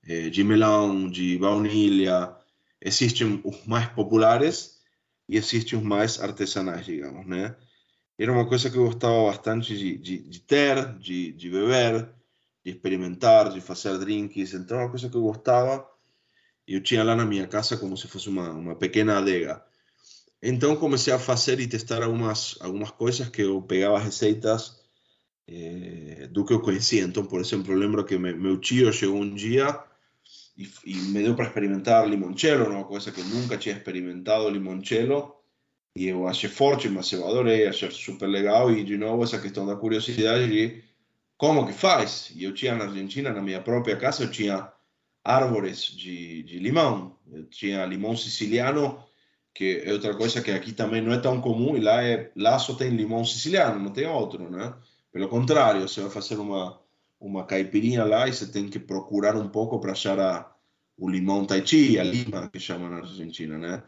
eh, 0.06 0.30
de 0.30 0.44
melão, 0.44 1.10
de 1.10 1.36
baunilha. 1.38 2.36
Existem 2.80 3.40
os 3.42 3.66
mais 3.66 3.88
populares 3.88 4.80
e 5.28 5.36
existem 5.36 5.76
os 5.76 5.84
mais 5.84 6.20
artesanais, 6.20 6.86
digamos, 6.86 7.26
né? 7.26 7.56
Era 8.16 8.30
uma 8.30 8.46
coisa 8.48 8.70
que 8.70 8.76
eu 8.76 8.84
gostava 8.84 9.24
bastante 9.24 9.76
de, 9.76 9.98
de, 9.98 10.18
de 10.18 10.40
ter, 10.40 10.96
de, 10.98 11.32
de 11.32 11.50
beber, 11.50 12.08
de 12.64 12.70
experimentar, 12.70 13.50
de 13.50 13.60
fazer 13.60 13.98
drinks. 13.98 14.54
Então, 14.54 14.78
uma 14.78 14.88
coisa 14.88 15.08
que 15.08 15.16
eu 15.16 15.22
gostava, 15.22 15.90
eu 16.74 16.82
tinha 16.82 17.02
lá 17.02 17.16
na 17.16 17.24
minha 17.24 17.46
casa 17.46 17.76
como 17.76 17.96
se 17.96 18.06
fosse 18.06 18.28
uma, 18.28 18.50
uma 18.52 18.76
pequena 18.76 19.18
adega. 19.18 19.62
Então 20.42 20.76
comecei 20.76 21.12
a 21.12 21.18
fazer 21.18 21.60
e 21.60 21.66
testar 21.66 22.02
algumas, 22.02 22.56
algumas 22.60 22.90
coisas 22.90 23.28
que 23.28 23.42
eu 23.42 23.60
pegava 23.62 23.98
receitas 23.98 24.80
eh, 25.48 26.28
do 26.30 26.44
que 26.44 26.52
eu 26.52 26.60
conhecia. 26.60 27.02
Então, 27.02 27.26
por 27.26 27.40
exemplo, 27.40 27.74
lembro 27.74 28.04
que 28.04 28.16
me, 28.16 28.32
meu 28.32 28.58
tio 28.58 28.92
chegou 28.92 29.16
um 29.20 29.34
dia 29.34 29.82
e, 30.56 30.70
e 30.86 30.94
me 30.94 31.22
deu 31.22 31.34
para 31.34 31.46
experimentar 31.46 32.08
limoncello, 32.08 32.70
uma 32.70 32.84
coisa 32.84 33.10
que 33.10 33.22
nunca 33.22 33.58
tinha 33.58 33.76
experimentado 33.76 34.48
limoncello. 34.48 35.34
E 35.96 36.06
eu 36.06 36.28
achei 36.28 36.48
forte, 36.48 36.88
mas 36.88 37.10
eu 37.12 37.26
adorei, 37.26 37.66
achei 37.66 37.90
super 37.90 38.28
legal. 38.28 38.70
E, 38.70 38.84
de 38.84 38.96
novo, 38.96 39.24
essa 39.24 39.40
questão 39.40 39.66
da 39.66 39.74
curiosidade 39.76 40.48
de 40.48 40.84
como 41.36 41.66
que 41.66 41.72
faz. 41.72 42.30
E 42.36 42.44
eu 42.44 42.54
tinha 42.54 42.76
na 42.76 42.84
Argentina, 42.84 43.32
na 43.32 43.42
minha 43.42 43.60
própria 43.60 43.96
casa, 43.96 44.22
eu 44.22 44.30
tinha 44.30 44.72
árvores 45.24 45.84
de, 45.84 46.42
de 46.42 46.58
limão. 46.58 47.16
Eu 47.30 47.44
tinha 47.46 47.84
limão 47.86 48.16
siciliano 48.16 49.02
que 49.54 49.82
é 49.84 49.92
outra 49.92 50.16
coisa 50.16 50.40
que 50.40 50.50
aqui 50.50 50.72
também 50.72 51.02
não 51.02 51.12
é 51.12 51.18
tão 51.18 51.40
comum 51.40 51.76
e 51.76 51.80
lá 51.80 52.02
é 52.02 52.30
lá 52.36 52.58
só 52.58 52.74
tem 52.74 52.90
limão 52.90 53.24
siciliano, 53.24 53.80
não 53.80 53.92
tem 53.92 54.06
outro, 54.06 54.48
né? 54.50 54.74
Pelo 55.12 55.28
contrário, 55.28 55.82
você 55.88 56.00
vai 56.00 56.10
fazer 56.10 56.36
uma 56.36 56.80
uma 57.20 57.44
caipirinha 57.44 58.04
lá 58.04 58.26
e 58.28 58.32
você 58.32 58.46
tem 58.46 58.68
que 58.68 58.78
procurar 58.78 59.36
um 59.36 59.48
pouco 59.48 59.78
para 59.78 59.92
achar 59.92 60.18
a, 60.18 60.50
o 60.96 61.08
limão 61.08 61.44
Tahiti, 61.44 61.98
a 61.98 62.04
lima 62.04 62.48
que 62.48 62.58
chamam 62.58 62.88
na 62.88 62.98
Argentina, 62.98 63.58
né? 63.58 63.82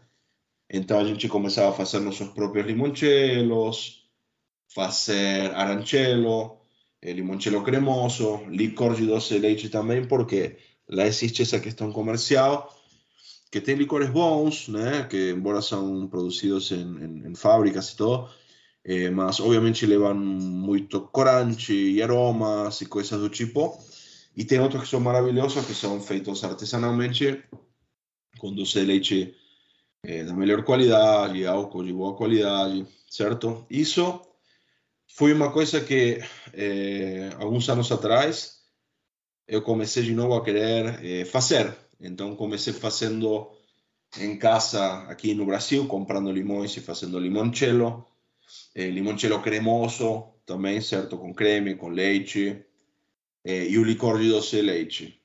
Então 0.68 0.98
a 1.00 1.04
gente 1.04 1.28
começava 1.28 1.70
a 1.70 1.72
fazer 1.72 2.00
nossos 2.00 2.28
próprios 2.28 2.66
limoncellos, 2.66 4.06
fazer 4.68 5.50
arancelo, 5.54 6.58
eh, 7.00 7.12
limoncello 7.12 7.62
cremoso, 7.62 8.44
licor 8.48 8.94
de 8.94 9.06
doce 9.06 9.34
de 9.34 9.40
leite 9.40 9.68
também, 9.68 10.06
porque 10.06 10.58
lá 10.88 11.06
existe 11.06 11.42
essa 11.42 11.60
questão 11.60 11.92
comercial 11.92 12.74
que 13.50 13.60
tem 13.60 13.74
licores 13.74 14.10
bons? 14.10 14.68
Que 15.10 15.30
embora 15.30 15.60
são 15.60 16.08
produzidos 16.08 16.70
em, 16.72 16.80
em, 16.80 17.28
em 17.28 17.34
fábricas 17.34 17.90
e 17.90 17.96
todo, 17.96 18.30
eh, 18.84 19.10
mas 19.10 19.40
obviamente 19.40 19.86
levam 19.86 20.14
muito 20.14 21.02
corante 21.08 21.72
e 21.72 22.02
aromas 22.02 22.80
e 22.80 22.86
coisas 22.86 23.20
do 23.20 23.28
tipo. 23.28 23.78
E 24.36 24.44
tem 24.44 24.60
outros 24.60 24.84
que 24.84 24.88
são 24.88 25.00
maravilhosos, 25.00 25.66
que 25.66 25.74
são 25.74 26.00
feitos 26.00 26.42
artesanalmente, 26.42 27.44
de 28.40 28.80
leite 28.80 29.36
eh, 30.04 30.24
da 30.24 30.34
melhor 30.34 30.64
qualidade, 30.64 31.46
álcool 31.46 31.84
de 31.84 31.92
boa 31.92 32.16
qualidade, 32.16 32.86
certo? 33.08 33.66
Isso 33.70 34.20
foi 35.06 35.32
uma 35.34 35.52
coisa 35.52 35.80
que 35.80 36.20
eh, 36.54 37.30
alguns 37.38 37.68
anos 37.68 37.92
atrás 37.92 38.61
eu 39.52 39.60
comecei 39.60 40.02
de 40.02 40.14
novo 40.14 40.34
a 40.34 40.42
querer 40.42 41.04
eh, 41.04 41.24
fazer, 41.26 41.76
então 42.00 42.34
comecei 42.34 42.72
fazendo 42.72 43.50
em 44.18 44.38
casa 44.38 45.02
aqui 45.10 45.34
no 45.34 45.44
Brasil, 45.44 45.86
comprando 45.86 46.32
limões 46.32 46.74
e 46.78 46.80
fazendo 46.80 47.18
limoncello, 47.18 48.06
eh, 48.74 48.88
limoncello 48.88 49.42
cremoso 49.42 50.24
também, 50.46 50.80
certo? 50.80 51.18
Com 51.18 51.34
creme, 51.34 51.74
com 51.74 51.90
leite, 51.90 52.64
eh, 53.44 53.68
e 53.68 53.76
o 53.76 53.84
licor 53.84 54.18
de 54.18 54.30
doce 54.30 54.56
de 54.56 54.62
leite. 54.62 55.22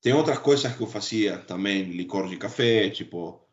Tem 0.00 0.12
outras 0.12 0.38
coisas 0.38 0.76
que 0.76 0.82
eu 0.82 0.86
fazia 0.86 1.38
também, 1.38 1.82
licor 1.82 2.28
de 2.28 2.36
café, 2.36 2.90
tipo 2.90 3.44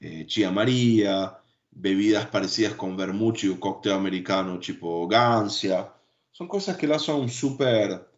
eh, 0.00 0.24
Tia 0.24 0.50
Maria, 0.50 1.36
bebidas 1.70 2.24
parecidas 2.24 2.78
com 2.78 2.96
vermouth 2.96 3.42
e 3.44 3.50
o 3.50 3.58
coquetel 3.58 3.96
americano, 3.96 4.58
tipo 4.58 5.06
Gancia. 5.06 5.92
São 6.32 6.46
coisas 6.46 6.74
que 6.78 6.86
lá 6.86 6.98
são 6.98 7.28
super 7.28 8.13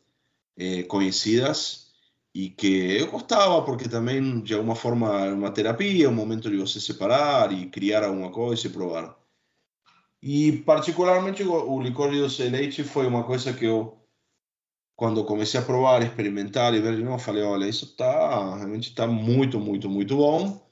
eh, 0.58 0.82
conhecidas 0.84 1.86
e 2.34 2.50
que 2.50 2.98
eu 2.98 3.10
gostava 3.10 3.62
porque 3.62 3.88
também 3.88 4.40
de 4.40 4.54
alguma 4.54 4.76
forma 4.76 5.26
era 5.26 5.50
terapia, 5.50 6.08
um 6.08 6.14
momento 6.14 6.50
de 6.50 6.56
você 6.58 6.80
separar 6.80 7.52
e 7.52 7.66
criar 7.66 8.04
alguma 8.04 8.30
coisa 8.30 8.66
e 8.66 8.70
provar. 8.70 9.16
E 10.22 10.52
particularmente 10.52 11.42
o 11.42 11.80
licor 11.80 12.10
de 12.10 12.20
doce 12.20 12.42
de 12.42 12.48
leite 12.50 12.84
foi 12.84 13.06
uma 13.06 13.24
coisa 13.24 13.52
que 13.52 13.64
eu 13.64 13.96
quando 14.96 15.24
comecei 15.24 15.60
a 15.60 15.62
provar, 15.62 16.02
experimentar 16.02 16.74
e 16.74 16.80
ver 16.80 16.96
de 16.96 17.04
novo, 17.04 17.18
falei, 17.18 17.42
olha, 17.42 17.68
isso 17.68 17.94
tá 17.96 18.56
realmente 18.56 18.88
está 18.88 19.06
muito, 19.06 19.60
muito, 19.60 19.90
muito 19.90 20.16
bom. 20.16 20.66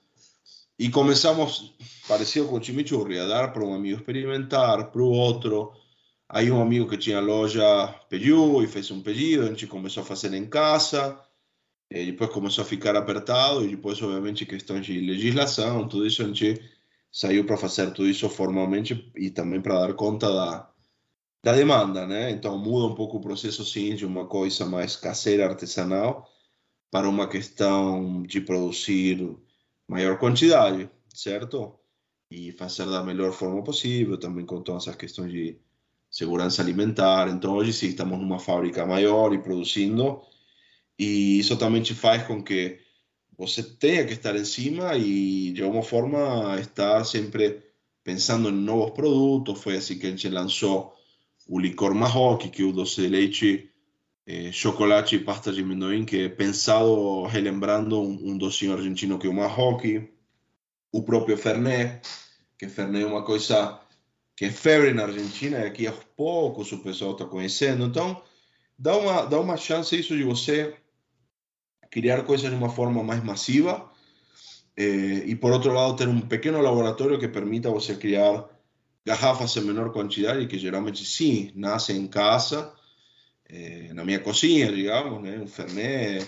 E 0.78 0.90
começamos, 0.90 1.74
parecido 2.08 2.48
com 2.48 2.56
o 2.56 2.62
chimichurri, 2.62 3.18
a 3.18 3.26
dar 3.26 3.52
para 3.52 3.64
um 3.64 3.74
amigo 3.74 3.98
experimentar, 3.98 4.90
para 4.90 5.02
o 5.02 5.10
outro. 5.10 5.72
Aí 6.28 6.50
um 6.50 6.60
amigo 6.60 6.88
que 6.88 6.98
tinha 6.98 7.20
loja 7.20 7.62
pediu 8.08 8.62
e 8.62 8.66
fez 8.66 8.90
um 8.90 9.02
pedido, 9.02 9.44
a 9.44 9.46
gente 9.48 9.66
começou 9.66 10.02
a 10.02 10.06
fazer 10.06 10.32
em 10.34 10.46
casa 10.48 11.18
E 11.90 12.06
depois 12.06 12.30
começou 12.32 12.62
a 12.64 12.66
ficar 12.66 12.96
apertado 12.96 13.64
e 13.64 13.70
depois, 13.70 14.02
obviamente, 14.02 14.46
questões 14.46 14.86
de 14.86 15.00
legislação, 15.00 15.88
tudo 15.88 16.06
isso 16.06 16.22
a 16.22 16.26
gente 16.26 16.60
saiu 17.12 17.46
para 17.46 17.56
fazer 17.56 17.92
tudo 17.92 18.08
isso 18.08 18.28
formalmente 18.28 19.12
e 19.16 19.30
também 19.30 19.60
para 19.62 19.80
dar 19.86 19.94
conta 19.94 20.28
da, 20.32 20.72
da 21.44 21.52
demanda, 21.52 22.06
né? 22.06 22.30
Então 22.30 22.58
muda 22.58 22.86
um 22.86 22.94
pouco 22.94 23.18
o 23.18 23.20
processo, 23.20 23.64
sim, 23.64 23.94
de 23.94 24.06
uma 24.06 24.26
coisa 24.26 24.66
mais 24.66 24.96
caseira, 24.96 25.46
artesanal, 25.46 26.28
para 26.90 27.08
uma 27.08 27.28
questão 27.28 28.22
de 28.24 28.40
produzir 28.40 29.36
maior 29.88 30.18
quantidade, 30.18 30.90
certo? 31.14 31.78
E 32.30 32.52
fazer 32.52 32.86
da 32.86 33.02
melhor 33.04 33.32
forma 33.32 33.62
possível, 33.64 34.18
também 34.18 34.46
com 34.46 34.62
todas 34.62 34.88
as 34.88 34.96
questões 34.96 35.32
de 35.32 35.58
segurança 36.14 36.62
alimentar. 36.62 37.28
Então, 37.28 37.54
hoje 37.54 37.72
sim, 37.72 37.88
estamos 37.88 38.18
numa 38.20 38.38
fábrica 38.38 38.86
maior 38.86 39.34
e 39.34 39.38
produzindo, 39.42 40.22
e 40.96 41.40
isso 41.40 41.56
também 41.56 41.82
te 41.82 41.92
faz 41.92 42.24
com 42.24 42.40
que 42.40 42.78
você 43.36 43.64
tenha 43.64 44.06
que 44.06 44.12
estar 44.12 44.36
em 44.36 44.44
cima 44.44 44.96
e, 44.96 45.50
de 45.50 45.60
alguma 45.64 45.82
forma, 45.82 46.56
estar 46.60 47.04
sempre 47.04 47.64
pensando 48.04 48.48
em 48.48 48.52
novos 48.52 48.92
produtos. 48.92 49.60
Foi 49.60 49.76
assim 49.76 49.98
que 49.98 50.06
a 50.06 50.10
gente 50.10 50.28
lançou 50.28 50.94
o 51.48 51.58
licor 51.58 51.92
Mahawk, 51.92 52.48
que 52.48 52.62
é 52.62 52.64
o 52.64 52.72
doce 52.72 53.00
de 53.00 53.08
leite, 53.08 53.70
eh, 54.24 54.52
chocolate 54.52 55.16
e 55.16 55.18
pasta 55.18 55.52
de 55.52 55.62
amendoim, 55.62 56.04
que 56.04 56.22
é 56.22 56.28
pensado 56.28 57.24
relembrando 57.24 58.00
um, 58.00 58.30
um 58.30 58.38
docinho 58.38 58.72
argentino 58.72 59.18
que 59.18 59.26
é 59.26 59.30
o 59.30 59.34
Mahawk. 59.34 60.08
O 60.92 61.02
próprio 61.02 61.36
Fernet, 61.36 62.02
que 62.56 62.68
Fernet 62.68 63.02
é 63.02 63.06
uma 63.06 63.24
coisa 63.24 63.83
que 64.36 64.46
é 64.46 64.50
febre 64.50 64.92
na 64.92 65.04
Argentina 65.04 65.58
e 65.60 65.66
aqui 65.66 65.86
aos 65.86 66.02
poucos 66.16 66.72
o 66.72 66.78
pessoal 66.78 67.12
está 67.12 67.24
conhecendo. 67.24 67.84
Então, 67.84 68.22
dá 68.78 68.96
uma, 68.96 69.22
dá 69.26 69.40
uma 69.40 69.56
chance 69.56 69.98
isso 69.98 70.16
de 70.16 70.24
você 70.24 70.74
criar 71.90 72.22
coisas 72.24 72.50
de 72.50 72.56
uma 72.56 72.68
forma 72.68 73.02
mais 73.02 73.22
massiva 73.22 73.90
eh, 74.76 75.24
e, 75.26 75.36
por 75.36 75.52
outro 75.52 75.72
lado, 75.72 75.96
ter 75.96 76.08
um 76.08 76.20
pequeno 76.20 76.60
laboratório 76.60 77.18
que 77.18 77.28
permita 77.28 77.70
você 77.70 77.94
criar 77.94 78.48
garrafas 79.06 79.56
em 79.56 79.60
menor 79.60 79.92
quantidade, 79.92 80.46
que 80.46 80.58
geralmente 80.58 81.04
sim, 81.04 81.52
nascem 81.54 81.98
em 81.98 82.06
casa, 82.08 82.72
eh, 83.48 83.92
na 83.92 84.04
minha 84.04 84.18
cozinha, 84.18 84.72
digamos, 84.72 85.22
né? 85.22 85.38
um 85.38 85.46
fernet, 85.46 86.26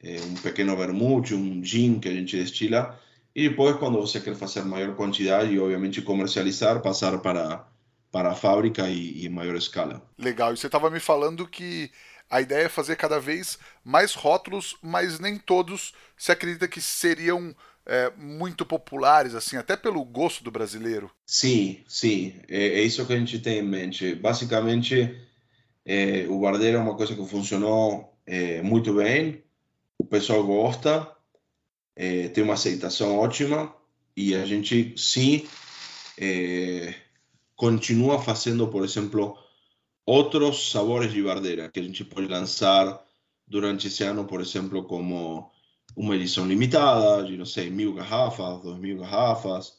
eh, 0.00 0.20
um 0.22 0.34
pequeno 0.34 0.76
vermute, 0.76 1.34
um 1.34 1.64
gin 1.64 1.98
que 1.98 2.08
a 2.08 2.12
gente 2.12 2.36
destila, 2.36 2.98
e 3.38 3.48
depois, 3.48 3.76
quando 3.76 4.00
você 4.00 4.18
quer 4.18 4.34
fazer 4.34 4.64
maior 4.64 4.96
quantidade 4.96 5.52
e, 5.52 5.60
obviamente, 5.60 6.02
comercializar, 6.02 6.82
passar 6.82 7.20
para, 7.20 7.64
para 8.10 8.32
a 8.32 8.34
fábrica 8.34 8.88
e, 8.88 9.24
e 9.24 9.28
maior 9.28 9.54
escala. 9.54 10.02
Legal. 10.18 10.52
E 10.52 10.56
você 10.56 10.66
estava 10.66 10.90
me 10.90 10.98
falando 10.98 11.46
que 11.46 11.88
a 12.28 12.40
ideia 12.40 12.64
é 12.64 12.68
fazer 12.68 12.96
cada 12.96 13.20
vez 13.20 13.56
mais 13.84 14.12
rótulos, 14.12 14.76
mas 14.82 15.20
nem 15.20 15.38
todos 15.38 15.94
se 16.16 16.32
acredita 16.32 16.66
que 16.66 16.80
seriam 16.80 17.54
é, 17.86 18.10
muito 18.16 18.66
populares, 18.66 19.36
assim, 19.36 19.56
até 19.56 19.76
pelo 19.76 20.04
gosto 20.04 20.42
do 20.42 20.50
brasileiro. 20.50 21.08
Sim, 21.24 21.84
sim. 21.86 22.34
É, 22.48 22.80
é 22.80 22.82
isso 22.82 23.06
que 23.06 23.12
a 23.12 23.16
gente 23.16 23.38
tem 23.38 23.60
em 23.60 23.62
mente. 23.62 24.16
Basicamente, 24.16 25.16
é, 25.86 26.26
o 26.28 26.40
Bardeira 26.40 26.78
é 26.78 26.80
uma 26.80 26.96
coisa 26.96 27.14
que 27.14 27.24
funcionou 27.24 28.18
é, 28.26 28.60
muito 28.62 28.94
bem, 28.94 29.44
o 29.96 30.04
pessoal 30.04 30.44
gosta, 30.44 31.08
é, 31.98 32.28
tem 32.28 32.44
uma 32.44 32.54
aceitação 32.54 33.18
ótima 33.18 33.74
e 34.16 34.32
a 34.36 34.46
gente 34.46 34.94
sim 34.96 35.44
é, 36.16 36.94
continua 37.56 38.22
fazendo, 38.22 38.68
por 38.68 38.84
exemplo, 38.84 39.36
outros 40.06 40.70
sabores 40.70 41.12
de 41.12 41.20
bardeira 41.20 41.68
que 41.68 41.80
a 41.80 41.82
gente 41.82 42.04
pode 42.04 42.28
lançar 42.28 43.04
durante 43.48 43.88
esse 43.88 44.04
ano, 44.04 44.24
por 44.24 44.40
exemplo, 44.40 44.84
como 44.84 45.50
uma 45.96 46.14
edição 46.14 46.46
limitada, 46.46 47.24
de 47.24 47.36
não 47.36 47.44
sei, 47.44 47.68
mil 47.68 47.94
garrafas, 47.94 48.62
dois 48.62 48.78
mil 48.78 48.98
garrafas, 48.98 49.74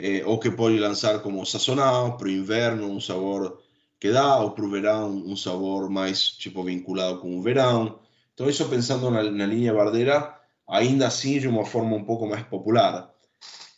eh, 0.00 0.24
ou 0.26 0.40
que 0.40 0.50
pode 0.50 0.78
lançar 0.78 1.20
como 1.20 1.46
sazonal, 1.46 2.16
para 2.16 2.26
o 2.26 2.30
inverno, 2.30 2.90
um 2.90 3.00
sabor 3.00 3.62
que 4.00 4.10
dá, 4.10 4.38
ou 4.38 4.50
para 4.50 4.64
o 4.64 4.70
verão, 4.70 5.10
um 5.10 5.36
sabor 5.36 5.88
mais 5.88 6.28
tipo 6.28 6.64
vinculado 6.64 7.20
com 7.20 7.38
o 7.38 7.42
verão. 7.42 8.00
Então, 8.34 8.48
isso 8.50 8.68
pensando 8.68 9.10
na, 9.10 9.22
na 9.22 9.46
linha 9.46 9.72
bardeira, 9.72 10.35
ainda 10.68 11.06
assim 11.06 11.38
de 11.38 11.48
uma 11.48 11.64
forma 11.64 11.96
um 11.96 12.04
pouco 12.04 12.26
mais 12.26 12.42
popular. 12.44 13.12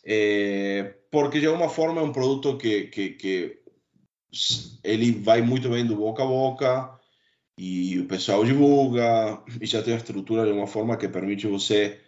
Eh, 0.05 0.95
porque 1.11 1.39
de 1.39 1.47
alguma 1.47 1.69
forma 1.69 2.01
é 2.01 2.03
um 2.03 2.11
produto 2.11 2.57
que, 2.57 2.87
que, 2.87 3.09
que 3.11 3.59
ele 4.83 5.11
vai 5.11 5.41
muito 5.41 5.69
bem 5.69 5.85
do 5.85 5.95
boca 5.95 6.23
a 6.23 6.27
boca 6.27 6.99
e 7.57 7.99
o 7.99 8.05
pessoal 8.07 8.45
divulga 8.45 9.43
e 9.61 9.65
já 9.65 9.81
tem 9.83 9.93
uma 9.93 9.99
estrutura 9.99 10.45
de 10.45 10.51
uma 10.51 10.67
forma 10.67 10.97
que 10.97 11.07
permite 11.09 11.47
você 11.47 11.99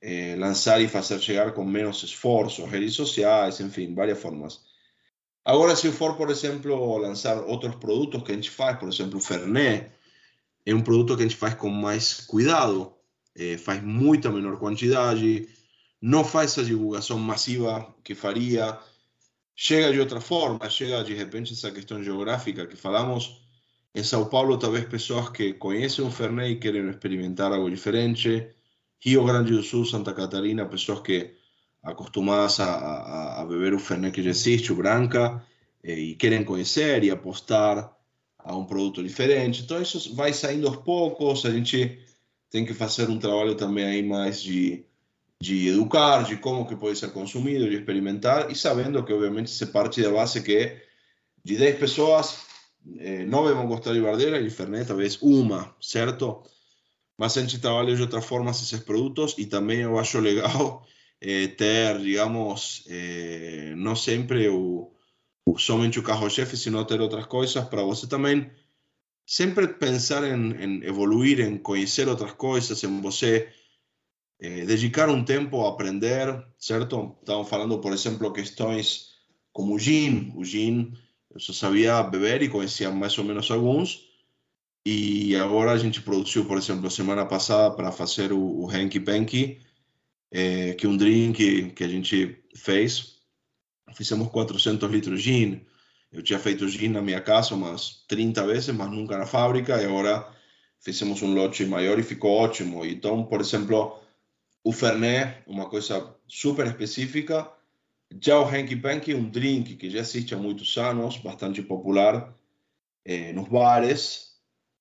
eh, 0.00 0.36
lançar 0.38 0.80
e 0.80 0.88
fazer 0.88 1.20
chegar 1.20 1.52
com 1.52 1.64
menos 1.64 2.02
esforço, 2.02 2.64
redes 2.66 2.94
sociais, 2.94 3.60
enfim, 3.60 3.94
várias 3.94 4.20
formas. 4.20 4.60
Agora, 5.44 5.76
se 5.76 5.90
for, 5.92 6.16
por 6.16 6.30
exemplo, 6.30 6.96
lançar 6.98 7.42
outros 7.42 7.74
produtos 7.74 8.22
que 8.22 8.32
a 8.32 8.34
gente 8.34 8.50
faz, 8.50 8.78
por 8.78 8.88
exemplo, 8.88 9.18
o 9.18 9.20
Fernet, 9.20 9.90
é 10.64 10.74
um 10.74 10.82
produto 10.82 11.16
que 11.16 11.22
a 11.22 11.26
gente 11.26 11.36
faz 11.36 11.54
com 11.54 11.68
mais 11.68 12.14
cuidado, 12.14 12.94
eh, 13.36 13.58
faz 13.58 13.82
muita 13.82 14.30
menor 14.30 14.58
quantidade, 14.58 15.48
não 16.00 16.24
faz 16.24 16.52
essa 16.52 16.64
divulgação 16.64 17.18
massiva 17.18 17.94
que 18.04 18.14
faria, 18.14 18.78
chega 19.54 19.92
de 19.92 20.00
outra 20.00 20.20
forma, 20.20 20.68
chega 20.68 21.02
de 21.02 21.14
repente 21.14 21.52
essa 21.52 21.70
questão 21.70 22.02
geográfica 22.02 22.66
que 22.66 22.76
falamos. 22.76 23.42
Em 23.94 24.02
São 24.02 24.26
Paulo, 24.28 24.58
talvez 24.58 24.84
pessoas 24.86 25.30
que 25.30 25.54
conhecem 25.54 26.04
o 26.04 26.10
Fernet 26.10 26.52
e 26.52 26.56
querem 26.56 26.88
experimentar 26.90 27.52
algo 27.52 27.70
diferente. 27.70 28.48
Rio 29.00 29.24
Grande 29.24 29.52
do 29.52 29.62
Sul, 29.62 29.84
Santa 29.84 30.12
Catarina, 30.12 30.66
pessoas 30.66 31.00
que 31.00 31.34
acostumadas 31.82 32.58
a, 32.60 32.64
a, 32.66 33.42
a 33.42 33.44
beber 33.44 33.74
o 33.74 33.78
Fernet 33.78 34.12
que 34.12 34.22
já 34.22 34.30
existe, 34.30 34.72
o 34.72 34.76
Branca, 34.76 35.44
eh, 35.82 35.98
e 35.98 36.14
querem 36.16 36.44
conhecer 36.44 37.04
e 37.04 37.10
apostar 37.10 37.94
a 38.38 38.56
um 38.56 38.64
produto 38.64 39.02
diferente. 39.02 39.62
Então, 39.62 39.80
isso 39.80 40.14
vai 40.14 40.32
saindo 40.32 40.66
aos 40.66 40.76
poucos. 40.76 41.46
A 41.46 41.50
gente 41.50 41.98
tem 42.54 42.64
que 42.64 42.72
fazer 42.72 43.10
um 43.10 43.18
trabalho 43.18 43.56
também 43.56 43.84
aí 43.84 44.00
mais 44.00 44.40
de 44.40 44.84
de 45.40 45.68
educar, 45.68 46.22
de 46.22 46.36
como 46.36 46.66
que 46.68 46.76
pode 46.76 46.96
ser 46.96 47.10
consumido, 47.10 47.68
de 47.68 47.74
experimentar 47.74 48.48
e 48.48 48.54
sabendo 48.54 49.04
que 49.04 49.12
obviamente 49.12 49.50
se 49.50 49.66
parte 49.66 50.00
da 50.00 50.10
base 50.12 50.40
que 50.40 50.80
de 51.44 51.56
10 51.56 51.78
pessoas, 51.78 52.46
eh, 53.00 53.24
9 53.26 53.52
vão 53.54 53.66
gostar 53.66 53.92
de 53.92 54.00
Bardeira 54.00 54.40
e 54.40 54.48
Fernet 54.48 54.86
talvez 54.86 55.20
uma, 55.20 55.74
certo? 55.80 56.44
Mas 57.18 57.36
a 57.36 57.40
gente 57.40 57.58
trabalha 57.58 57.94
de 57.96 58.02
outra 58.02 58.22
forma 58.22 58.52
esses 58.52 58.80
produtos 58.80 59.34
e 59.36 59.46
também 59.46 59.80
eu 59.80 59.98
acho 59.98 60.20
legal 60.20 60.86
eh, 61.20 61.48
ter, 61.48 61.98
digamos, 61.98 62.84
eh, 62.88 63.74
não 63.76 63.96
sempre 63.96 64.48
o, 64.48 64.92
o 65.44 65.58
somente 65.58 65.98
o 65.98 66.04
carro-chefe, 66.04 66.56
sino 66.56 66.84
ter 66.84 67.00
outras 67.00 67.26
coisas 67.26 67.64
para 67.64 67.82
você 67.82 68.06
também 68.06 68.48
sempre 69.26 69.68
pensar 69.68 70.24
em, 70.24 70.52
em 70.52 70.84
evoluir, 70.84 71.40
em 71.40 71.58
conhecer 71.58 72.08
outras 72.08 72.32
coisas, 72.32 72.82
em 72.82 73.00
você 73.00 73.52
eh, 74.40 74.64
dedicar 74.66 75.08
um 75.08 75.24
tempo 75.24 75.64
a 75.64 75.70
aprender, 75.70 76.44
certo? 76.58 77.16
Estamos 77.20 77.48
falando, 77.48 77.78
por 77.80 77.92
exemplo, 77.92 78.32
questões 78.32 79.14
como 79.52 79.74
o 79.74 79.78
gin. 79.78 80.32
O 80.36 80.44
gin, 80.44 80.92
eu 81.32 81.40
só 81.40 81.52
sabia 81.52 82.02
beber 82.02 82.42
e 82.42 82.48
conhecia 82.48 82.90
mais 82.90 83.16
ou 83.18 83.24
menos 83.24 83.50
alguns. 83.50 84.06
E 84.86 85.34
agora 85.36 85.72
a 85.72 85.78
gente 85.78 86.02
produziu, 86.02 86.44
por 86.44 86.58
exemplo, 86.58 86.90
semana 86.90 87.24
passada 87.24 87.74
para 87.74 87.90
fazer 87.90 88.32
o, 88.32 88.64
o 88.64 88.70
Hanky 88.70 89.00
Panky, 89.00 89.60
eh, 90.30 90.74
que 90.74 90.84
é 90.84 90.88
um 90.88 90.96
drink 90.96 91.70
que 91.72 91.84
a 91.84 91.88
gente 91.88 92.44
fez. 92.54 93.14
Fizemos 93.94 94.28
400 94.30 94.90
litros 94.90 95.22
de 95.22 95.32
gin. 95.32 95.66
Eu 96.14 96.22
tinha 96.22 96.38
feito 96.38 96.68
gin 96.68 96.90
na 96.90 97.02
minha 97.02 97.20
casa 97.20 97.56
umas 97.56 98.04
30 98.06 98.46
vezes, 98.46 98.74
mas 98.74 98.88
nunca 98.88 99.18
na 99.18 99.26
fábrica. 99.26 99.82
E 99.82 99.84
agora 99.84 100.24
fizemos 100.78 101.20
um 101.22 101.34
lote 101.34 101.66
maior 101.66 101.98
e 101.98 102.04
ficou 102.04 102.30
ótimo. 102.30 102.86
Então, 102.86 103.24
por 103.24 103.40
exemplo, 103.40 104.00
o 104.62 104.72
Fernet, 104.72 105.42
uma 105.44 105.68
coisa 105.68 106.14
super 106.28 106.66
específica. 106.68 107.50
Já 108.22 108.38
o 108.38 108.44
Hanky 108.44 108.76
Panky, 108.76 109.12
um 109.12 109.28
drink 109.28 109.74
que 109.74 109.90
já 109.90 109.98
existe 109.98 110.32
há 110.34 110.38
muitos 110.38 110.76
anos, 110.78 111.16
bastante 111.16 111.60
popular 111.62 112.32
eh, 113.04 113.32
nos 113.32 113.48
bares. 113.48 114.34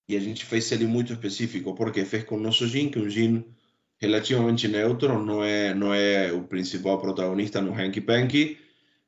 E 0.07 0.15
a 0.15 0.19
gente 0.19 0.45
fez 0.45 0.71
ele 0.71 0.85
muito 0.85 1.13
específico, 1.13 1.73
porque 1.73 2.05
fez 2.05 2.25
com 2.25 2.35
o 2.35 2.39
nosso 2.39 2.67
gin, 2.67 2.89
que 2.89 2.99
é 2.99 3.01
um 3.01 3.09
gin 3.09 3.43
relativamente 3.99 4.67
neutro, 4.67 5.17
não 5.23 5.43
é, 5.43 5.73
não 5.73 5.93
é 5.93 6.31
o 6.31 6.43
principal 6.43 6.99
protagonista 6.99 7.59
no 7.59 7.73
Hanky 7.73 8.01
Panky, 8.01 8.59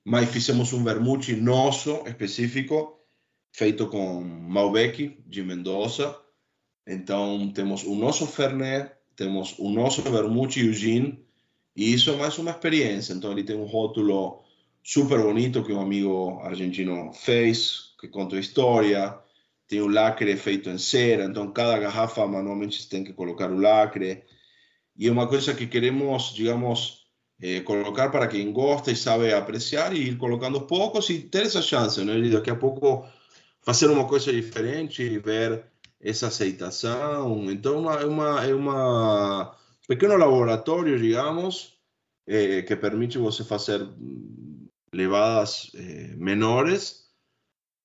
mas 0.06 0.30
fizemos 0.30 0.72
um 0.72 0.84
vermute 0.84 1.36
nosso, 1.36 2.04
específico, 2.06 3.00
feito 3.52 3.88
com 3.88 4.22
Malbec, 4.22 5.18
de 5.26 5.42
Mendoza. 5.42 6.16
Então, 6.86 7.52
temos 7.52 7.84
o 7.84 7.96
nosso 7.96 8.28
Fernet, 8.28 8.92
temos 9.16 9.56
o 9.58 9.72
nosso 9.72 10.04
vermute 10.04 10.60
e 10.60 10.70
o 10.70 10.74
gin, 10.74 11.26
e 11.76 11.92
isso 11.92 12.12
é 12.12 12.16
mais 12.16 12.38
uma 12.38 12.52
experiência. 12.52 13.14
Então, 13.14 13.32
ele 13.32 13.44
tem 13.44 13.56
um 13.56 13.66
rótulo 13.66 14.44
super 14.84 15.20
bonito 15.24 15.64
que 15.64 15.74
um 15.74 15.82
amigo 15.82 16.40
argentino 16.42 17.12
fez, 17.12 17.96
que 18.00 18.08
conta 18.08 18.36
a 18.36 18.40
história. 18.40 19.20
tem 19.68 19.82
o 19.82 19.88
lacre 19.88 20.38
feito 20.38 20.70
em 20.70 20.78
cera, 20.78 21.26
então 21.26 21.52
cada 21.52 21.80
garrafa 21.80 22.28
manualmente 22.28 22.88
tem 22.88 23.04
que 23.04 23.14
colocar 23.14 23.50
o 23.50 23.60
lacre. 23.60 24.24
E 24.96 25.08
é 25.08 25.12
uma 25.12 25.28
coisa 25.28 25.56
que 25.56 25.66
queremos, 25.66 26.34
digamos, 26.34 27.05
eh, 27.42 27.62
colocar 27.62 28.10
para 28.10 28.28
quem 28.28 28.52
gosta 28.52 28.92
e 28.92 28.96
sabe 28.96 29.34
apreciar 29.34 29.94
e 29.94 30.10
ir 30.10 30.18
colocando 30.18 30.62
poucos 30.62 31.10
e 31.10 31.20
ter 31.20 31.44
essa 31.46 31.62
chance, 31.62 32.04
né? 32.04 32.30
Daqui 32.30 32.50
a 32.50 32.56
pouco 32.56 33.06
fazer 33.62 33.88
uma 33.90 34.08
coisa 34.08 34.32
diferente 34.32 35.02
e 35.02 35.20
ver 35.20 35.66
essa 36.00 36.28
aceitação. 36.28 37.52
Então, 37.52 37.92
é 37.92 38.06
uma, 38.06 38.46
é 38.46 38.54
uma 38.54 39.58
pequeno 39.88 40.18
laboratório, 40.18 41.00
digamos, 41.00 41.80
eh, 42.28 42.62
que 42.64 42.76
permite 42.76 43.18
você 43.18 43.44
fazer 43.44 43.82
levadas 44.94 45.72
eh, 45.76 46.16
menores, 46.18 47.06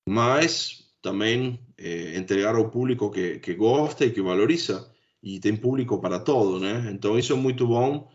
mas 0.09 0.90
também 1.03 1.61
eh, 1.78 2.16
entregar 2.16 2.55
ao 2.55 2.70
público 2.70 3.11
que, 3.11 3.38
que 3.38 3.55
gosta 3.55 4.05
e 4.05 4.12
que 4.12 4.22
valoriza. 4.22 4.90
E 5.22 5.38
tem 5.40 5.57
público 5.57 6.01
para 6.01 6.20
todo, 6.20 6.59
né? 6.61 6.90
Então, 6.92 7.18
isso 7.18 7.32
é 7.32 7.36
muito 7.36 7.66
bom, 7.66 8.11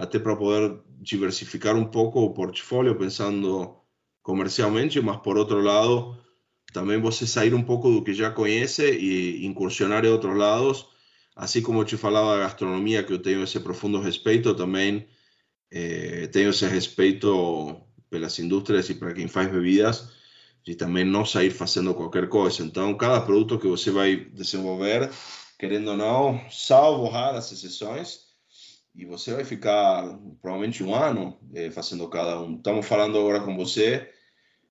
até 0.00 0.18
para 0.18 0.34
poder 0.34 0.80
diversificar 0.98 1.76
um 1.76 1.84
pouco 1.84 2.20
o 2.20 2.32
portfólio, 2.32 2.96
pensando 2.96 3.76
comercialmente, 4.22 4.98
mas 5.00 5.18
por 5.18 5.36
outro 5.36 5.60
lado, 5.60 6.16
também 6.72 6.98
você 6.98 7.26
sair 7.26 7.52
um 7.52 7.62
pouco 7.62 7.90
do 7.90 8.02
que 8.02 8.14
já 8.14 8.30
conhece 8.30 8.90
e 8.90 9.44
incursionar 9.44 10.04
em 10.04 10.08
outros 10.08 10.36
lados. 10.36 10.86
Assim 11.36 11.60
como 11.60 11.80
eu 11.80 11.84
te 11.84 11.98
falava 11.98 12.34
da 12.34 12.44
gastronomia, 12.44 13.02
que 13.02 13.12
eu 13.12 13.18
tenho 13.18 13.42
esse 13.44 13.60
profundo 13.60 14.00
respeito, 14.00 14.54
também 14.54 15.06
eh, 15.70 16.30
esse 16.34 16.66
respeito 16.66 17.76
pelas 18.08 18.38
indústrias 18.38 18.88
e 18.88 18.94
para 18.94 19.12
quem 19.12 19.28
faz 19.28 19.50
bebidas, 19.50 20.12
de 20.64 20.74
também 20.74 21.04
não 21.04 21.26
sair 21.26 21.50
fazendo 21.50 21.94
qualquer 21.94 22.28
coisa. 22.28 22.62
Então, 22.62 22.96
cada 22.96 23.20
produto 23.20 23.58
que 23.58 23.68
você 23.68 23.90
vai 23.90 24.16
desenvolver, 24.16 25.10
querendo 25.58 25.90
ou 25.90 25.96
não, 25.96 26.40
salvo 26.50 27.06
raras 27.08 27.52
exceções, 27.52 28.29
e 29.00 29.06
você 29.06 29.32
vai 29.32 29.44
ficar 29.44 30.18
provavelmente 30.42 30.84
um 30.84 30.94
ano 30.94 31.38
eh, 31.54 31.70
fazendo 31.70 32.06
cada 32.08 32.38
um. 32.42 32.56
Estamos 32.56 32.86
falando 32.86 33.18
agora 33.18 33.40
com 33.40 33.56
você 33.56 34.12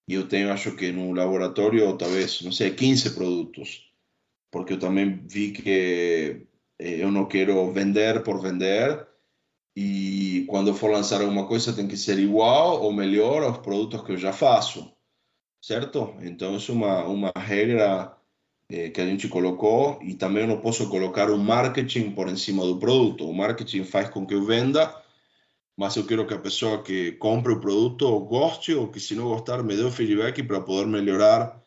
e 0.08 0.14
eu 0.14 0.28
tenho, 0.28 0.52
acho 0.52 0.76
que 0.76 0.92
no 0.92 1.12
laboratório, 1.14 1.98
talvez, 1.98 2.42
não 2.44 2.52
sei, 2.52 2.76
15 2.76 3.16
produtos, 3.16 3.92
porque 4.52 4.74
eu 4.74 4.80
também 4.80 5.26
vi 5.28 5.52
que 5.52 6.48
eh, 6.78 7.04
eu 7.04 7.12
não 7.12 7.26
quero 7.26 7.72
vender 7.72 8.22
por 8.24 8.40
vender, 8.40 9.08
e 9.76 10.46
quando 10.48 10.76
for 10.76 10.92
lançar 10.92 11.22
alguma 11.22 11.48
coisa 11.48 11.74
tem 11.74 11.88
que 11.88 11.98
ser 11.98 12.20
igual 12.20 12.84
ou 12.84 12.94
melhor 12.94 13.44
aos 13.44 13.58
produtos 13.60 14.04
que 14.04 14.12
eu 14.12 14.18
já 14.18 14.34
faço, 14.34 14.92
certo? 15.62 16.16
Então, 16.22 16.56
isso 16.58 16.72
é 16.72 16.76
uma, 16.76 17.04
uma 17.06 17.32
regra 17.36 18.16
eh, 18.16 18.19
que 18.70 19.02
a 19.02 19.06
gente 19.06 19.28
colocou, 19.28 20.00
e 20.04 20.14
também 20.14 20.44
eu 20.44 20.48
não 20.48 20.62
posso 20.62 20.88
colocar 20.90 21.32
o 21.32 21.38
marketing 21.40 22.12
por 22.12 22.30
cima 22.38 22.64
do 22.64 22.78
produto. 22.78 23.28
O 23.28 23.34
marketing 23.34 23.84
faz 23.84 24.10
com 24.10 24.28
que 24.28 24.36
eu 24.36 24.46
venda, 24.46 24.96
mas 25.76 25.96
eu 25.96 26.06
quero 26.06 26.28
que 26.28 26.36
a 26.36 26.40
pessoa 26.40 26.84
que 26.84 27.14
compre 27.14 27.52
o 27.52 27.60
produto 27.60 28.20
goste 28.20 28.74
ou 28.76 28.88
que 28.88 29.00
se 29.00 29.16
não 29.16 29.24
gostar 29.24 29.64
me 29.64 29.76
dê 29.76 29.82
o 29.82 29.92
feedback 29.92 30.44
para 30.44 30.62
poder 30.62 30.86
melhorar 30.86 31.60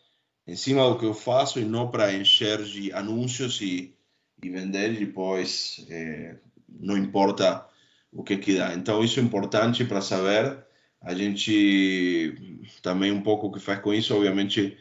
em 0.46 0.54
cima 0.54 0.88
do 0.88 0.96
que 0.96 1.04
eu 1.04 1.14
faço 1.14 1.58
e 1.58 1.64
não 1.64 1.90
para 1.90 2.14
encher 2.14 2.62
de 2.62 2.92
anúncios 2.92 3.60
e, 3.60 3.96
e 4.42 4.48
vender 4.48 4.92
e 4.92 5.04
depois 5.06 5.84
é, 5.90 6.36
não 6.68 6.96
importa 6.96 7.66
o 8.12 8.22
que 8.22 8.36
que 8.36 8.56
dá. 8.56 8.74
Então 8.74 9.02
isso 9.02 9.18
é 9.18 9.22
importante 9.24 9.84
para 9.84 10.00
saber. 10.00 10.56
A 11.00 11.14
gente 11.14 12.62
também 12.80 13.10
um 13.10 13.22
pouco 13.22 13.48
o 13.48 13.52
que 13.52 13.58
faz 13.58 13.80
com 13.80 13.92
isso, 13.92 14.14
obviamente 14.14 14.78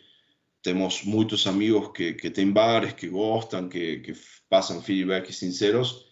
temos 0.61 1.03
muitos 1.03 1.47
amigos 1.47 1.91
que, 1.93 2.13
que 2.13 2.29
têm 2.29 2.51
bares, 2.51 2.93
que 2.93 3.07
gostam, 3.07 3.67
que, 3.69 3.99
que 3.99 4.13
passam 4.49 4.81
feedbacks 4.81 5.37
sinceros 5.37 6.11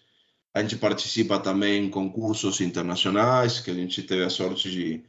a 0.53 0.61
gente 0.61 0.77
participa 0.77 1.39
também 1.39 1.85
em 1.85 1.89
concursos 1.89 2.61
internacionais, 2.61 3.59
que 3.61 3.71
a 3.71 3.73
gente 3.73 4.03
teve 4.03 4.23
a 4.23 4.29
sorte 4.29 4.69
de 4.69 5.03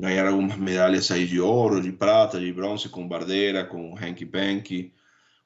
ganhar 0.00 0.26
algumas 0.26 0.56
medalhas 0.56 1.10
aí 1.10 1.26
de 1.26 1.40
ouro, 1.40 1.80
de 1.82 1.92
prata, 1.92 2.40
de 2.40 2.52
bronze 2.52 2.88
com 2.88 3.06
Bardeira, 3.08 3.64
com 3.64 3.96
Hanky 3.96 4.26
Panky. 4.26 4.94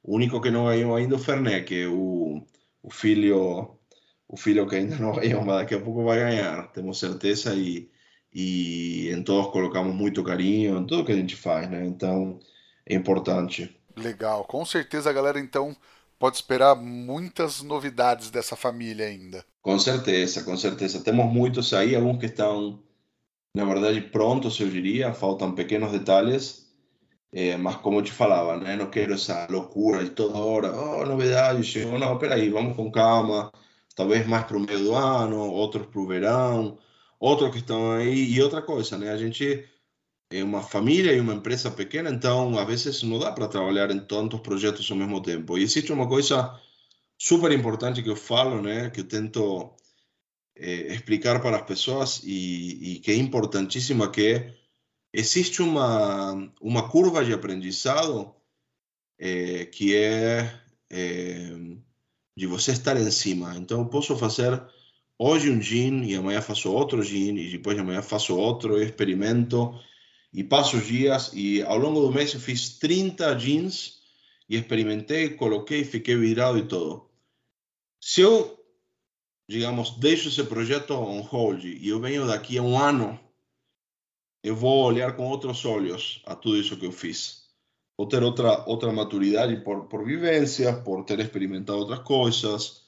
O 0.03 0.15
único 0.15 0.41
que 0.41 0.51
não 0.51 0.65
ganhou 0.65 0.95
ainda 0.95 1.15
é 1.15 1.17
o 1.17 1.21
Fernet, 1.21 1.65
que 1.65 1.81
é 1.83 1.87
o, 1.87 2.45
o 2.81 2.91
filho 2.91 3.71
o 4.27 4.37
filho 4.37 4.67
que 4.67 4.75
ainda 4.75 4.97
não 4.97 5.13
ganhou, 5.13 5.43
mas 5.45 5.57
daqui 5.57 5.75
a 5.75 5.79
pouco 5.79 6.03
vai 6.03 6.17
ganhar, 6.19 6.71
temos 6.71 6.99
certeza 6.99 7.53
e, 7.55 7.89
e 8.33 9.09
em 9.11 9.23
todos 9.23 9.51
colocamos 9.51 9.93
muito 9.95 10.23
carinho 10.23 10.79
em 10.79 10.85
tudo 10.87 11.05
que 11.05 11.11
a 11.11 11.15
gente 11.15 11.35
faz, 11.35 11.69
né? 11.69 11.85
Então 11.85 12.39
importante. 12.87 13.75
Legal, 13.95 14.43
com 14.43 14.65
certeza 14.65 15.09
a 15.09 15.13
galera 15.13 15.39
então 15.39 15.75
pode 16.19 16.35
esperar 16.35 16.75
muitas 16.75 17.61
novidades 17.61 18.29
dessa 18.29 18.55
família 18.55 19.05
ainda. 19.05 19.45
Com 19.61 19.79
certeza, 19.79 20.43
com 20.43 20.55
certeza. 20.55 21.03
Temos 21.03 21.25
muitos 21.31 21.73
aí, 21.73 21.95
alguns 21.95 22.19
que 22.19 22.27
estão, 22.27 22.79
na 23.55 23.65
verdade, 23.65 24.01
prontos, 24.01 24.59
eu 24.59 24.69
diria. 24.69 25.13
Faltam 25.13 25.53
pequenos 25.53 25.91
detalhes. 25.91 26.65
É, 27.31 27.57
mas 27.57 27.75
como 27.77 27.99
eu 27.99 28.03
te 28.03 28.11
falava, 28.11 28.57
né? 28.57 28.77
não 28.77 28.89
quero 28.89 29.13
essa 29.13 29.45
loucura 29.49 30.03
de 30.03 30.11
toda 30.11 30.37
hora. 30.37 30.71
Oh, 30.73 31.05
novidade, 31.05 31.63
chegou. 31.63 31.99
Não, 31.99 32.17
peraí, 32.17 32.49
vamos 32.49 32.75
com 32.75 32.91
calma. 32.91 33.51
Talvez 33.95 34.25
mais 34.27 34.45
para 34.45 34.57
o 34.57 34.59
meio 34.59 34.79
do 34.79 34.95
ano, 34.95 35.39
outros 35.51 35.85
para 35.87 35.99
o 35.99 36.07
verão, 36.07 36.77
outros 37.19 37.51
que 37.51 37.57
estão 37.57 37.91
aí. 37.91 38.31
E 38.33 38.41
outra 38.41 38.61
coisa, 38.61 38.97
né? 38.97 39.11
A 39.11 39.17
gente 39.17 39.67
é 40.39 40.43
uma 40.43 40.61
família 40.61 41.13
e 41.13 41.19
uma 41.19 41.33
empresa 41.33 41.71
pequena, 41.71 42.09
então 42.09 42.57
às 42.57 42.67
vezes 42.67 43.03
não 43.03 43.19
dá 43.19 43.31
para 43.31 43.47
trabalhar 43.47 43.91
em 43.91 43.99
tantos 43.99 44.39
projetos 44.41 44.89
ao 44.89 44.97
mesmo 44.97 45.21
tempo. 45.21 45.57
E 45.57 45.63
existe 45.63 45.91
uma 45.91 46.07
coisa 46.07 46.59
super 47.17 47.51
importante 47.51 48.03
que 48.03 48.09
eu 48.09 48.15
falo, 48.15 48.61
né, 48.61 48.89
que 48.89 49.01
eu 49.01 49.07
tento 49.07 49.73
é, 50.55 50.93
explicar 50.93 51.41
para 51.41 51.57
as 51.57 51.65
pessoas 51.65 52.21
e, 52.23 52.95
e, 52.95 52.99
que 52.99 53.11
é 53.11 53.15
importantíssima, 53.15 54.11
que 54.11 54.51
existe 55.13 55.61
uma, 55.61 56.33
uma 56.61 56.89
curva 56.89 57.23
de 57.23 57.33
aprendizado 57.33 58.33
é, 59.19 59.65
que 59.65 59.95
é, 59.95 60.61
é 60.89 61.49
de 62.37 62.47
você 62.47 62.71
estar 62.71 62.97
em 62.97 63.11
cima. 63.11 63.55
Então, 63.57 63.79
eu 63.79 63.87
posso 63.87 64.17
fazer 64.17 64.61
hoje 65.17 65.49
um 65.49 65.61
gin 65.61 66.03
e 66.03 66.15
amanhã 66.15 66.41
faço 66.41 66.71
outro 66.71 67.01
gin 67.01 67.35
e 67.37 67.51
depois 67.51 67.79
amanhã 67.79 68.01
faço 68.01 68.35
outro 68.35 68.81
experimento 68.81 69.73
e 70.35 70.43
passo 70.43 70.75
os 70.75 70.85
dias 70.85 71.31
e 71.33 71.61
ao 71.63 71.77
longo 71.77 72.01
do 72.01 72.11
mês 72.11 72.33
eu 72.33 72.41
fiz 72.41 72.77
30 72.77 73.33
jeans 73.35 74.01
e 74.49 74.57
experimentei, 74.57 75.29
coloquei, 75.29 75.85
fiquei 75.85 76.17
virado 76.17 76.57
e 76.57 76.67
tudo. 76.67 77.09
Se 78.01 78.19
eu, 78.19 78.59
digamos, 79.47 79.91
deixo 79.97 80.27
esse 80.27 80.43
projeto 80.43 80.91
on 80.91 81.21
hold 81.21 81.63
e 81.63 81.87
eu 81.87 82.01
venho 82.01 82.27
daqui 82.27 82.57
a 82.57 82.61
um 82.61 82.77
ano, 82.77 83.17
eu 84.43 84.53
vou 84.57 84.83
olhar 84.83 85.15
com 85.15 85.25
outros 85.25 85.63
olhos 85.63 86.21
a 86.25 86.35
tudo 86.35 86.57
isso 86.57 86.77
que 86.77 86.85
eu 86.85 86.91
fiz. 86.91 87.45
Vou 87.97 88.05
ter 88.05 88.21
outra, 88.21 88.67
outra 88.67 88.91
maturidade 88.91 89.55
por, 89.63 89.85
por 89.87 90.03
vivência, 90.03 90.73
por 90.81 91.05
ter 91.05 91.17
experimentado 91.21 91.79
outras 91.79 91.99
coisas, 91.99 92.81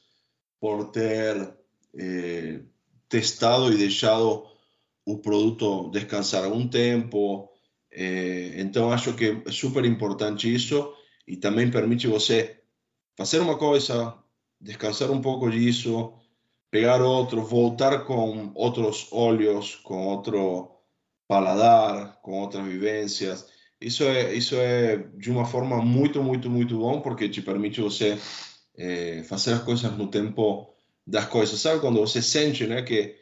por 0.59 0.91
ter 0.91 1.57
eh, 1.97 2.59
testado 3.07 3.71
e 3.71 3.77
deixado 3.77 4.45
o 5.07 5.17
produto 5.19 5.89
descansar 5.89 6.43
algum 6.43 6.67
tempo. 6.67 7.49
É, 7.89 8.59
então, 8.59 8.91
acho 8.91 9.13
que 9.13 9.41
é 9.45 9.51
super 9.51 9.85
importante 9.85 10.53
isso 10.53 10.93
e 11.25 11.37
também 11.37 11.71
permite 11.71 12.07
você 12.07 12.59
fazer 13.17 13.39
uma 13.39 13.57
coisa, 13.57 14.15
descansar 14.59 15.09
um 15.09 15.21
pouco 15.21 15.49
disso, 15.49 16.13
pegar 16.69 17.01
outro, 17.01 17.41
voltar 17.41 18.03
com 18.03 18.51
outros 18.53 19.07
olhos, 19.13 19.75
com 19.77 20.07
outro 20.07 20.71
paladar, 21.25 22.19
com 22.21 22.41
outras 22.41 22.65
vivências. 22.65 23.47
Isso 23.79 24.03
é, 24.03 24.33
isso 24.33 24.55
de 25.17 25.31
uma 25.31 25.45
forma 25.45 25.81
muito, 25.81 26.21
muito, 26.21 26.49
muito 26.49 26.79
bom, 26.79 26.99
porque 26.99 27.29
te 27.29 27.41
permite 27.41 27.79
você 27.79 28.17
é, 28.77 29.23
fazer 29.23 29.53
as 29.53 29.63
coisas 29.63 29.97
no 29.97 30.07
tempo 30.07 30.67
das 31.05 31.25
coisas. 31.25 31.61
Sabe 31.61 31.79
quando 31.79 32.01
você 32.01 32.21
sente 32.21 32.67
né, 32.67 32.81
que 32.81 33.15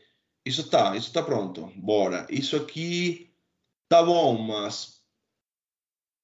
isso 0.45 0.69
tá, 0.69 0.95
isso 0.95 1.11
tá 1.11 1.23
pronto, 1.23 1.71
bora. 1.75 2.27
Isso 2.29 2.55
aqui 2.55 3.33
tá 3.89 4.03
bom, 4.03 4.37
mas 4.37 5.01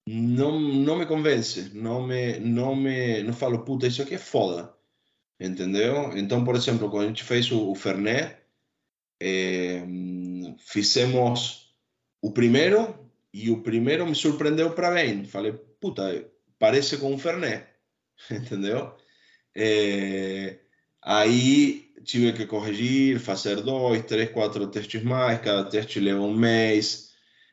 não, 0.08 0.60
não 0.60 0.98
me 0.98 1.06
convence, 1.06 1.74
não 1.74 2.06
me, 2.06 2.40
não 2.40 2.76
me, 2.76 3.24
não 3.24 3.34
falo, 3.34 3.64
puta, 3.64 3.88
isso 3.88 4.02
aqui 4.02 4.16
é 4.16 4.20
foda, 4.20 4.74
entendeu? 5.40 6.16
Então, 6.18 6.44
por 6.44 6.56
exemplo, 6.56 6.90
quando 6.90 7.06
a 7.06 7.08
gente 7.08 7.24
fez 7.24 7.52
o, 7.52 7.72
o 7.72 7.76
Fernet, 7.76 8.38
é, 9.22 9.84
fizemos 10.60 11.76
o 12.22 12.32
primeiro 12.32 13.10
e 13.34 13.50
o 13.50 13.62
primeiro 13.62 14.06
me 14.06 14.16
surpreendeu 14.16 14.74
para 14.74 14.92
bem. 14.92 15.26
Falei, 15.26 15.54
puta, 15.54 16.04
parece 16.60 16.98
com 16.98 17.14
um 17.14 17.18
Fernet, 17.18 17.68
entendeu? 18.30 18.96
É, 19.56 20.60
aí 21.02 21.91
tive 22.04 22.34
que 22.34 22.46
corrigir, 22.46 23.20
fazer 23.20 23.62
dois, 23.62 24.04
três, 24.04 24.30
quatro 24.32 24.68
testes 24.68 25.04
mais, 25.04 25.42
cada 25.42 25.64
teste 25.66 26.00
leva 26.00 26.22
um 26.22 26.34
mês. 26.34 27.12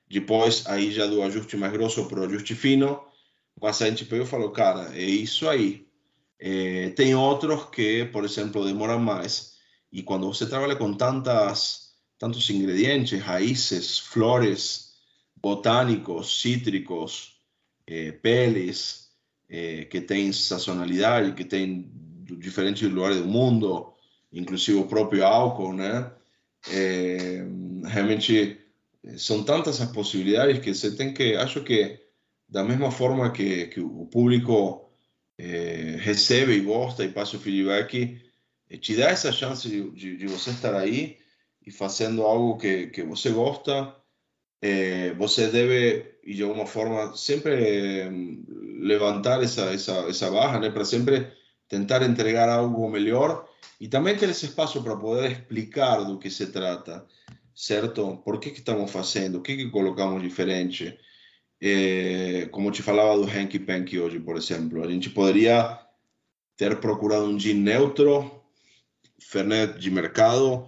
Depois, 0.09 0.67
aí 0.67 0.91
já 0.91 1.07
do 1.07 1.23
ajuste 1.23 1.57
mais 1.57 1.73
grosso 1.73 2.07
para 2.09 2.21
o 2.21 2.25
ajuste 2.25 2.55
fino. 2.55 3.01
Mas 3.61 3.83
a 3.83 3.89
gente 3.89 4.05
pegou 4.05 4.25
e 4.25 4.29
falou, 4.29 4.51
cara, 4.51 4.97
é 4.97 5.05
isso 5.05 5.49
aí. 5.49 5.87
É, 6.39 6.91
tem 6.91 7.15
outros 7.15 7.65
que, 7.71 8.05
por 8.07 8.25
exemplo, 8.25 8.65
demoram 8.65 8.99
mais. 8.99 9.57
E 9.93 10.03
quando 10.03 10.27
você 10.27 10.47
trabalha 10.47 10.77
com 10.77 10.95
tantas, 10.95 11.95
tantos 12.19 12.49
ingredientes, 12.51 13.21
raízes, 13.21 13.99
flores, 13.99 14.89
botânicos, 15.37 16.41
cítricos, 16.41 17.41
eh, 17.87 18.13
peles, 18.13 19.09
eh, 19.49 19.85
que 19.87 20.01
têm 20.01 20.33
sazonalidade, 20.33 21.35
que 21.35 21.45
têm 21.45 21.91
diferentes 22.39 22.83
lugares 22.91 23.19
do 23.19 23.27
mundo, 23.27 23.95
inclusive 24.33 24.79
o 24.79 24.87
próprio 24.87 25.25
álcool, 25.25 25.73
né? 25.73 26.11
É, 26.71 27.45
realmente 27.85 28.59
são 29.17 29.45
tantas 29.45 29.81
as 29.81 29.91
possibilidades 29.91 30.59
que 30.59 30.75
você 30.75 30.95
tem 30.95 31.15
que, 31.15 31.35
acho 31.37 31.63
que 31.63 32.01
da 32.49 32.65
mesma 32.65 32.91
forma 32.91 33.31
que, 33.31 33.67
que 33.69 33.81
o 33.81 34.07
público 34.07 34.91
é, 35.39 35.97
recebe 36.01 36.53
e 36.53 36.61
gosta 36.61 37.05
e 37.05 37.13
passa 37.13 37.37
o 37.37 37.41
feedback, 37.41 38.21
te 38.81 38.97
dá 38.97 39.11
essa 39.11 39.33
chance 39.33 39.69
de, 39.69 39.91
de, 39.93 40.17
de, 40.17 40.27
você 40.27 40.51
estar 40.51 40.75
aí 40.75 41.17
e 41.65 41.71
fazendo 41.71 42.23
algo 42.23 42.59
que, 42.59 42.89
que 42.89 43.03
você 43.03 43.31
gosta, 43.31 43.95
é, 44.61 45.13
você 45.15 45.49
deve, 45.49 46.17
de 46.27 46.43
alguma 46.43 46.67
forma, 46.67 47.17
sempre 47.17 48.11
levantar 48.81 49.43
essa, 49.43 49.73
essa, 49.73 49.93
essa 50.09 50.31
barra, 50.31 50.59
né, 50.59 50.71
para 50.71 50.85
sempre 50.85 51.31
tentar 51.69 52.03
entregar 52.03 52.49
algo 52.49 52.89
melhor 52.91 53.48
também 53.89 54.17
ter 54.17 54.29
esse 54.29 54.47
espaço 54.47 54.83
para 54.83 54.97
poder 54.97 55.31
explicar 55.31 56.05
do 56.05 56.19
que 56.19 56.31
se 56.31 56.47
trata, 56.49 57.07
certo? 57.55 58.17
Por 58.25 58.41
que, 58.41 58.51
estamos 58.51 58.91
fazendo? 58.91 59.39
O 59.39 59.43
que, 59.43 59.57
que 59.57 59.71
colocamos 59.71 60.23
diferente? 60.23 60.99
É, 61.61 62.47
como 62.51 62.71
te 62.71 62.83
falava 62.83 63.17
do 63.17 63.25
Hanky 63.25 63.59
Panky 63.59 63.99
hoje, 63.99 64.21
por 64.21 64.37
exemplo, 64.37 64.83
a 64.85 64.91
gente 64.91 65.11
poderia 65.11 65.79
ter 66.57 66.79
procurado 66.81 67.25
um 67.25 67.39
gin 67.39 67.55
neutro, 67.55 68.43
Fernet 69.21 69.79
de 69.79 69.91
mercado, 69.91 70.67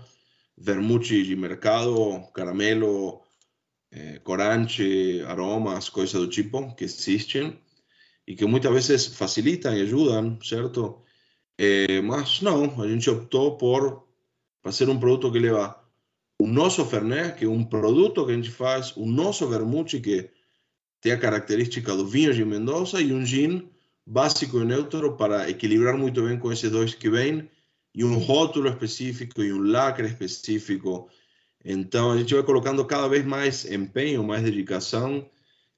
vermouth 0.56 1.02
de 1.02 1.36
mercado, 1.36 2.22
caramelo, 2.34 3.22
eh, 3.92 4.20
corante, 4.22 5.22
aromas, 5.26 5.88
coisas 5.88 6.20
do 6.20 6.28
tipo 6.28 6.74
que 6.74 6.84
existem 6.84 7.60
e 8.26 8.36
que 8.36 8.44
muitas 8.44 8.72
vezes 8.72 9.06
facilitam 9.06 9.76
e 9.76 9.82
ajudam, 9.82 10.38
certo? 10.42 11.02
É, 11.62 12.00
mas 12.00 12.40
não, 12.40 12.80
a 12.80 12.88
gente 12.88 13.10
optou 13.10 13.58
por 13.58 14.08
fazer 14.62 14.88
um 14.88 14.98
produto 14.98 15.30
que 15.30 15.38
leva 15.38 15.78
o 16.40 16.46
nosso 16.46 16.82
Fernet, 16.86 17.36
que 17.36 17.44
é 17.44 17.48
um 17.48 17.62
produto 17.62 18.24
que 18.24 18.32
a 18.32 18.34
gente 18.34 18.50
faz, 18.50 18.96
o 18.96 19.04
nosso 19.04 19.46
vermouth, 19.46 20.00
que 20.02 20.30
tem 21.02 21.12
a 21.12 21.18
característica 21.18 21.94
do 21.94 22.06
vinho 22.06 22.32
de 22.32 22.46
Mendoza, 22.46 22.98
e 23.02 23.12
um 23.12 23.26
gin 23.26 23.68
básico 24.06 24.58
e 24.58 24.64
neutro 24.64 25.18
para 25.18 25.50
equilibrar 25.50 25.98
muito 25.98 26.22
bem 26.22 26.38
com 26.38 26.50
esses 26.50 26.70
dois 26.70 26.94
que 26.94 27.10
vêm, 27.10 27.46
e 27.94 28.04
um 28.04 28.16
rótulo 28.16 28.70
específico 28.70 29.42
e 29.42 29.52
um 29.52 29.62
lacre 29.62 30.06
específico. 30.06 31.10
Então 31.62 32.12
a 32.12 32.16
gente 32.16 32.32
vai 32.32 32.42
colocando 32.42 32.82
cada 32.86 33.06
vez 33.06 33.22
mais 33.22 33.70
empenho, 33.70 34.24
mais 34.24 34.42
dedicação 34.42 35.28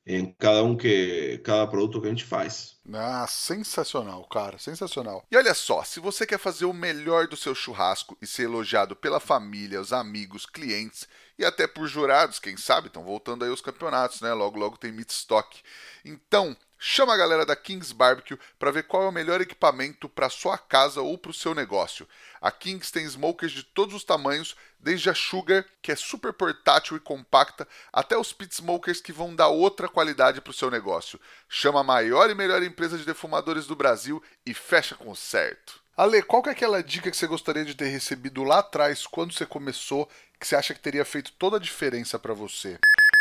em 0.06 0.32
cada 0.32 0.62
um 0.64 0.76
que 0.76 1.40
cada 1.44 1.66
produto 1.66 2.00
que 2.00 2.06
a 2.06 2.10
gente 2.10 2.24
faz. 2.24 2.76
Ah, 2.92 3.26
sensacional, 3.28 4.24
cara, 4.24 4.58
sensacional. 4.58 5.24
E 5.30 5.36
olha 5.36 5.54
só, 5.54 5.84
se 5.84 6.00
você 6.00 6.26
quer 6.26 6.38
fazer 6.38 6.64
o 6.64 6.72
melhor 6.72 7.28
do 7.28 7.36
seu 7.36 7.54
churrasco 7.54 8.16
e 8.20 8.26
ser 8.26 8.44
elogiado 8.44 8.96
pela 8.96 9.20
família, 9.20 9.80
os 9.80 9.92
amigos, 9.92 10.44
clientes 10.44 11.06
e 11.38 11.44
até 11.44 11.66
por 11.66 11.86
jurados, 11.86 12.38
quem 12.38 12.56
sabe, 12.56 12.88
estão 12.88 13.04
voltando 13.04 13.44
aí 13.44 13.50
os 13.50 13.60
campeonatos, 13.60 14.20
né? 14.20 14.32
Logo 14.32 14.58
logo 14.58 14.76
tem 14.76 14.90
meat 14.92 15.10
stock. 15.10 15.60
Então, 16.04 16.56
Chama 16.84 17.14
a 17.14 17.16
galera 17.16 17.46
da 17.46 17.54
Kings 17.54 17.94
Barbecue 17.94 18.36
para 18.58 18.72
ver 18.72 18.82
qual 18.82 19.04
é 19.04 19.06
o 19.06 19.12
melhor 19.12 19.40
equipamento 19.40 20.08
para 20.08 20.28
sua 20.28 20.58
casa 20.58 21.00
ou 21.00 21.16
para 21.16 21.30
o 21.30 21.34
seu 21.34 21.54
negócio. 21.54 22.08
A 22.40 22.50
Kings 22.50 22.90
tem 22.90 23.04
smokers 23.04 23.52
de 23.52 23.62
todos 23.62 23.94
os 23.94 24.02
tamanhos, 24.02 24.56
desde 24.80 25.08
a 25.08 25.14
Sugar, 25.14 25.64
que 25.80 25.92
é 25.92 25.96
super 25.96 26.32
portátil 26.32 26.96
e 26.96 27.00
compacta, 27.00 27.68
até 27.92 28.18
os 28.18 28.32
pit 28.32 28.52
smokers 28.56 29.00
que 29.00 29.12
vão 29.12 29.32
dar 29.32 29.46
outra 29.46 29.88
qualidade 29.88 30.40
para 30.40 30.50
o 30.50 30.54
seu 30.54 30.72
negócio. 30.72 31.20
Chama 31.48 31.82
a 31.82 31.84
maior 31.84 32.28
e 32.28 32.34
melhor 32.34 32.60
empresa 32.64 32.98
de 32.98 33.04
defumadores 33.04 33.64
do 33.68 33.76
Brasil 33.76 34.20
e 34.44 34.52
fecha 34.52 34.96
com 34.96 35.14
certo. 35.14 35.80
Ale, 35.96 36.20
qual 36.20 36.42
que 36.42 36.48
é 36.48 36.52
aquela 36.52 36.82
dica 36.82 37.12
que 37.12 37.16
você 37.16 37.28
gostaria 37.28 37.64
de 37.64 37.76
ter 37.76 37.86
recebido 37.86 38.42
lá 38.42 38.58
atrás, 38.58 39.06
quando 39.06 39.32
você 39.32 39.46
começou, 39.46 40.10
que 40.36 40.44
você 40.44 40.56
acha 40.56 40.74
que 40.74 40.80
teria 40.80 41.04
feito 41.04 41.30
toda 41.34 41.58
a 41.58 41.60
diferença 41.60 42.18
para 42.18 42.34
você? 42.34 42.76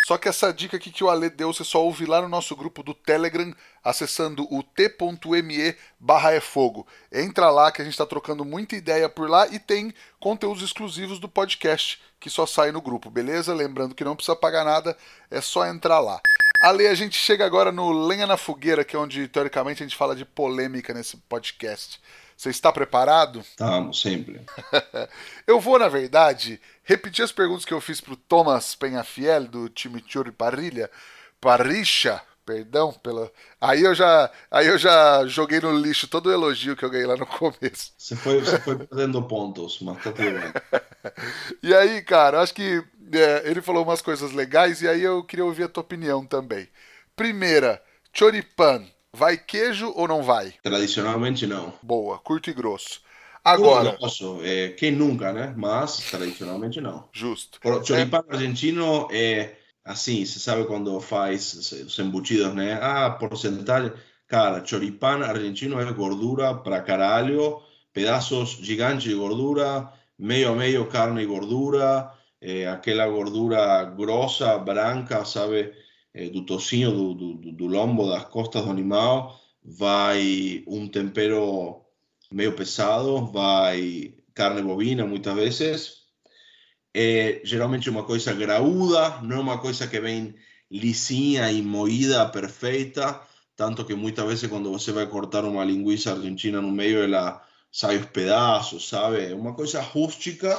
Só 0.06 0.18
que 0.18 0.28
essa 0.28 0.52
dica 0.52 0.78
aqui 0.78 0.92
que 0.92 1.04
o 1.04 1.10
Ale 1.10 1.30
deu, 1.30 1.54
você 1.54 1.64
só 1.64 1.84
ouve 1.84 2.06
lá 2.06 2.22
no 2.22 2.28
nosso 2.28 2.56
grupo 2.56 2.82
do 2.82 2.94
Telegram, 2.94 3.54
acessando 3.84 4.48
o 4.52 4.64
t.me 4.64 5.76
barra 6.00 6.34
é 6.34 6.40
fogo. 6.40 6.88
Entra 7.12 7.50
lá 7.52 7.72
que 7.72 7.82
a 7.82 7.86
gente 7.86 7.94
está 7.94 8.06
trocando 8.06 8.44
muita 8.44 8.76
ideia 8.76 9.08
por 9.08 9.30
lá 9.30 9.48
e 9.48 9.60
tem 9.60 9.94
conteúdos 10.20 10.64
exclusivos 10.64 11.20
do 11.20 11.30
podcast 11.30 12.02
que 12.20 12.30
só 12.30 12.46
sai 12.46 12.72
no 12.72 12.82
grupo, 12.82 13.10
beleza? 13.10 13.54
Lembrando 13.54 13.96
que 13.96 14.04
não 14.04 14.16
precisa 14.16 14.36
pagar 14.36 14.64
nada, 14.64 14.96
é 15.30 15.42
só 15.42 15.66
entrar 15.66 16.00
lá. 16.00 16.22
Ale, 16.64 16.86
a 16.86 16.94
gente 16.94 17.18
chega 17.18 17.44
agora 17.44 17.72
no 17.72 17.92
Lenha 17.92 18.28
na 18.28 18.38
Fogueira, 18.38 18.86
que 18.86 18.96
é 18.96 19.00
onde 19.00 19.28
teoricamente 19.28 19.82
a 19.82 19.86
gente 19.86 19.98
fala 19.98 20.16
de 20.16 20.24
polêmica 20.24 20.94
nesse 20.94 21.18
podcast. 21.18 22.00
Você 22.42 22.50
está 22.50 22.72
preparado? 22.72 23.42
Estamos, 23.42 24.02
sempre. 24.02 24.42
eu 25.46 25.60
vou, 25.60 25.78
na 25.78 25.88
verdade, 25.88 26.60
repetir 26.84 27.24
as 27.24 27.32
perguntas 27.32 27.64
que 27.64 27.72
eu 27.72 27.80
fiz 27.80 28.02
para 28.02 28.14
o 28.14 28.18
Thomas 28.18 28.74
Penhafiel, 28.74 29.44
do 29.44 29.70
time 29.70 30.04
Churi 30.08 30.32
Parrilha. 30.32 30.90
Parricha, 31.40 32.20
perdão 32.44 32.94
pela. 32.94 33.32
Aí 33.62 33.84
eu 33.84 33.94
já, 33.94 34.32
aí 34.50 34.66
eu 34.66 34.80
já 34.80 35.24
joguei 35.28 35.60
no 35.60 35.78
lixo 35.78 36.08
todo 36.08 36.30
o 36.30 36.32
elogio 36.32 36.76
que 36.76 36.84
eu 36.84 36.90
ganhei 36.90 37.06
lá 37.06 37.16
no 37.16 37.28
começo. 37.28 37.94
Você 37.96 38.16
foi, 38.16 38.40
você 38.40 38.58
foi 38.60 38.76
perdendo 38.76 39.22
pontos, 39.22 39.80
mas 39.80 39.98
tá 39.98 40.12
tudo 40.12 40.32
bem. 40.32 40.52
e 41.62 41.76
aí, 41.76 42.02
cara, 42.02 42.42
acho 42.42 42.56
que 42.56 42.84
é, 43.14 43.48
ele 43.48 43.62
falou 43.62 43.84
umas 43.84 44.02
coisas 44.02 44.32
legais 44.32 44.82
e 44.82 44.88
aí 44.88 45.04
eu 45.04 45.24
queria 45.24 45.46
ouvir 45.46 45.66
a 45.66 45.70
tua 45.70 45.82
opinião 45.82 46.26
também. 46.26 46.68
Primeira, 47.16 47.80
choripan 48.12 48.84
Vai 49.14 49.38
queijo 49.38 49.92
ou 49.96 50.08
não 50.08 50.24
vai? 50.24 50.54
Tradicionalmente 50.64 51.46
não. 51.46 51.74
Boa, 51.84 52.18
curto 52.20 52.50
e 52.50 52.54
grosso. 52.54 53.02
Agora. 53.44 53.98
Grosso, 53.98 54.40
é, 54.44 54.70
quem 54.70 54.92
nunca, 54.92 55.34
né? 55.34 55.54
Mas 55.58 55.98
tradicionalmente 56.10 56.80
não. 56.80 57.10
Justo. 57.12 57.60
O 57.64 57.84
choripán 57.84 58.24
é... 58.30 58.34
argentino 58.34 59.08
é 59.12 59.56
assim, 59.84 60.24
você 60.24 60.40
sabe 60.40 60.66
quando 60.66 61.00
faz 61.02 61.54
os 61.54 62.00
embutidos, 62.00 62.54
né? 62.54 62.80
Ah, 62.82 63.10
porcentagem. 63.10 63.92
Cara, 64.28 64.66
choripán 64.66 65.24
argentino 65.24 65.80
é 65.80 65.92
gordura 65.92 66.56
pra 66.56 66.82
caralho, 66.82 67.62
pedaços 67.92 68.52
gigantes 68.62 69.04
de 69.04 69.14
gordura, 69.14 69.92
meio 70.18 70.54
a 70.54 70.56
meio 70.56 70.86
carne 70.88 71.24
e 71.24 71.26
gordura, 71.26 72.10
é, 72.40 72.66
aquela 72.68 73.08
gordura 73.08 73.84
grossa, 73.84 74.58
branca, 74.58 75.26
sabe? 75.26 75.74
Eh, 76.14 76.30
do 76.30 76.46
tocinho, 76.46 76.92
do, 76.92 77.14
do, 77.14 77.52
do, 77.52 77.68
lombo, 77.68 78.10
das 78.10 78.26
costas 78.26 78.64
do 78.64 78.72
animal, 78.72 79.40
vai 79.64 80.64
um 80.68 80.88
tempero 80.88 81.82
meio 82.32 82.54
pesado, 82.56 83.26
vai 83.28 84.14
carne 84.34 84.62
bovina 84.62 85.06
muitas 85.06 85.36
vezes. 85.36 86.02
É 86.94 87.42
geralmente 87.44 87.90
uma 87.90 88.04
coisa 88.04 88.34
graúda, 88.34 89.22
não 89.22 89.38
é 89.38 89.40
uma 89.40 89.58
coisa 89.60 89.88
que 89.88 90.00
vem 90.00 90.36
lisinha 90.70 91.52
e 91.52 91.62
moída 91.62 92.28
perfeita, 92.30 93.22
tanto 93.56 93.86
que 93.86 93.96
muitas 93.96 94.26
vezes 94.26 94.50
quando 94.50 94.72
você 94.72 94.92
vai 94.92 95.08
cortar 95.08 95.46
uma 95.46 95.64
linguiça 95.64 96.12
argentina 96.12 96.62
no 96.62 96.72
meio, 96.72 97.04
ela 97.04 97.46
sai 97.72 97.98
os 97.98 98.06
pedaços, 98.08 98.90
sabe? 98.90 99.32
É 99.32 99.36
uma 99.36 99.54
coisa 99.54 99.82
rústica 99.82 100.58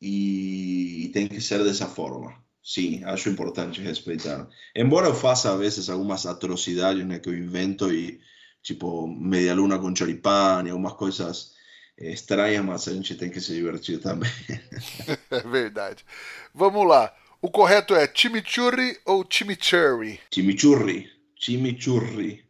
e 0.00 1.10
tem 1.12 1.26
que 1.28 1.40
ser 1.40 1.62
dessa 1.64 1.86
forma. 1.86 2.43
Sim, 2.64 3.04
acho 3.04 3.28
importante 3.28 3.82
respeitar. 3.82 4.48
Embora 4.74 5.08
eu 5.08 5.14
faça 5.14 5.52
às 5.52 5.58
vezes 5.58 5.90
algumas 5.90 6.24
atrocidades 6.24 7.04
né, 7.04 7.18
que 7.18 7.28
eu 7.28 7.36
invento 7.36 7.92
e 7.92 8.18
tipo 8.62 9.06
meia 9.06 9.54
luna 9.54 9.78
com 9.78 9.94
choripán 9.94 10.64
e 10.66 10.70
algumas 10.70 10.94
coisas 10.94 11.52
estranhas, 11.98 12.64
mas 12.64 12.88
a 12.88 12.94
gente 12.94 13.14
tem 13.16 13.28
que 13.28 13.38
se 13.38 13.52
divertir 13.52 14.00
também. 14.00 14.30
é 15.30 15.40
verdade. 15.40 16.06
Vamos 16.54 16.88
lá. 16.88 17.14
O 17.42 17.50
correto 17.50 17.94
é 17.94 18.10
chimichurri 18.12 18.98
ou 19.04 19.26
chimichurri? 19.28 20.18
Chimichurri. 20.32 21.10
Chimichurri. 21.38 22.42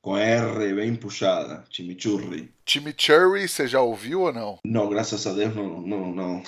Com 0.00 0.16
R 0.16 0.74
bem 0.74 0.96
puxada. 0.96 1.64
Chimichurri. 1.70 2.52
Chimichurri, 2.66 3.48
você 3.48 3.68
já 3.68 3.80
ouviu 3.80 4.22
ou 4.22 4.32
não? 4.32 4.58
Não, 4.64 4.88
graças 4.88 5.24
a 5.28 5.32
Deus 5.32 5.54
não, 5.54 5.80
não, 5.80 6.12
não. 6.12 6.42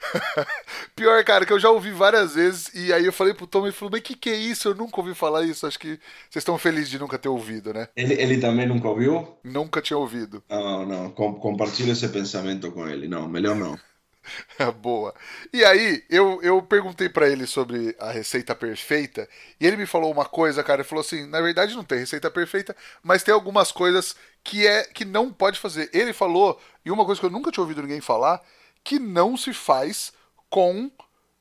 Pior, 0.94 1.22
cara, 1.24 1.44
que 1.46 1.52
eu 1.52 1.58
já 1.58 1.70
ouvi 1.70 1.90
várias 1.90 2.34
vezes 2.34 2.70
e 2.74 2.92
aí 2.92 3.04
eu 3.04 3.12
falei 3.12 3.34
pro 3.34 3.46
Tom 3.46 3.66
e 3.66 3.72
falou: 3.72 3.92
Mas 3.92 4.02
que 4.02 4.14
que 4.14 4.30
é 4.30 4.36
isso? 4.36 4.68
Eu 4.68 4.74
nunca 4.74 5.00
ouvi 5.00 5.14
falar 5.14 5.44
isso. 5.44 5.66
Acho 5.66 5.78
que 5.78 5.98
vocês 6.30 6.42
estão 6.42 6.58
felizes 6.58 6.90
de 6.90 6.98
nunca 6.98 7.18
ter 7.18 7.28
ouvido, 7.28 7.72
né? 7.72 7.88
Ele, 7.96 8.14
ele 8.14 8.38
também 8.38 8.66
nunca 8.66 8.88
ouviu? 8.88 9.38
Nunca 9.42 9.80
tinha 9.80 9.98
ouvido. 9.98 10.42
Não, 10.48 10.86
não. 10.86 11.10
Com, 11.10 11.56
esse 11.90 12.08
pensamento 12.08 12.70
com 12.72 12.86
ele. 12.88 13.08
Não, 13.08 13.28
melhor 13.28 13.56
não. 13.56 13.78
Boa. 14.80 15.14
E 15.52 15.64
aí, 15.64 16.04
eu, 16.08 16.40
eu 16.42 16.62
perguntei 16.62 17.08
para 17.08 17.28
ele 17.28 17.46
sobre 17.46 17.94
a 17.98 18.10
receita 18.10 18.54
perfeita, 18.54 19.28
e 19.60 19.66
ele 19.66 19.76
me 19.76 19.86
falou 19.86 20.12
uma 20.12 20.24
coisa, 20.24 20.62
cara, 20.62 20.80
ele 20.80 20.88
falou 20.88 21.02
assim, 21.02 21.26
na 21.26 21.40
verdade 21.40 21.74
não 21.74 21.84
tem 21.84 21.98
receita 21.98 22.30
perfeita, 22.30 22.76
mas 23.02 23.22
tem 23.22 23.34
algumas 23.34 23.72
coisas 23.72 24.14
que 24.44 24.66
é 24.66 24.84
que 24.84 25.04
não 25.04 25.32
pode 25.32 25.58
fazer. 25.58 25.90
Ele 25.92 26.12
falou, 26.12 26.60
e 26.84 26.90
uma 26.90 27.04
coisa 27.04 27.20
que 27.20 27.26
eu 27.26 27.30
nunca 27.30 27.50
tinha 27.50 27.62
ouvido 27.62 27.82
ninguém 27.82 28.00
falar, 28.00 28.40
que 28.84 28.98
não 28.98 29.36
se 29.36 29.52
faz 29.52 30.12
com 30.48 30.90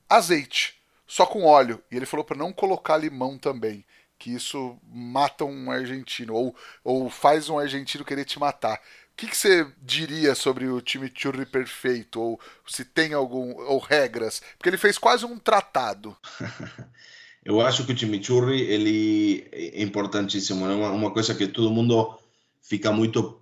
azeite, 0.09 0.81
só 1.07 1.25
com 1.25 1.45
óleo. 1.45 1.83
E 1.91 1.95
ele 1.95 2.05
falou 2.05 2.23
para 2.23 2.37
não 2.37 2.53
colocar 2.53 2.97
limão 2.97 3.37
também, 3.37 3.85
que 4.17 4.33
isso 4.33 4.77
mata 4.83 5.43
um 5.43 5.71
argentino, 5.71 6.33
ou, 6.33 6.55
ou 6.83 7.09
faz 7.09 7.49
um 7.49 7.57
argentino 7.57 8.05
querer 8.05 8.25
te 8.25 8.39
matar 8.39 8.79
que, 9.21 9.27
que 9.27 9.37
você 9.37 9.67
diria 9.79 10.33
sobre 10.33 10.67
o 10.67 10.81
time 10.81 11.07
chimichurri 11.07 11.45
perfeito? 11.45 12.19
Ou 12.19 12.39
se 12.65 12.83
tem 12.83 13.13
algum. 13.13 13.53
ou 13.65 13.77
regras? 13.77 14.41
Porque 14.57 14.69
ele 14.69 14.77
fez 14.77 14.97
quase 14.97 15.25
um 15.25 15.37
tratado. 15.37 16.17
Eu 17.45 17.59
acho 17.59 17.85
que 17.85 17.93
o 17.93 17.97
chimichurri 17.97 18.61
ele 18.61 19.47
é 19.51 19.81
importantíssimo. 19.81 20.65
É 20.65 20.75
uma, 20.75 20.91
uma 20.91 21.11
coisa 21.11 21.33
que 21.33 21.47
todo 21.47 21.71
mundo 21.71 22.17
fica 22.61 22.91
muito 22.91 23.41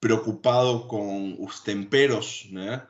preocupado 0.00 0.86
com 0.86 1.36
os 1.42 1.60
temperos, 1.60 2.46
né? 2.50 2.86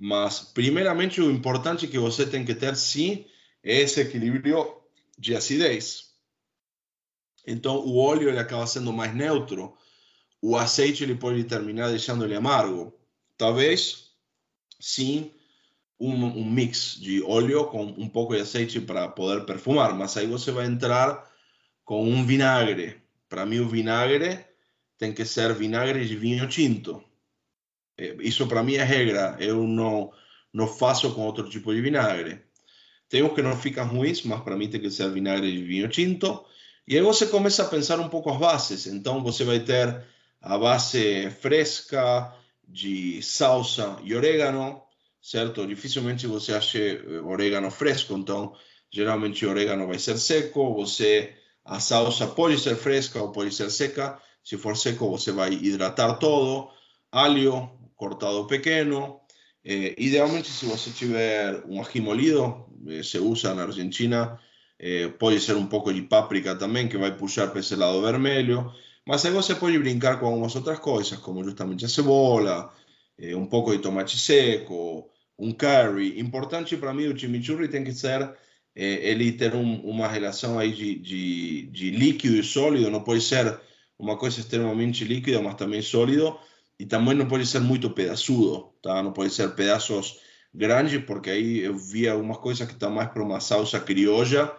Mas, 0.00 0.40
primeiramente, 0.40 1.20
o 1.20 1.30
importante 1.30 1.86
que 1.86 1.98
você 1.98 2.26
tem 2.26 2.44
que 2.44 2.54
ter, 2.54 2.74
sim, 2.74 3.26
é 3.62 3.80
esse 3.80 4.00
equilíbrio 4.00 4.80
de 5.18 5.36
acidez. 5.36 6.14
Então, 7.46 7.76
o 7.76 7.98
óleo 7.98 8.28
ele 8.28 8.38
acaba 8.38 8.66
sendo 8.66 8.92
mais 8.92 9.14
neutro 9.14 9.76
o 10.42 10.56
azeite 10.56 11.02
ele 11.04 11.14
pode 11.14 11.44
terminar 11.44 11.88
deixando 11.88 12.24
ele 12.24 12.34
amargo. 12.34 12.92
Talvez, 13.36 14.10
sim, 14.78 15.32
um, 15.98 16.12
um, 16.12 16.44
mix 16.44 16.96
de 16.98 17.22
óleo 17.22 17.66
com 17.66 17.84
um 17.84 18.08
pouco 18.08 18.34
de 18.34 18.40
azeite 18.40 18.80
para 18.80 19.08
poder 19.08 19.44
perfumar, 19.44 19.94
mas 19.94 20.16
aí 20.16 20.26
você 20.26 20.50
vai 20.50 20.66
entrar 20.66 21.30
com 21.84 22.08
um 22.08 22.24
vinagre. 22.24 23.00
Para 23.28 23.44
mim, 23.44 23.60
o 23.60 23.68
vinagre 23.68 24.44
tem 24.98 25.12
que 25.12 25.24
ser 25.24 25.54
vinagre 25.54 26.06
de 26.06 26.16
vinho 26.16 26.48
tinto. 26.48 27.02
Isso 28.20 28.46
para 28.46 28.62
mim 28.62 28.74
é 28.74 28.84
regra. 28.84 29.36
Eu 29.38 29.66
não, 29.66 30.12
não 30.52 30.66
faço 30.66 31.12
com 31.14 31.22
outro 31.22 31.48
tipo 31.48 31.74
de 31.74 31.80
vinagre. 31.80 32.42
Tem 33.08 33.22
uns 33.22 33.34
que 33.34 33.42
não 33.42 33.56
ficam 33.56 33.86
ruins, 33.86 34.22
mas 34.22 34.40
para 34.42 34.56
mim 34.56 34.68
tem 34.68 34.80
que 34.80 34.90
ser 34.90 35.10
vinagre 35.10 35.50
de 35.50 35.62
vinho 35.62 35.88
tinto. 35.88 36.44
E 36.86 36.96
aí 36.96 37.02
você 37.02 37.26
começa 37.26 37.62
a 37.62 37.68
pensar 37.68 37.98
um 38.00 38.08
pouco 38.08 38.30
as 38.30 38.38
bases. 38.38 38.86
Então 38.86 39.22
você 39.22 39.44
vai 39.44 39.60
ter 39.60 40.04
a 40.40 40.56
base 40.56 41.30
fresca 41.40 42.34
de 42.66 43.20
salsa 43.22 43.98
e 44.04 44.14
orégano, 44.14 44.82
certo? 45.20 45.66
Dificilmente 45.66 46.26
você 46.26 46.54
ache 46.54 47.00
orégano 47.24 47.70
fresco, 47.70 48.14
então 48.14 48.54
geralmente 48.90 49.44
o 49.44 49.50
orégano 49.50 49.86
vai 49.86 49.98
ser 49.98 50.16
seco, 50.18 50.74
você 50.74 51.34
a 51.64 51.78
salsa 51.78 52.26
pode 52.26 52.58
ser 52.58 52.76
fresca 52.76 53.20
ou 53.20 53.32
pode 53.32 53.54
ser 53.54 53.70
seca, 53.70 54.20
se 54.42 54.56
for 54.56 54.76
seco 54.76 55.10
você 55.10 55.30
vai 55.30 55.52
hidratar 55.52 56.14
todo, 56.14 56.70
alho 57.12 57.70
cortado 58.00 58.46
pequeno, 58.46 58.98
eh, 59.64 59.94
idealmente 59.98 60.48
se 60.58 60.64
você 60.72 60.88
tiver 61.00 61.62
um 61.68 61.76
ají 61.82 62.00
molido, 62.08 62.44
eh, 62.88 63.02
se 63.02 63.18
usa 63.18 63.54
na 63.54 63.62
Argentina, 63.68 64.20
eh, 64.78 65.08
pode 65.22 65.38
ser 65.40 65.56
um 65.56 65.66
pouco 65.66 65.92
de 65.96 66.02
páprica 66.02 66.56
também, 66.56 66.88
que 66.88 66.96
vai 67.04 67.12
puxar 67.16 67.46
para 67.50 67.60
esse 67.60 67.76
lado 67.76 68.00
vermelho, 68.02 68.58
Mas 69.06 69.24
aí 69.24 69.32
você 69.32 69.54
pode 69.54 69.78
brincar 69.78 70.20
com 70.20 70.26
algumas 70.26 70.54
outras 70.56 70.78
coisas, 70.78 71.18
como 71.18 71.42
justamente 71.44 71.84
a 71.84 71.88
cebola, 71.88 72.72
eh, 73.18 73.34
um 73.34 73.46
pouco 73.46 73.72
de 73.72 73.78
tomate 73.82 74.16
seco, 74.18 75.10
um 75.38 75.52
curry. 75.52 76.20
Importante 76.20 76.76
para 76.76 76.92
mim, 76.94 77.06
o 77.08 77.18
chimichurri 77.18 77.68
tem 77.68 77.82
que 77.84 77.92
ser, 77.92 78.20
eh, 78.74 79.10
ele 79.10 79.32
ter 79.32 79.54
um, 79.54 79.80
uma 79.82 80.06
relação 80.08 80.58
aí 80.58 80.72
de, 80.72 80.94
de, 80.98 81.62
de 81.76 81.90
líquido 81.90 82.36
e 82.36 82.42
sólido, 82.44 82.90
não 82.90 83.02
pode 83.02 83.20
ser 83.22 83.58
uma 83.98 84.16
coisa 84.16 84.40
extremamente 84.40 85.04
líquida, 85.04 85.40
mas 85.42 85.54
também 85.56 85.82
sólido, 85.82 86.38
e 86.80 86.86
também 86.86 87.14
não 87.14 87.28
pode 87.28 87.46
ser 87.46 87.60
muito 87.60 87.90
pedaçudo, 87.90 88.72
tá? 88.82 89.02
Não 89.02 89.12
pode 89.12 89.30
ser 89.34 89.54
pedaços 89.54 90.18
grandes, 90.52 91.04
porque 91.04 91.28
aí 91.28 91.58
eu 91.58 91.76
vi 91.76 92.08
algumas 92.08 92.38
coisas 92.38 92.66
que 92.66 92.72
estão 92.72 92.90
mais 92.90 93.10
para 93.10 93.22
uma 93.22 93.38
salsa 93.38 93.78
criolla 93.78 94.58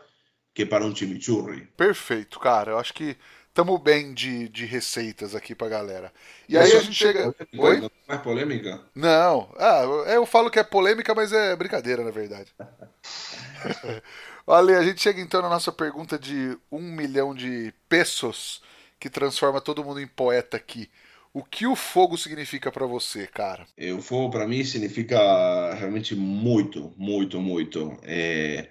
que 0.53 0.63
para 0.63 0.85
um 0.85 0.95
chimichurri. 0.95 1.65
Perfeito, 1.75 2.39
cara. 2.39 2.73
Eu 2.73 2.77
acho 2.77 2.93
que 2.93 3.17
tamo 3.55 3.75
bem 3.79 4.13
de, 4.13 4.47
de 4.49 4.67
receitas 4.67 5.33
aqui 5.33 5.55
pra 5.55 5.67
galera. 5.67 6.13
E 6.47 6.55
aí 6.55 6.71
a 6.71 6.79
gente 6.79 6.93
chega. 6.93 7.33
Oi? 7.57 7.81
Não 7.81 7.89
é 8.07 8.17
polêmica? 8.19 8.79
Não. 8.93 9.51
Ah, 9.57 9.81
eu 10.13 10.23
falo 10.27 10.51
que 10.51 10.59
é 10.59 10.63
polêmica, 10.63 11.15
mas 11.15 11.33
é 11.33 11.55
brincadeira, 11.55 12.03
na 12.03 12.11
verdade. 12.11 12.53
Olha, 14.45 14.77
a 14.77 14.83
gente 14.83 15.01
chega 15.01 15.19
então 15.19 15.41
na 15.41 15.49
nossa 15.49 15.71
pergunta 15.71 16.19
de 16.19 16.55
um 16.71 16.81
milhão 16.81 17.33
de 17.33 17.73
pesos 17.89 18.61
que 18.99 19.09
transforma 19.09 19.59
todo 19.59 19.83
mundo 19.83 19.99
em 19.99 20.05
poeta 20.05 20.55
aqui. 20.55 20.87
O 21.33 21.43
que 21.43 21.65
o 21.65 21.77
fogo 21.77 22.17
significa 22.17 22.69
para 22.69 22.85
você, 22.85 23.25
cara? 23.25 23.65
O 23.97 24.01
fogo 24.01 24.29
para 24.31 24.47
mim 24.47 24.63
significa 24.65 25.73
realmente 25.75 26.13
muito, 26.13 26.93
muito, 26.97 27.39
muito. 27.39 27.97
É, 28.03 28.67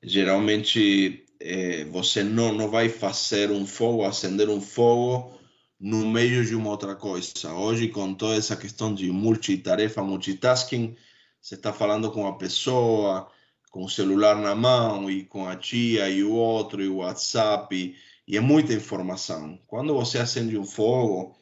geralmente 0.00 1.24
é, 1.40 1.84
você 1.86 2.22
não, 2.22 2.52
não 2.52 2.68
vai 2.68 2.88
fazer 2.88 3.50
um 3.50 3.66
fogo, 3.66 4.04
acender 4.04 4.48
um 4.48 4.60
fogo 4.60 5.36
no 5.80 6.08
meio 6.08 6.44
de 6.44 6.54
uma 6.54 6.70
outra 6.70 6.94
coisa. 6.94 7.52
Hoje, 7.52 7.88
com 7.88 8.14
toda 8.14 8.36
essa 8.36 8.56
questão 8.56 8.94
de 8.94 9.10
multitarefa, 9.10 10.04
multitasking, 10.04 10.94
você 11.40 11.56
está 11.56 11.72
falando 11.72 12.12
com 12.12 12.20
uma 12.20 12.38
pessoa, 12.38 13.28
com 13.72 13.84
o 13.84 13.90
celular 13.90 14.36
na 14.36 14.54
mão, 14.54 15.10
e 15.10 15.24
com 15.24 15.48
a 15.48 15.56
tia, 15.56 16.08
e 16.08 16.22
o 16.22 16.30
outro, 16.32 16.80
e 16.80 16.88
o 16.88 16.98
WhatsApp, 16.98 17.74
e, 17.74 17.96
e 18.28 18.36
é 18.36 18.40
muita 18.40 18.72
informação. 18.72 19.58
Quando 19.66 19.92
você 19.92 20.18
acende 20.18 20.56
um 20.56 20.64
fogo, 20.64 21.36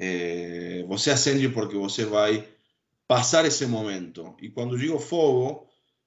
é, 0.00 0.84
você 0.88 1.10
acende 1.10 1.48
porque 1.50 1.76
você 1.76 2.06
vai 2.06 2.48
passar 3.06 3.44
esse 3.44 3.66
momento. 3.66 4.34
E 4.40 4.48
quando 4.48 4.78
digo 4.78 4.98
fogo, 4.98 5.66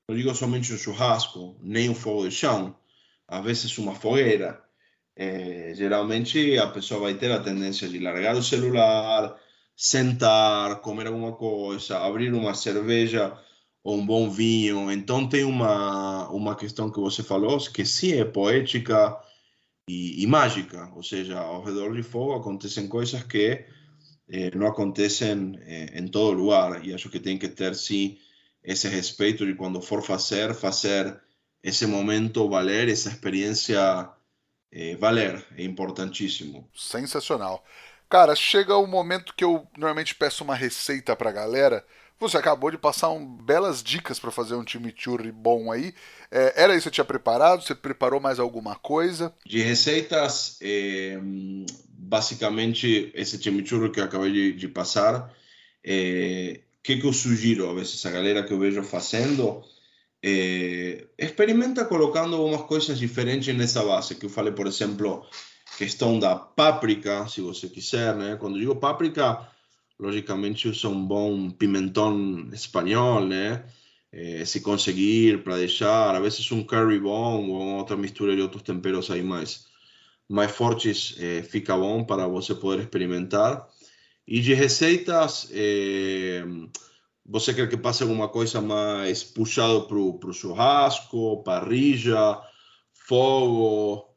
não 0.10 0.18
digo 0.18 0.34
somente 0.34 0.74
um 0.74 0.78
churrasco, 0.78 1.56
nem 1.62 1.90
um 1.90 1.96
fogo 1.96 2.28
de 2.28 2.36
chão 2.36 2.76
às 3.28 3.44
vezes 3.44 3.78
uma 3.78 3.96
fogueira. 3.96 4.62
É, 5.16 5.74
geralmente 5.76 6.58
a 6.58 6.68
pessoa 6.68 7.02
vai 7.02 7.14
ter 7.14 7.32
a 7.32 7.40
tendência 7.40 7.88
de 7.88 8.00
largar 8.00 8.36
o 8.36 8.44
celular, 8.44 9.36
sentar, 9.76 10.82
comer 10.82 11.08
alguma 11.08 11.34
coisa, 11.34 12.00
abrir 12.00 12.34
uma 12.34 12.54
cerveja 12.56 13.38
ou 13.84 13.98
um 13.98 14.06
bom 14.06 14.30
vinho. 14.30 14.92
Então 14.92 15.28
tem 15.28 15.44
uma, 15.44 16.30
uma 16.30 16.56
questão 16.56 16.92
que 16.92 17.00
você 17.00 17.22
falou, 17.24 17.58
que 17.72 17.86
sim 17.86 18.14
é 18.14 18.26
poética 18.26 19.16
e, 19.88 20.24
e 20.24 20.28
mágica, 20.28 20.92
ou 20.96 21.04
seja, 21.04 21.40
ao 21.40 21.64
redor 21.64 21.94
de 21.94 22.04
fogo 22.04 22.34
acontecem 22.34 22.88
coisas 22.88 23.22
que 23.24 23.66
eh, 24.30 24.52
não 24.56 24.68
acontecem 24.68 25.60
eh, 25.66 26.00
em 26.00 26.08
todo 26.08 26.38
lugar. 26.38 26.86
E 26.86 26.94
acho 26.94 27.10
que 27.10 27.20
tem 27.20 27.38
que 27.38 27.48
ter 27.48 27.76
sim 27.76 28.18
esse 28.64 28.88
respeito 28.88 29.46
de 29.46 29.56
quando 29.56 29.82
for 29.82 30.02
fazer, 30.02 30.54
fazer 30.54 31.20
esse 31.62 31.86
momento 31.86 32.50
valer, 32.50 32.90
essa 32.90 33.10
experiência 33.10 34.10
eh, 34.72 34.96
valer, 34.96 35.46
é 35.58 35.64
importantíssimo. 35.64 36.70
Sensacional. 36.74 37.64
Cara, 38.10 38.36
chega 38.36 38.78
o 38.78 38.86
momento 38.86 39.34
que 39.36 39.44
eu 39.44 39.68
normalmente 39.78 40.14
peço 40.14 40.44
uma 40.44 40.56
receita 40.56 41.16
pra 41.16 41.32
galera. 41.32 41.86
Você 42.24 42.38
acabou 42.38 42.72
de 42.72 42.78
passar 42.78 43.10
um, 43.10 43.26
belas 43.26 43.84
dicas 43.84 44.18
para 44.18 44.32
fazer 44.32 44.56
um 44.56 44.66
chimichurri 44.66 45.30
bom 45.30 45.70
aí. 45.70 45.94
É, 46.32 46.64
era 46.64 46.74
isso 46.74 46.84
que 46.84 46.90
você 46.90 46.92
tinha 46.92 47.06
preparado? 47.06 47.62
Você 47.62 47.76
preparou 47.76 48.20
mais 48.22 48.40
alguma 48.40 48.76
coisa? 48.76 49.34
De 49.46 49.62
receitas, 49.62 50.58
é, 50.62 51.20
basicamente 51.90 53.12
esse 53.14 53.42
chimichurri 53.44 53.92
que 53.92 54.00
eu 54.00 54.06
acabei 54.06 54.32
de, 54.32 54.54
de 54.54 54.68
passar, 54.70 55.24
o 55.24 55.32
é, 55.84 56.62
que, 56.82 56.96
que 56.96 57.06
eu 57.06 57.12
sugiro 57.12 57.70
a 57.70 57.74
vezes 57.74 58.06
a 58.06 58.12
galera 58.12 58.42
que 58.42 58.54
eu 58.54 58.60
vejo 58.60 58.82
fazendo 58.84 59.62
eh, 60.24 61.06
experimenta 61.18 61.84
colocando 61.84 62.38
algumas 62.38 62.62
coisas 62.62 62.98
diferentes 62.98 63.54
nessa 63.54 63.84
base, 63.84 64.16
que 64.16 64.26
eu 64.26 64.30
falei, 64.30 64.54
por 64.54 64.66
exemplo, 64.66 65.26
questão 65.78 66.18
da 66.18 66.38
páprica, 66.38 67.28
se 67.28 67.42
você 67.42 67.68
quiser, 67.68 68.16
né? 68.16 68.38
Quando 68.40 68.58
digo 68.58 68.78
páprica, 68.78 69.46
logicamente 70.00 70.68
usa 70.68 70.88
um 70.90 71.06
bom 71.06 71.50
pimentão 71.52 72.50
espanhol, 72.54 73.26
né? 73.26 73.66
Eh, 74.12 74.46
se 74.46 74.62
conseguir, 74.62 75.44
para 75.44 75.58
deixar, 75.58 76.16
a 76.16 76.20
vezes 76.20 76.52
um 76.52 76.64
curry 76.64 77.00
bom 77.00 77.50
ou 77.50 77.78
outra 77.78 77.98
mistura 77.98 78.36
de 78.36 78.42
outros 78.42 78.62
temperos 78.64 79.10
aí 79.10 79.24
mais, 79.24 79.68
mais 80.30 80.52
fortes, 80.52 81.16
eh, 81.20 81.44
fica 81.44 81.76
bom 81.78 82.04
para 82.06 82.28
você 82.28 82.54
poder 82.56 82.84
experimentar. 82.84 83.68
E 84.28 84.40
de 84.42 84.54
receitas, 84.54 85.50
eh, 85.52 86.44
você 87.26 87.54
quer 87.54 87.70
que 87.70 87.78
passe 87.78 88.04
alguma 88.04 88.30
coisa 88.30 88.62
mais 88.62 89.24
puxado 89.24 89.88
para 89.88 89.98
o 89.98 90.34
churrasco, 90.34 91.44
parrilla, 91.44 92.42
fogo, 92.94 94.10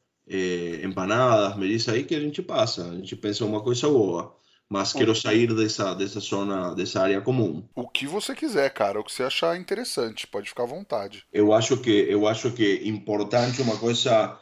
empanadas, 0.83 1.57
me 1.57 1.69
diz 1.69 1.89
aí 1.89 2.05
que 2.05 2.15
a 2.15 2.21
gente 2.21 2.43
passa. 2.43 2.91
A 2.91 2.95
gente 2.97 3.17
pensa 3.17 3.45
uma 3.45 3.63
coisa 3.63 3.89
boa. 3.89 4.37
Mas 4.69 4.93
quero 4.93 5.15
sair 5.15 5.55
dessa, 5.55 5.95
dessa 5.95 6.19
zona, 6.19 6.75
dessa 6.75 7.01
área 7.01 7.21
comum. 7.21 7.69
O 7.75 7.89
que 7.89 8.07
você 8.07 8.35
quiser, 8.35 8.69
cara, 8.71 9.01
o 9.01 9.05
que 9.05 9.13
você 9.13 9.23
achar 9.23 9.57
interessante, 9.57 10.27
pode 10.27 10.49
ficar 10.49 10.65
à 10.65 10.67
vontade. 10.67 11.25
Eu 11.33 11.53
acho 11.53 11.77
que 11.77 11.91
eu 11.91 12.27
acho 12.27 12.51
que 12.51 12.79
é 12.79 12.89
importante 12.89 13.63
uma 13.63 13.79
coisa 13.79 14.39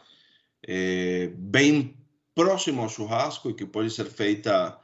é, 0.67 1.29
bem 1.35 1.95
próximo 2.33 2.81
ao 2.81 2.89
churrasco 2.89 3.49
e 3.49 3.53
que 3.53 3.65
pode 3.65 3.91
ser 3.91 4.05
feita 4.05 4.77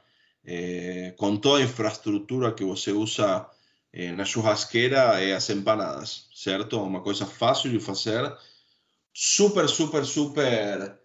é, 0.44 1.12
com 1.16 1.36
toda 1.36 1.60
a 1.60 1.64
infraestrutura 1.64 2.52
que 2.52 2.64
você 2.64 2.92
usa 2.92 3.46
é, 3.92 4.12
na 4.12 4.24
churrasqueira 4.24 5.20
é 5.20 5.34
as 5.34 5.50
empanadas, 5.50 6.28
certo? 6.34 6.80
Uma 6.80 7.02
coisa 7.02 7.26
fácil 7.26 7.70
de 7.70 7.80
fazer, 7.80 8.32
super, 9.12 9.68
super, 9.68 10.04
super 10.04 10.98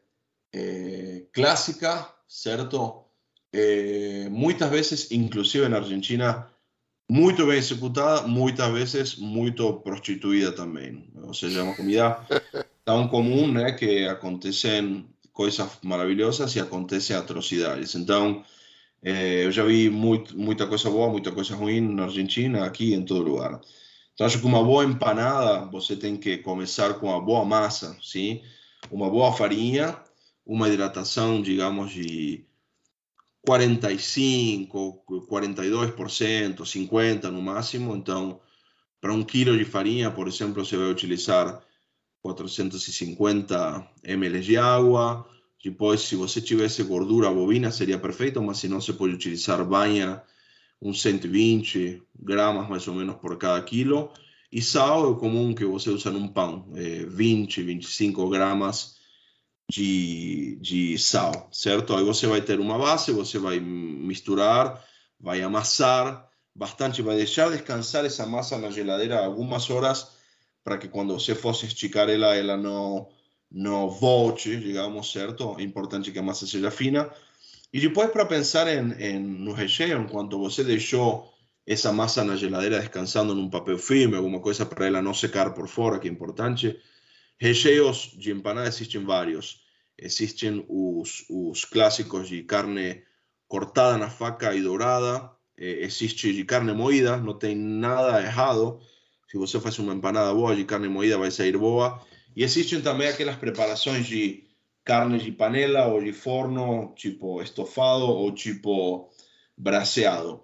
clássica, 1.33 2.11
certo? 2.27 3.06
Eh, 3.57 4.29
muitas 4.29 4.69
vezes, 4.69 5.11
inclusive 5.11 5.67
na 5.67 5.77
Argentina, 5.77 6.47
muito 7.09 7.45
bem 7.45 7.57
executada, 7.57 8.27
muitas 8.27 8.71
vezes 8.71 9.15
muito 9.15 9.73
prostituída 9.81 10.51
também. 10.51 11.09
Ou 11.23 11.33
seja, 11.33 11.59
é 11.59 11.63
uma 11.63 11.75
comida 11.75 12.19
tão 12.85 13.07
comum 13.07 13.51
né, 13.51 13.71
que 13.73 14.05
acontecem 14.07 15.05
coisas 15.33 15.69
maravilhosas 15.83 16.55
e 16.55 16.59
acontecem 16.59 17.15
atrocidades. 17.15 17.95
Então, 17.95 18.43
eh, 19.03 19.45
eu 19.45 19.51
já 19.51 19.63
vi 19.63 19.89
muito, 19.89 20.37
muita 20.37 20.67
coisa 20.67 20.89
boa, 20.89 21.09
muita 21.09 21.31
coisa 21.31 21.55
ruim 21.55 21.81
na 21.81 22.03
Argentina, 22.03 22.65
aqui 22.65 22.93
em 22.93 23.03
todo 23.03 23.29
lugar. 23.29 23.59
Então, 24.13 24.27
acho 24.27 24.39
que 24.39 24.45
uma 24.45 24.63
boa 24.63 24.83
empanada, 24.85 25.65
você 25.71 25.95
tem 25.95 26.17
que 26.17 26.37
começar 26.37 26.95
com 26.95 27.07
uma 27.07 27.21
boa 27.21 27.45
massa, 27.45 27.97
sim? 28.01 28.41
uma 28.91 29.09
boa 29.09 29.31
farinha, 29.33 29.97
uma 30.45 30.69
hidratação, 30.69 31.41
digamos, 31.41 31.91
de 31.91 32.45
45, 33.47 35.05
42%, 35.31 36.65
50% 36.65 37.31
no 37.31 37.41
máximo. 37.41 37.95
Então, 37.95 38.41
para 38.99 39.13
um 39.13 39.23
quilo 39.23 39.57
de 39.57 39.63
farinha, 39.63 40.11
por 40.11 40.27
exemplo, 40.27 40.65
você 40.65 40.75
vai 40.75 40.91
utilizar 40.91 41.63
450 42.21 43.87
ml 44.03 44.41
de 44.41 44.57
água. 44.57 45.25
Depois, 45.63 46.01
se 46.01 46.17
você 46.17 46.41
tivesse 46.41 46.83
gordura 46.83 47.31
bovina, 47.31 47.71
seria 47.71 47.97
perfeito, 47.97 48.41
mas 48.43 48.57
se 48.57 48.67
não, 48.67 48.81
você 48.81 48.91
pode 48.91 49.13
utilizar 49.13 49.63
banha, 49.63 50.21
uns 50.81 51.01
120 51.01 52.03
gramas 52.19 52.67
mais 52.67 52.85
ou 52.85 52.95
menos 52.95 53.15
por 53.15 53.37
cada 53.37 53.61
quilo. 53.61 54.11
E 54.51 54.61
sal 54.61 55.09
é 55.09 55.15
comum 55.17 55.55
que 55.55 55.63
você 55.63 55.89
usa 55.89 56.11
num 56.11 56.27
pão, 56.27 56.69
é 56.75 57.05
20, 57.05 57.63
25 57.63 58.29
gramas 58.29 58.96
de, 59.70 60.57
de 60.61 60.97
sal, 60.97 61.49
certo? 61.51 61.95
Aí 61.95 62.03
você 62.03 62.26
vai 62.28 62.41
ter 62.41 62.59
uma 62.59 62.78
base, 62.78 63.11
você 63.11 63.38
vai 63.38 63.59
misturar, 63.59 64.84
vai 65.20 65.41
amassar 65.41 66.30
bastante, 66.55 67.01
vai 67.01 67.18
deixar 67.18 67.51
descansar 67.51 68.05
essa 68.05 68.26
massa 68.26 68.57
na 68.57 68.72
geladeira 68.72 69.24
algumas 69.24 69.70
horas 69.70 70.11
para 70.63 70.78
que 70.78 70.88
quando 70.88 71.13
você 71.13 71.36
fosse 71.36 71.65
esticar 71.65 72.09
ela, 72.09 72.36
ela 72.36 72.57
não, 72.57 73.07
não 73.51 73.89
volte, 73.89 74.55
digamos, 74.57 75.11
certo? 75.11 75.55
É 75.59 75.63
importante 75.63 76.11
que 76.11 76.20
a 76.20 76.24
massa 76.24 76.47
seja 76.47 76.72
fina. 76.72 77.09
E 77.72 77.80
depois 77.80 78.09
para 78.11 78.26
pensar 78.26 78.68
em, 78.68 78.91
em, 79.01 79.20
no 79.20 79.53
recheio, 79.53 80.01
enquanto 80.01 80.39
você 80.39 80.63
deixou 80.63 81.34
essa 81.65 81.91
massa 81.91 82.24
na 82.24 82.36
geladeira 82.36 82.80
descansando 82.80 83.36
num 83.36 83.49
papel 83.49 83.78
filme, 83.78 84.15
alguma 84.15 84.39
coisa 84.39 84.65
para 84.65 84.88
ela 84.88 85.01
não 85.01 85.13
secar 85.13 85.53
por 85.53 85.68
fora, 85.68 85.99
que 85.99 86.07
é 86.07 86.11
importante, 86.11 86.78
Recheios 87.39 88.11
de 88.17 88.31
empanada 88.31 88.67
existem 88.67 89.03
vários. 89.03 89.61
Existem 89.97 90.65
os, 90.67 91.25
os 91.29 91.65
de 92.27 92.43
carne 92.43 93.03
cortada 93.47 93.97
na 93.97 94.09
faca 94.09 94.55
e 94.55 94.61
dourada. 94.61 95.31
Eh, 95.57 95.83
existe 95.83 96.33
de 96.33 96.43
carne 96.45 96.73
moída, 96.73 97.17
não 97.17 97.38
tem 97.38 97.55
nada 97.55 98.21
errado. 98.21 98.79
Se 99.29 99.38
você 99.38 99.59
faz 99.59 99.77
uma 99.79 99.93
empanada 99.93 100.33
boa 100.33 100.55
de 100.55 100.65
carne 100.65 100.88
moída, 100.88 101.17
vai 101.17 101.31
sair 101.31 101.57
boa. 101.57 102.01
E 102.35 102.43
existem 102.43 102.81
também 102.81 103.07
aquelas 103.07 103.35
preparações 103.35 104.05
de 104.05 104.45
carne 104.83 105.19
de 105.19 105.31
panela 105.31 105.88
ou 105.88 106.01
de 106.01 106.13
forno, 106.13 106.93
tipo 106.95 107.41
estofado 107.41 108.05
ou 108.05 108.31
tipo 108.31 109.09
braseado. 109.57 110.43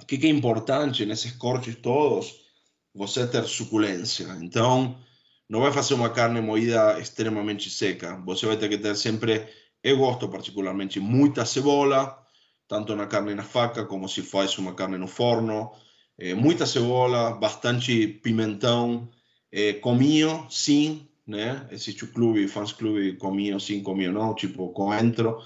O 0.00 0.06
que, 0.06 0.16
que 0.16 0.26
é 0.26 0.30
importante 0.30 1.04
nesses 1.04 1.32
cortes 1.32 1.76
todos? 1.76 2.40
Você 2.94 3.26
ter 3.26 3.44
suculência. 3.44 4.26
Então, 4.40 4.98
não 5.50 5.60
vai 5.60 5.72
fazer 5.72 5.94
uma 5.94 6.10
carne 6.10 6.40
moída 6.40 7.00
extremamente 7.00 7.68
seca. 7.68 8.22
Você 8.24 8.46
vai 8.46 8.56
ter 8.56 8.68
que 8.68 8.78
ter 8.78 8.94
sempre, 8.94 9.48
eu 9.82 9.98
gosto 9.98 10.28
particularmente, 10.28 11.00
muita 11.00 11.44
cebola, 11.44 12.16
tanto 12.68 12.94
na 12.94 13.08
carne 13.08 13.34
na 13.34 13.42
faca 13.42 13.84
como 13.84 14.08
se 14.08 14.22
faz 14.22 14.56
uma 14.58 14.74
carne 14.74 14.96
no 14.96 15.08
forno. 15.08 15.72
É, 16.16 16.34
muita 16.34 16.66
cebola, 16.66 17.32
bastante 17.32 18.06
pimentão, 18.06 19.10
é, 19.50 19.72
cominho, 19.72 20.46
sim, 20.48 21.08
né? 21.26 21.66
Existe 21.72 22.04
o 22.04 22.12
clube, 22.12 22.46
fans 22.46 22.72
clube, 22.72 23.16
cominho 23.16 23.58
sim, 23.58 23.82
cominho 23.82 24.12
não, 24.12 24.32
tipo 24.36 24.68
coentro. 24.68 25.36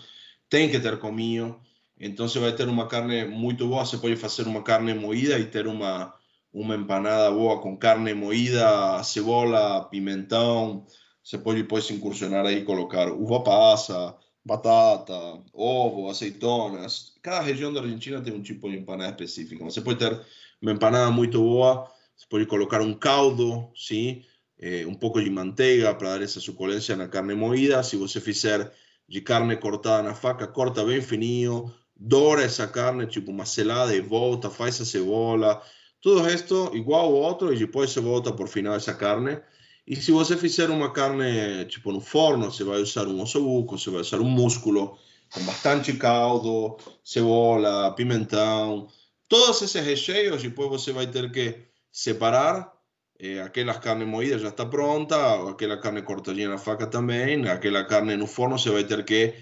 Tem 0.50 0.70
que 0.70 0.78
ter 0.78 0.98
cominho. 0.98 1.58
Então 1.98 2.28
você 2.28 2.38
vai 2.38 2.52
ter 2.54 2.68
uma 2.68 2.86
carne 2.88 3.24
muito 3.24 3.66
boa. 3.66 3.86
Você 3.86 3.96
pode 3.96 4.16
fazer 4.16 4.46
uma 4.46 4.62
carne 4.62 4.92
moída 4.92 5.38
e 5.38 5.46
ter 5.46 5.66
uma 5.66 6.14
uma 6.54 6.76
empanada 6.76 7.32
boa 7.32 7.60
com 7.60 7.76
carne 7.76 8.14
moída, 8.14 9.02
cebola, 9.02 9.84
pimentão. 9.90 10.86
Você 11.22 11.36
pode 11.36 11.62
depois 11.62 11.90
incursionar 11.90 12.46
aí, 12.46 12.64
colocar 12.64 13.10
uva 13.10 13.42
passa, 13.42 14.16
batata, 14.44 15.14
ovo, 15.52 16.08
azeitonas. 16.08 17.14
Cada 17.20 17.40
região 17.40 17.72
da 17.72 17.80
Argentina 17.80 18.22
tem 18.22 18.32
um 18.32 18.40
tipo 18.40 18.70
de 18.70 18.76
empanada 18.76 19.10
específica. 19.10 19.64
Você 19.64 19.80
pode 19.80 19.98
ter 19.98 20.20
uma 20.62 20.70
empanada 20.70 21.10
muito 21.10 21.40
boa, 21.40 21.90
você 22.16 22.26
pode 22.30 22.46
colocar 22.46 22.80
um 22.80 22.94
caldo, 22.94 23.68
sim, 23.74 24.22
eh, 24.60 24.86
um 24.86 24.94
pouco 24.94 25.20
de 25.20 25.30
manteiga 25.30 25.92
para 25.92 26.10
dar 26.10 26.22
essa 26.22 26.40
suculência 26.40 26.94
na 26.94 27.08
carne 27.08 27.34
moída. 27.34 27.82
Se 27.82 27.96
você 27.96 28.20
fizer 28.20 28.72
de 29.08 29.20
carne 29.20 29.56
cortada 29.56 30.04
na 30.04 30.14
faca, 30.14 30.46
corta 30.46 30.84
bem 30.84 31.02
fininho, 31.02 31.74
doura 31.96 32.42
essa 32.42 32.68
carne, 32.68 33.06
tipo 33.06 33.32
uma 33.32 33.44
selada 33.44 33.94
e 33.94 34.00
volta, 34.00 34.50
faz 34.50 34.80
a 34.80 34.84
cebola, 34.84 35.60
tudo 36.04 36.28
esto 36.28 36.70
igual 36.74 37.06
ao 37.06 37.14
outro 37.14 37.50
e 37.54 37.58
depois 37.58 37.90
você 37.90 37.98
volta 37.98 38.30
por 38.30 38.46
final 38.46 38.74
essa 38.74 38.92
carne. 38.92 39.40
E 39.86 39.96
se 39.96 40.12
você 40.12 40.36
fizer 40.36 40.68
uma 40.68 40.92
carne 40.92 41.64
tipo 41.64 41.90
no 41.90 42.00
forno, 42.00 42.52
você 42.52 42.62
vai 42.62 42.78
usar 42.82 43.06
um 43.08 43.22
ossobuco, 43.22 43.78
você 43.78 43.88
vai 43.88 44.02
usar 44.02 44.20
um 44.20 44.28
músculo 44.28 44.98
com 45.32 45.42
bastante 45.44 45.94
caldo, 45.94 46.76
cebola, 47.02 47.90
pimentão, 47.94 48.86
todos 49.30 49.62
esses 49.62 49.82
recheios. 49.82 50.42
Depois 50.42 50.68
você 50.68 50.92
vai 50.92 51.06
ter 51.06 51.32
que 51.32 51.64
separar. 51.90 52.70
Eh, 53.18 53.40
aquelas 53.40 53.78
carnes 53.78 54.06
moídas 54.06 54.42
já 54.42 54.48
está 54.48 54.66
pronta, 54.66 55.16
aquela 55.48 55.78
carne 55.78 56.02
cortadinha 56.02 56.50
na 56.50 56.58
faca 56.58 56.86
também, 56.86 57.48
aquela 57.48 57.82
carne 57.84 58.14
no 58.16 58.26
forno 58.26 58.58
você 58.58 58.70
vai 58.70 58.84
ter 58.84 59.04
que 59.04 59.32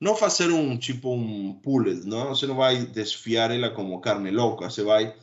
não 0.00 0.14
fazer 0.14 0.50
um 0.50 0.76
tipo 0.76 1.12
um 1.12 1.54
pulled, 1.54 2.06
não? 2.06 2.28
Você 2.28 2.46
não 2.46 2.54
vai 2.54 2.86
desfiar 2.86 3.50
ela 3.50 3.70
como 3.70 4.00
carne 4.00 4.30
louca, 4.30 4.70
você 4.70 4.82
vai 4.84 5.14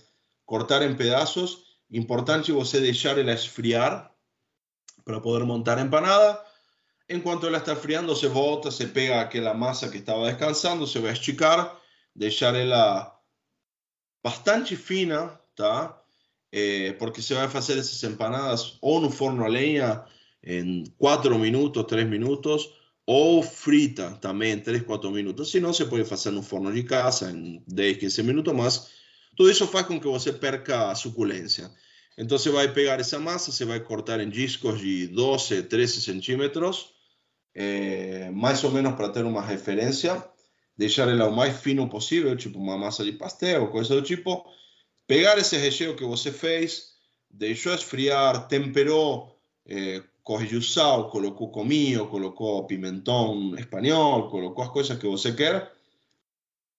cortar 0.52 0.82
em 0.82 0.94
pedaços. 0.94 1.60
Importante 1.90 2.52
você 2.52 2.82
deixar 2.82 3.18
ela 3.18 3.32
esfriar 3.32 4.14
para 5.06 5.22
poder 5.22 5.46
montar 5.46 5.78
a 5.78 5.82
empanada. 5.82 6.44
Enquanto 7.10 7.48
ela 7.48 7.58
está 7.58 7.74
friando, 7.74 8.14
se 8.14 8.28
volta, 8.28 8.70
se 8.70 8.88
pega 8.88 9.22
aquela 9.22 9.54
massa 9.54 9.88
que 9.88 10.00
estava 10.00 10.26
descansando, 10.26 10.86
se 10.86 11.00
vai 11.00 11.14
esticar, 11.14 11.80
deixar 12.14 12.54
ela 12.54 13.18
bastante 14.22 14.76
fina, 14.76 15.40
tá? 15.56 15.98
Eh, 16.52 16.98
porque 17.00 17.22
se 17.22 17.34
vai 17.34 17.48
fazer 17.48 17.78
essas 17.78 18.04
empanadas 18.04 18.78
ou 18.82 19.00
no 19.00 19.10
forno 19.10 19.46
a 19.46 19.48
lenha 19.48 20.04
em 20.44 20.84
4 20.98 21.40
minutos, 21.40 21.86
3 21.88 22.10
minutos, 22.10 22.70
ou 23.06 23.42
frita 23.42 24.18
também 24.20 24.52
em 24.52 24.60
3, 24.60 24.84
4 24.84 25.10
minutos. 25.12 25.50
Se 25.50 25.62
não, 25.62 25.72
se 25.72 25.86
pode 25.86 26.04
fazer 26.04 26.32
no 26.32 26.44
forno 26.44 26.74
de 26.74 26.84
casa 26.84 27.32
em 27.32 27.64
10, 27.68 27.98
15 28.00 28.24
minutos, 28.24 28.54
mas 28.54 29.01
tudo 29.42 29.50
isso 29.50 29.66
faz 29.66 29.88
com 29.88 30.00
que 30.00 30.06
você 30.06 30.32
perca 30.32 30.92
a 30.92 30.94
suculência. 30.94 31.72
Então 32.16 32.38
você 32.38 32.52
vai 32.52 32.72
pegar 32.72 33.00
essa 33.00 33.18
massa, 33.18 33.52
você 33.52 33.66
vai 33.66 33.80
cortar 33.80 34.20
em 34.20 34.30
discos 34.30 34.80
de 34.80 35.08
12, 35.08 35.64
13 35.64 36.00
centímetros, 36.00 36.92
é, 37.56 38.30
mais 38.30 38.64
ou 38.64 38.70
menos 38.70 38.94
para 38.94 39.10
ter 39.10 39.26
uma 39.26 39.42
referência, 39.42 40.24
deixar 40.78 41.08
ela 41.10 41.28
o 41.28 41.36
mais 41.36 41.60
fino 41.60 41.90
possível, 41.90 42.38
tipo 42.38 42.60
uma 42.60 42.78
massa 42.78 43.04
de 43.04 43.14
pastel, 43.14 43.72
coisa 43.72 43.96
do 43.96 44.04
tipo. 44.04 44.46
Pegar 45.08 45.40
esse 45.40 45.58
recheio 45.58 45.96
que 45.96 46.04
você 46.06 46.32
fez, 46.32 46.90
deixou 47.28 47.74
esfriar, 47.74 48.48
temperou, 48.48 49.42
é, 49.66 50.04
corrigiu 50.22 50.62
sal, 50.62 51.10
colocou 51.10 51.50
cominho, 51.50 52.06
colocou 52.06 52.68
pimentão 52.68 53.56
espanhol, 53.56 54.30
colocou 54.30 54.64
as 54.64 54.70
coisas 54.70 55.00
que 55.00 55.08
você 55.08 55.34
quer 55.34 55.81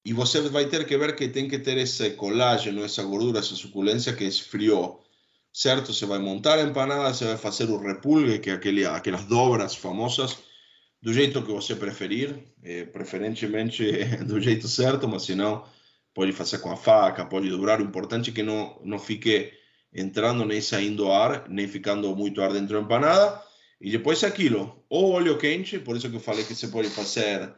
e 0.04 0.12
você 0.12 0.40
vai 0.42 0.66
ter 0.66 0.84
que 0.84 0.98
ver 0.98 1.14
que 1.14 1.28
tem 1.28 1.48
que 1.48 1.58
ter 1.58 1.78
esse 1.78 2.10
colágeno, 2.10 2.84
essa 2.84 3.02
gordura, 3.04 3.38
essa 3.38 3.54
suculência 3.54 4.12
que 4.12 4.24
esfriou, 4.24 5.02
certo? 5.52 5.92
Você 5.92 6.06
vai 6.06 6.18
montar 6.18 6.58
a 6.58 6.62
empanada, 6.62 7.12
você 7.14 7.24
vai 7.24 7.36
fazer 7.36 7.70
o 7.70 7.78
repulgue, 7.78 8.40
que 8.40 8.50
é 8.50 8.54
aquele, 8.54 8.84
aquelas 8.84 9.24
dobras 9.24 9.76
famosas, 9.76 10.38
do 11.00 11.12
jeito 11.12 11.42
que 11.42 11.52
você 11.52 11.76
preferir, 11.76 12.36
é, 12.62 12.84
preferentemente 12.84 13.84
do 14.26 14.40
jeito 14.40 14.68
certo, 14.68 15.08
mas 15.08 15.22
se 15.22 15.34
não, 15.34 15.64
pode 16.14 16.32
fazer 16.32 16.58
com 16.58 16.70
a 16.70 16.76
faca, 16.76 17.24
pode 17.24 17.48
dobrar. 17.48 17.80
O 17.80 17.84
importante 17.84 18.30
é 18.30 18.32
que 18.32 18.42
não, 18.42 18.80
não 18.84 18.98
fique 18.98 19.52
entrando 19.94 20.44
nem 20.44 20.60
saindo 20.60 21.10
ar, 21.10 21.48
nem 21.48 21.68
ficando 21.68 22.14
muito 22.16 22.40
ar 22.42 22.52
dentro 22.52 22.74
da 22.76 22.80
empanada. 22.80 23.40
E 23.80 23.90
depois 23.90 24.22
aquilo, 24.24 24.84
ou 24.88 25.12
óleo 25.12 25.38
quente, 25.38 25.78
por 25.78 25.96
isso 25.96 26.08
que 26.08 26.16
eu 26.16 26.20
falei 26.20 26.44
que 26.44 26.54
você 26.54 26.68
pode 26.68 26.88
fazer 26.88 27.52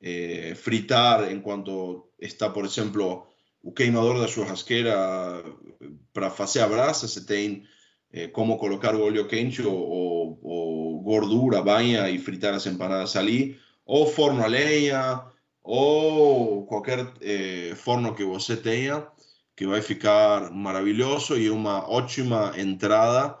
eh, 0.00 0.54
fritar 0.56 1.30
enquanto 1.32 2.10
está, 2.18 2.50
por 2.50 2.64
exemplo, 2.64 3.26
o 3.62 3.72
queimador 3.72 4.18
da 4.20 4.26
churrasqueira 4.26 5.44
para 6.12 6.30
fazer 6.30 6.60
a 6.60 6.68
brasa, 6.68 7.06
você 7.06 7.24
tem 7.24 7.64
eh, 8.12 8.28
como 8.28 8.58
colocar 8.58 8.94
o 8.94 9.02
óleo 9.02 9.28
quente 9.28 9.62
ou, 9.62 9.74
ou, 9.74 10.40
ou, 10.42 11.00
gordura, 11.02 11.62
banha 11.62 12.08
e 12.10 12.18
fritar 12.18 12.54
as 12.54 12.66
empanadas 12.66 13.16
ali, 13.16 13.58
ou 13.84 14.06
forno 14.06 14.42
a 14.42 14.46
lenha, 14.46 15.24
ou 15.62 16.66
qualquer 16.66 17.12
eh, 17.20 17.74
forno 17.76 18.14
que 18.14 18.24
você 18.24 18.56
tenha, 18.56 19.06
que 19.56 19.66
vai 19.66 19.82
ficar 19.82 20.50
maravilhoso 20.50 21.36
e 21.36 21.50
uma 21.50 21.88
ótima 21.88 22.54
entrada 22.56 23.38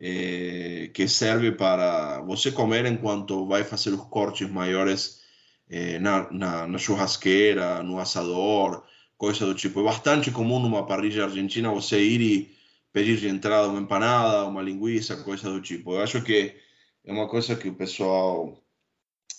eh, 0.00 0.90
que 0.92 1.06
serve 1.08 1.52
para 1.52 2.20
você 2.22 2.50
comer 2.50 2.86
enquanto 2.86 3.46
vai 3.46 3.64
fazer 3.64 3.90
os 3.90 4.06
cortes 4.08 4.50
maiores 4.50 5.19
eh, 5.70 5.98
na, 6.00 6.30
na, 6.32 6.66
na, 6.66 6.78
churrasqueira, 6.78 7.82
no 7.82 7.98
assador, 8.00 8.82
coisa 9.16 9.46
do 9.46 9.54
tipo. 9.54 9.80
É 9.80 9.84
bastante 9.84 10.30
comum 10.32 10.58
numa 10.58 10.84
parrilha 10.84 11.24
argentina 11.24 11.70
você 11.70 12.02
ir 12.02 12.20
e 12.20 12.56
pedir 12.92 13.16
de 13.18 13.28
entrada 13.28 13.68
uma 13.68 13.80
empanada, 13.80 14.46
uma 14.46 14.62
linguiça, 14.62 15.22
coisa 15.22 15.48
do 15.48 15.60
tipo. 15.60 15.94
Eu 15.94 16.02
acho 16.02 16.22
que 16.22 16.54
é 17.04 17.12
uma 17.12 17.28
coisa 17.28 17.54
que 17.54 17.68
o 17.68 17.74
pessoal 17.74 18.60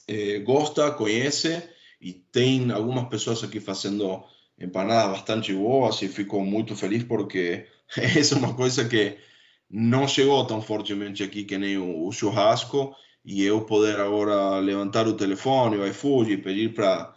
eh, 0.08 0.40
gosta, 0.40 0.92
conhece 0.92 1.62
e 2.00 2.14
tem 2.14 2.72
algumas 2.72 3.10
pessoas 3.10 3.44
aqui 3.44 3.60
fazendo 3.60 4.24
empanadas 4.60 5.12
bastante 5.12 5.54
boas 5.54 6.02
e 6.02 6.08
fico 6.08 6.40
muito 6.44 6.76
feliz 6.76 7.04
porque 7.04 7.68
é 7.98 8.36
uma 8.36 8.54
coisa 8.54 8.88
que 8.88 9.18
não 9.70 10.08
chegou 10.08 10.46
tão 10.46 10.62
fortemente 10.62 11.24
aqui 11.24 11.44
que 11.44 11.58
nem 11.58 11.78
o, 11.78 12.08
o 12.08 12.12
churrasco 12.12 12.96
e 13.24 13.44
eu 13.44 13.62
poder 13.62 14.00
agora 14.00 14.60
levantar 14.60 15.08
o 15.08 15.14
telefone, 15.14 15.78
o 15.78 15.88
iFood 15.88 16.32
e 16.34 16.38
pedir 16.38 16.74
para 16.74 17.16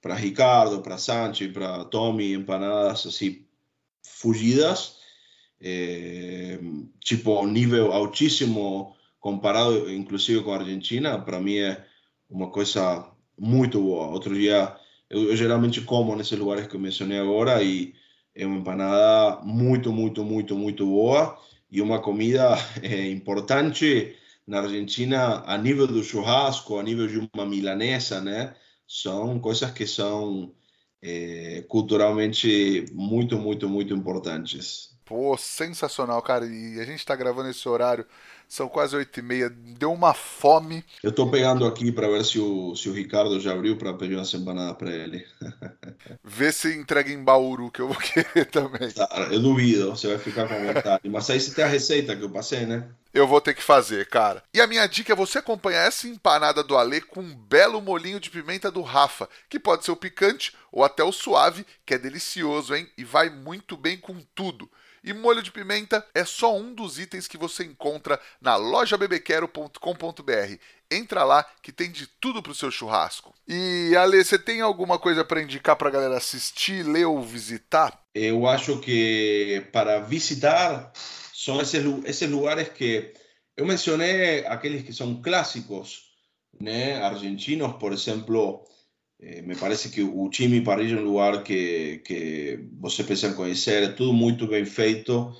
para 0.00 0.14
Ricardo, 0.14 0.82
para 0.82 0.98
Sanchi, 0.98 1.48
para 1.48 1.86
Tommy 1.86 2.34
empanadas 2.34 3.06
assim 3.06 3.46
fugidas, 4.02 4.98
é, 5.58 6.58
tipo 7.00 7.46
nível 7.46 7.90
altíssimo 7.90 8.94
comparado 9.18 9.90
inclusive 9.90 10.42
com 10.42 10.52
a 10.52 10.58
Argentina, 10.58 11.18
para 11.18 11.40
mim 11.40 11.56
é 11.56 11.82
uma 12.28 12.50
coisa 12.50 13.06
muito 13.38 13.80
boa. 13.80 14.08
Outro 14.08 14.34
dia 14.34 14.76
eu, 15.08 15.30
eu 15.30 15.36
geralmente 15.36 15.80
como 15.80 16.14
nesses 16.16 16.38
lugares 16.38 16.66
que 16.66 16.76
eu 16.76 16.80
mencionei 16.80 17.18
agora 17.18 17.62
e 17.62 17.94
é 18.34 18.44
uma 18.46 18.58
empanada 18.58 19.40
muito, 19.42 19.92
muito, 19.92 20.22
muito, 20.24 20.56
muito 20.56 20.84
boa 20.86 21.38
e 21.70 21.80
uma 21.80 22.00
comida 22.00 22.56
é, 22.82 23.08
importante 23.10 24.14
na 24.46 24.60
Argentina 24.60 25.42
a 25.46 25.56
nível 25.58 25.86
do 25.86 26.02
churrasco, 26.02 26.78
a 26.78 26.82
nível 26.82 27.06
de 27.06 27.28
uma 27.34 27.46
milanesa, 27.46 28.20
né? 28.20 28.54
São 28.86 29.40
coisas 29.40 29.70
que 29.70 29.86
são 29.86 30.54
é, 31.02 31.62
culturalmente 31.68 32.86
muito, 32.92 33.38
muito, 33.38 33.68
muito 33.68 33.94
importantes. 33.94 34.93
Pô, 35.04 35.36
sensacional, 35.36 36.20
cara. 36.22 36.46
E 36.46 36.80
a 36.80 36.84
gente 36.84 36.98
está 36.98 37.14
gravando 37.14 37.50
esse 37.50 37.68
horário 37.68 38.06
são 38.48 38.68
quase 38.68 38.94
oito 38.94 39.18
e 39.18 39.22
meia. 39.22 39.50
Deu 39.50 39.92
uma 39.92 40.14
fome. 40.14 40.84
Eu 41.02 41.10
estou 41.10 41.30
pegando 41.30 41.66
aqui 41.66 41.90
para 41.90 42.08
ver 42.08 42.24
se 42.24 42.38
o, 42.38 42.74
se 42.76 42.88
o 42.88 42.92
Ricardo 42.92 43.40
já 43.40 43.52
abriu 43.52 43.76
para 43.76 43.92
pedir 43.94 44.14
uma 44.14 44.24
semana 44.24 44.72
para 44.74 44.90
ele. 44.92 45.26
Vê 46.22 46.52
se 46.52 46.74
entrega 46.76 47.10
em 47.10 47.22
Bauru, 47.22 47.70
que 47.70 47.80
eu 47.80 47.88
vou 47.88 47.96
querer 48.00 48.46
também. 48.46 48.90
Tá, 48.90 49.08
eu 49.30 49.40
duvido, 49.40 49.90
você 49.90 50.08
vai 50.08 50.18
ficar 50.18 50.48
com 50.48 50.72
vontade. 50.72 51.08
Mas 51.08 51.28
aí 51.30 51.40
você 51.40 51.52
tem 51.52 51.64
a 51.64 51.68
receita 51.68 52.14
que 52.14 52.22
eu 52.22 52.30
passei, 52.30 52.66
né? 52.66 52.88
Eu 53.12 53.28
vou 53.28 53.40
ter 53.40 53.54
que 53.54 53.62
fazer, 53.62 54.08
cara. 54.08 54.42
E 54.52 54.60
a 54.60 54.66
minha 54.66 54.86
dica 54.86 55.12
é 55.12 55.16
você 55.16 55.38
acompanhar 55.38 55.86
essa 55.86 56.08
empanada 56.08 56.62
do 56.64 56.76
Ale 56.76 57.00
com 57.00 57.20
um 57.20 57.34
belo 57.34 57.80
molinho 57.80 58.18
de 58.18 58.28
pimenta 58.28 58.70
do 58.70 58.82
Rafa, 58.82 59.28
que 59.48 59.58
pode 59.58 59.84
ser 59.84 59.92
o 59.92 59.96
picante 59.96 60.52
ou 60.72 60.84
até 60.84 61.02
o 61.04 61.12
suave, 61.12 61.64
que 61.86 61.94
é 61.94 61.98
delicioso, 61.98 62.74
hein? 62.74 62.88
E 62.98 63.04
vai 63.04 63.30
muito 63.30 63.76
bem 63.76 63.96
com 63.96 64.16
tudo. 64.34 64.68
E 65.04 65.12
molho 65.12 65.42
de 65.42 65.52
pimenta 65.52 66.02
é 66.14 66.24
só 66.24 66.56
um 66.56 66.74
dos 66.74 66.98
itens 66.98 67.28
que 67.28 67.36
você 67.36 67.62
encontra 67.62 68.18
na 68.40 68.56
lojabebequero.com.br. 68.56 70.58
Entra 70.90 71.24
lá 71.24 71.44
que 71.62 71.70
tem 71.70 71.90
de 71.90 72.06
tudo 72.06 72.42
pro 72.42 72.54
seu 72.54 72.70
churrasco. 72.70 73.34
E 73.46 73.94
Ale, 73.98 74.24
você 74.24 74.38
tem 74.38 74.62
alguma 74.62 74.98
coisa 74.98 75.22
para 75.22 75.42
indicar 75.42 75.76
para 75.76 75.90
galera 75.90 76.16
assistir, 76.16 76.82
ler 76.82 77.04
ou 77.04 77.22
visitar? 77.22 78.00
Eu 78.14 78.46
acho 78.46 78.80
que 78.80 79.66
para 79.70 80.00
visitar 80.00 80.90
são 81.34 81.60
esses, 81.60 81.84
esses 82.06 82.30
lugares 82.30 82.70
que 82.70 83.12
eu 83.54 83.66
mencionei 83.66 84.46
aqueles 84.46 84.84
que 84.84 84.92
são 84.94 85.20
clássicos, 85.20 86.04
né, 86.58 87.02
argentinos, 87.02 87.74
por 87.74 87.92
exemplo, 87.92 88.64
me 89.42 89.56
parece 89.56 89.90
que 89.90 90.02
o 90.02 90.30
Chimi 90.30 90.60
Parrilla 90.60 90.98
é 90.98 91.02
um 91.02 91.06
lugar 91.06 91.42
que, 91.42 92.02
que 92.04 92.68
você 92.78 93.02
precisa 93.04 93.34
conhecer, 93.34 93.82
é 93.82 93.88
tudo 93.88 94.12
muito 94.12 94.46
bem 94.46 94.64
feito. 94.64 95.34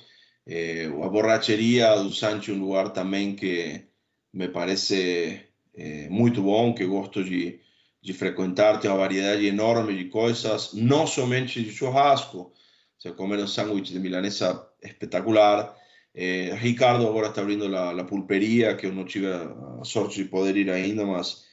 Eh, 0.47 0.85
a 0.85 1.09
borracheria 1.09 1.95
do 1.95 2.11
Sancho 2.11 2.51
é 2.51 2.53
um 2.55 2.59
lugar 2.59 2.89
também 2.93 3.35
que 3.35 3.85
me 4.33 4.47
parece 4.49 5.41
eh, 5.75 6.07
muito 6.09 6.41
bom, 6.41 6.73
que 6.73 6.85
gosto 6.85 7.23
de, 7.23 7.59
de 8.01 8.13
frequentar, 8.13 8.79
tem 8.79 8.89
uma 8.89 8.99
variedade 8.99 9.45
enorme 9.45 9.95
de 9.95 10.05
coisas, 10.05 10.73
não 10.73 11.05
somente 11.05 11.63
de 11.63 11.71
churrasco, 11.71 12.53
você 12.97 13.11
comer 13.11 13.39
um 13.39 13.47
sándwich 13.47 13.91
de 13.93 13.99
milanesa 13.99 14.67
espetacular. 14.81 15.75
Eh, 16.13 16.55
Ricardo 16.55 17.07
agora 17.07 17.27
está 17.27 17.41
abrindo 17.41 17.65
a 17.75 18.03
pulperia, 18.03 18.75
que 18.75 18.87
eu 18.87 18.93
não 18.93 19.05
tive 19.05 19.27
a 19.27 19.83
sorte 19.83 20.23
de 20.23 20.29
poder 20.29 20.57
ir 20.57 20.71
ainda, 20.71 21.05
mas 21.05 21.44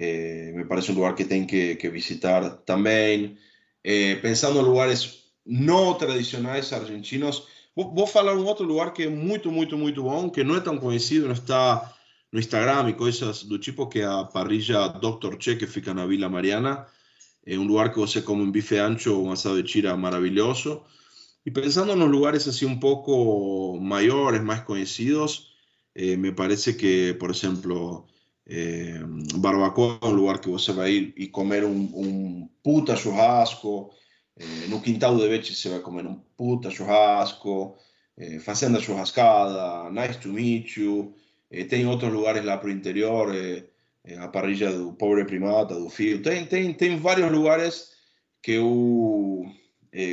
eh, 0.00 0.52
me 0.56 0.64
parece 0.64 0.90
um 0.90 0.94
lugar 0.94 1.14
que 1.14 1.26
tem 1.26 1.46
que, 1.46 1.76
visitar 1.90 2.50
também. 2.64 3.36
Eh, 3.84 4.16
pensando 4.16 4.58
em 4.58 4.62
lugares 4.62 5.24
não 5.44 5.92
tradicionais 5.94 6.72
argentinos, 6.72 7.46
vou, 7.76 7.94
vou, 7.94 8.06
falar 8.06 8.34
um 8.34 8.46
outro 8.46 8.64
lugar 8.64 8.92
que 8.94 9.02
é 9.04 9.08
muito, 9.10 9.52
muito, 9.52 9.76
muito 9.76 10.02
bom, 10.02 10.30
que 10.30 10.42
não 10.42 10.56
é 10.56 10.60
tão 10.60 10.78
conhecido, 10.78 11.26
não 11.26 11.34
está 11.34 11.94
no 12.32 12.38
Instagram 12.40 12.88
e 12.88 12.94
coisas 12.94 13.42
do 13.42 13.58
tipo, 13.58 13.88
que 13.88 14.00
a 14.02 14.24
parrilla 14.24 14.88
Dr. 14.88 15.36
Che, 15.38 15.56
que 15.56 15.66
fica 15.66 15.92
na 15.92 16.06
Vila 16.06 16.30
Mariana. 16.30 16.86
É 17.44 17.58
um 17.58 17.66
lugar 17.66 17.92
que 17.92 17.98
você 17.98 18.22
come 18.22 18.42
um 18.42 18.50
bife 18.50 18.78
ancho, 18.78 19.20
um 19.22 19.32
assado 19.32 19.62
de 19.62 19.68
tira 19.68 19.96
maravilhoso. 19.96 20.82
E 21.44 21.50
pensando 21.50 21.94
nos 21.96 22.10
lugares 22.10 22.48
assim 22.48 22.66
um 22.66 22.78
pouco 22.78 23.78
maiores, 23.80 24.42
mais 24.42 24.62
conhecidos, 24.62 25.52
eh, 25.94 26.16
me 26.16 26.32
parece 26.32 26.74
que, 26.74 27.14
por 27.14 27.30
exemplo, 27.30 28.06
eh, 28.52 29.00
barbacoa 29.36 30.00
é 30.02 30.06
um 30.06 30.10
lugar 30.10 30.40
que 30.40 30.48
você 30.48 30.72
vai 30.72 30.90
ir 30.90 31.14
e 31.16 31.28
comer 31.28 31.64
um, 31.64 31.88
um 31.94 32.48
puta 32.64 32.96
churrasco. 32.96 33.90
Eh, 34.36 34.66
no 34.68 34.80
quintal 34.80 35.16
de 35.16 35.28
Beche 35.28 35.54
você 35.54 35.68
vai 35.68 35.78
comer 35.78 36.04
um 36.04 36.20
puta 36.36 36.68
churrasco. 36.68 37.76
Eh, 38.18 38.40
fazenda 38.40 38.80
churrascada, 38.80 39.88
nice 39.90 40.18
to 40.18 40.28
meet 40.30 40.76
you. 40.76 41.14
Tem 41.68 41.86
outros 41.86 42.12
lugares 42.12 42.44
lá 42.44 42.56
para 42.58 42.68
o 42.68 42.72
interior, 42.72 43.32
a 44.20 44.28
parrilha 44.28 44.70
do 44.70 44.92
Pobre 44.92 45.24
Primata, 45.24 45.74
do 45.74 45.90
Fio. 45.90 46.22
Tem, 46.22 46.46
tem, 46.46 46.72
tem 46.72 46.96
vários 46.96 47.30
lugares 47.32 47.90
que 48.40 48.52
eu 48.52 49.44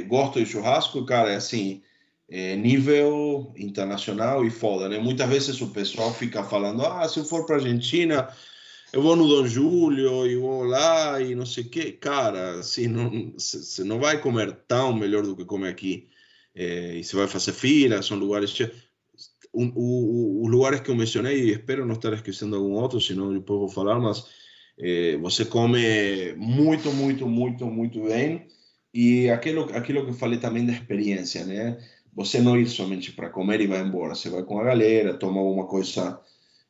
gosto 0.08 0.40
de 0.40 0.48
churrasco, 0.48 1.06
cara, 1.06 1.32
é 1.32 1.36
assim, 1.36 1.84
é, 2.30 2.56
nível 2.56 3.54
internacional 3.58 4.46
e 4.46 4.50
foda, 4.50 4.90
né? 4.90 5.00
Muitas 5.00 5.30
vezes 5.30 5.62
o 5.62 5.68
pessoal 5.68 6.14
fica 6.14 6.44
falando, 6.44 6.86
ah, 6.86 7.08
se 7.08 7.20
eu 7.20 7.26
for 7.26 7.46
para 7.46 7.56
Argentina, 7.56 8.28
eu 8.92 9.02
vou 9.02 9.16
no 9.16 9.28
Dom 9.28 9.48
Júlio 9.48 10.28
e 10.28 10.36
vou 10.36 10.64
lá 10.64 11.22
e 11.22 11.36
não 11.36 11.46
sei 11.46 11.64
o 11.64 11.70
quê. 11.70 11.92
Cara, 11.92 12.60
assim, 12.60 12.88
não, 12.88 13.34
você 13.38 13.84
não 13.84 14.00
vai 14.00 14.20
comer 14.20 14.52
tão 14.68 14.94
melhor 14.94 15.24
do 15.24 15.36
que 15.36 15.46
come 15.46 15.68
aqui. 15.68 16.08
É, 16.56 16.96
e 16.96 17.04
você 17.04 17.16
vai 17.16 17.28
fazer 17.28 17.54
fila, 17.54 18.02
são 18.02 18.18
lugares... 18.18 18.54
Os 19.54 20.52
lugares 20.52 20.82
que 20.82 20.92
eu 20.92 20.96
mencionei, 20.96 21.50
espero 21.50 21.86
não 21.86 21.96
estar 21.96 22.14
esquecendo 22.14 22.56
algum 22.56 22.74
outro, 22.74 23.02
senão 23.02 23.34
depois 23.34 23.60
vou 23.60 23.70
falar, 23.70 24.00
mas 24.00 24.26
é, 24.78 25.18
você 25.18 25.46
come 25.46 26.34
muito, 26.36 26.92
muito, 26.92 27.28
muito, 27.28 27.66
muito 27.66 28.04
bem. 28.04 28.46
E 28.94 29.30
aquilo, 29.30 29.64
aquilo 29.74 30.04
que 30.04 30.12
eu 30.12 30.14
falei 30.14 30.38
também 30.38 30.64
da 30.64 30.74
experiência, 30.74 31.44
né? 31.44 31.78
Você 32.18 32.42
não 32.42 32.58
ir 32.58 32.68
somente 32.68 33.12
para 33.12 33.30
comer 33.30 33.62
e 33.62 33.68
vai 33.68 33.80
embora. 33.80 34.16
Você 34.16 34.28
vai 34.28 34.42
com 34.42 34.60
a 34.60 34.64
galera, 34.64 35.14
toma 35.14 35.40
alguma 35.40 35.68
coisa 35.68 36.20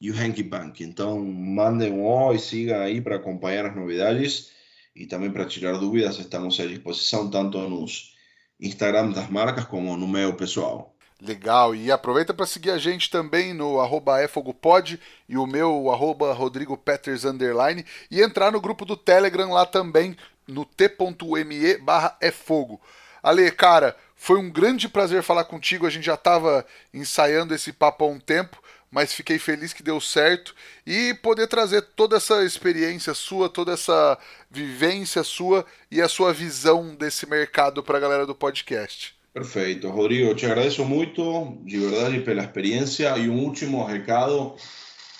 e 0.00 0.10
o 0.10 0.14
Hanky 0.18 0.44
Panky. 0.44 0.84
Então, 0.84 1.22
mandem 1.24 1.92
um 1.92 2.04
oi 2.06 2.36
e 2.36 2.38
sigam 2.38 2.80
aí 2.80 3.00
para 3.00 3.16
acompanhar 3.16 3.66
as 3.66 3.76
novidades 3.76 4.50
e 4.96 5.06
também 5.06 5.30
para 5.30 5.46
tirar 5.46 5.78
dúvidas, 5.78 6.18
estamos 6.18 6.58
à 6.58 6.66
disposição 6.66 7.30
tanto 7.30 7.58
nos 7.68 8.16
Instagram 8.58 9.10
das 9.10 9.30
marcas 9.30 9.66
como 9.66 9.96
no 9.96 10.08
meu 10.08 10.34
pessoal. 10.34 10.97
Legal, 11.20 11.74
e 11.74 11.90
aproveita 11.90 12.32
para 12.32 12.46
seguir 12.46 12.70
a 12.70 12.78
gente 12.78 13.10
também 13.10 13.52
no 13.52 13.80
arroba 13.80 14.22
efogopod 14.22 15.00
e 15.28 15.36
o 15.36 15.48
meu 15.48 15.90
arroba 15.90 16.32
Rodrigo 16.32 16.76
Peters 16.76 17.24
underline 17.24 17.84
e 18.08 18.22
entrar 18.22 18.52
no 18.52 18.60
grupo 18.60 18.84
do 18.84 18.96
Telegram 18.96 19.50
lá 19.50 19.66
também 19.66 20.16
no 20.46 20.64
t.me 20.64 21.76
barra 21.78 22.16
efogo. 22.20 22.80
Ale, 23.20 23.50
cara, 23.50 23.96
foi 24.14 24.38
um 24.38 24.48
grande 24.48 24.88
prazer 24.88 25.24
falar 25.24 25.42
contigo, 25.42 25.88
a 25.88 25.90
gente 25.90 26.06
já 26.06 26.14
estava 26.14 26.64
ensaiando 26.94 27.52
esse 27.52 27.72
papo 27.72 28.04
há 28.04 28.08
um 28.08 28.20
tempo, 28.20 28.62
mas 28.88 29.12
fiquei 29.12 29.40
feliz 29.40 29.72
que 29.72 29.82
deu 29.82 30.00
certo 30.00 30.54
e 30.86 31.14
poder 31.14 31.48
trazer 31.48 31.82
toda 31.82 32.16
essa 32.16 32.44
experiência 32.44 33.12
sua, 33.12 33.48
toda 33.48 33.72
essa 33.72 34.16
vivência 34.48 35.24
sua 35.24 35.66
e 35.90 36.00
a 36.00 36.08
sua 36.08 36.32
visão 36.32 36.94
desse 36.94 37.28
mercado 37.28 37.82
para 37.82 37.98
a 37.98 38.00
galera 38.00 38.24
do 38.24 38.36
podcast. 38.36 39.17
Perfeito, 39.38 39.88
Rodrigo, 39.88 40.34
te 40.34 40.46
agradeço 40.46 40.84
muito, 40.84 41.60
de 41.64 41.78
verdade, 41.78 42.18
pela 42.22 42.42
experiência 42.42 43.16
e 43.18 43.30
um 43.30 43.44
último 43.44 43.84
recado. 43.84 44.56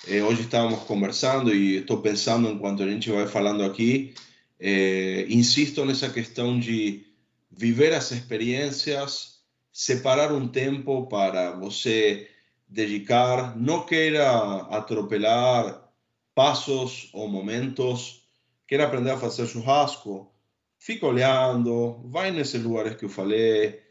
Eh, 0.09 0.21
hoje 0.25 0.41
estávamos 0.41 0.81
conversando 0.81 1.55
e 1.55 1.77
estou 1.77 2.03
pensando 2.03 2.49
enquanto 2.49 2.83
a 2.83 2.89
gente 2.89 3.09
vai 3.13 3.29
falando 3.29 3.63
aqui, 3.63 4.13
eh, 4.59 5.25
insisto 5.29 5.85
nessa 5.85 6.11
questão 6.11 6.59
de 6.59 7.07
viver 7.49 7.95
as 7.95 8.11
experiências, 8.11 9.39
separar 9.73 10.33
um 10.33 10.49
tempo 10.49 11.07
para 11.07 11.53
você 11.53 12.29
dedicar, 12.67 13.57
no 13.57 13.87
queira 13.87 14.29
atropelar 14.63 15.89
passos 16.35 17.09
ou 17.13 17.29
momentos, 17.29 18.25
queira 18.67 18.85
aprender 18.85 19.13
a 19.13 19.17
fazer 19.17 19.47
churrasco, 19.47 20.29
fica 20.77 21.07
olhando, 21.07 22.01
vai 22.07 22.33
nesses 22.33 22.61
lugares 22.61 22.97
que 22.97 23.05
eu 23.05 23.09
falei, 23.09 23.87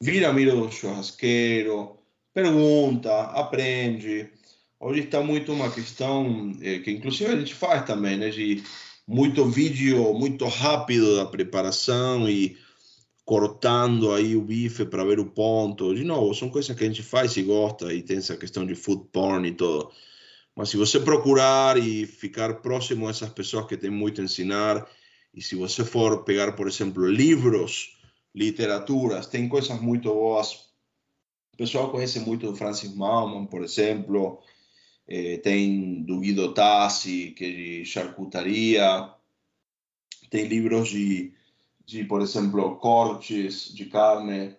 vira 0.00 0.32
mira 0.32 0.54
do 0.54 0.70
churrasqueiro, 0.70 1.98
pergunta, 2.32 3.22
aprende. 3.32 4.30
Hoje 4.80 5.00
está 5.00 5.20
muito 5.20 5.52
uma 5.52 5.70
questão 5.70 6.52
eh, 6.62 6.78
que 6.78 6.90
inclusive 6.90 7.32
a 7.32 7.36
gente 7.36 7.54
faz 7.54 7.84
também, 7.84 8.16
né, 8.16 8.30
de 8.30 8.62
muito 9.06 9.44
vídeo, 9.44 10.14
muito 10.14 10.46
rápido 10.46 11.16
da 11.16 11.26
preparação 11.26 12.28
e 12.28 12.56
cortando 13.24 14.12
aí 14.12 14.36
o 14.36 14.42
bife 14.42 14.84
para 14.84 15.04
ver 15.04 15.18
o 15.18 15.26
ponto. 15.26 15.94
De 15.94 16.04
novo, 16.04 16.34
são 16.34 16.48
coisas 16.48 16.74
que 16.76 16.84
a 16.84 16.86
gente 16.86 17.02
faz 17.02 17.36
e 17.36 17.42
gosta 17.42 17.92
e 17.92 18.02
tem 18.02 18.18
essa 18.18 18.36
questão 18.36 18.64
de 18.64 18.74
food 18.74 19.06
porn 19.12 19.48
e 19.48 19.52
tudo. 19.52 19.90
Mas 20.54 20.70
se 20.70 20.76
você 20.76 21.00
procurar 21.00 21.76
e 21.76 22.06
ficar 22.06 22.60
próximo 22.62 23.06
a 23.06 23.10
essas 23.10 23.30
pessoas 23.30 23.66
que 23.66 23.76
têm 23.76 23.90
muito 23.90 24.20
a 24.20 24.24
ensinar, 24.24 24.88
e 25.34 25.42
se 25.42 25.54
você 25.54 25.84
for 25.84 26.24
pegar, 26.24 26.52
por 26.52 26.66
exemplo, 26.66 27.06
livros, 27.06 27.97
literaturas, 28.34 29.26
tem 29.26 29.48
coisas 29.48 29.80
muito 29.80 30.12
boas. 30.12 30.68
O 31.54 31.56
pessoal 31.56 31.90
conhece 31.90 32.20
muito 32.20 32.54
Francis 32.54 32.94
Mauman, 32.94 33.46
por 33.46 33.64
exemplo, 33.64 34.40
eh, 35.08 35.38
tem 35.38 36.02
do 36.04 36.20
Guido 36.20 36.54
Tassi, 36.54 37.32
que 37.36 37.80
é 37.82 37.84
charcutaria, 37.84 39.12
tem 40.30 40.46
livros 40.46 40.88
de 40.88 41.32
de, 41.88 42.04
por 42.04 42.20
exemplo, 42.20 42.76
cortes 42.76 43.74
de 43.74 43.86
carne 43.86 44.54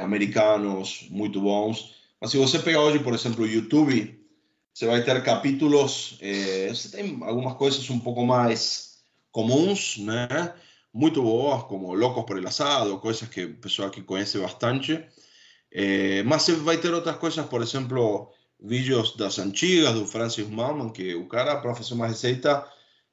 americanos 0.00 1.08
muito 1.10 1.40
bons. 1.40 1.96
Mas 2.20 2.30
se 2.30 2.36
você 2.36 2.60
pegar 2.60 2.80
hoje, 2.82 3.00
por 3.02 3.12
exemplo, 3.12 3.44
o 3.44 3.48
YouTube, 3.48 4.16
você 4.72 4.86
vai 4.86 5.02
ter 5.02 5.20
capítulos, 5.24 6.16
eh, 6.20 6.68
você 6.68 6.88
tem 6.96 7.18
algumas 7.22 7.54
coisas 7.54 7.90
um 7.90 7.98
pouco 7.98 8.24
mais 8.24 9.02
comuns, 9.32 9.98
né? 9.98 10.54
Muito 10.92 11.22
boas, 11.22 11.64
como 11.64 11.94
Locos 11.94 12.24
por 12.24 12.36
el 12.36 12.46
Asado, 12.46 13.00
coisas 13.00 13.28
que 13.28 13.44
o 13.44 13.60
pessoal 13.60 13.88
aqui 13.88 14.02
conhece 14.02 14.38
bastante. 14.38 15.06
Eh, 15.70 16.22
mas 16.24 16.48
vai 16.48 16.78
ter 16.78 16.92
outras 16.92 17.16
coisas, 17.16 17.46
por 17.46 17.62
exemplo, 17.62 18.32
vídeos 18.60 19.16
das 19.16 19.38
antigas 19.38 19.94
do 19.94 20.04
Francis 20.06 20.48
Mauman, 20.48 20.90
que 20.90 21.14
o 21.14 21.28
cara, 21.28 21.60
para 21.60 21.74
fazer 21.74 21.94
uma 21.94 22.08
receita, 22.08 22.66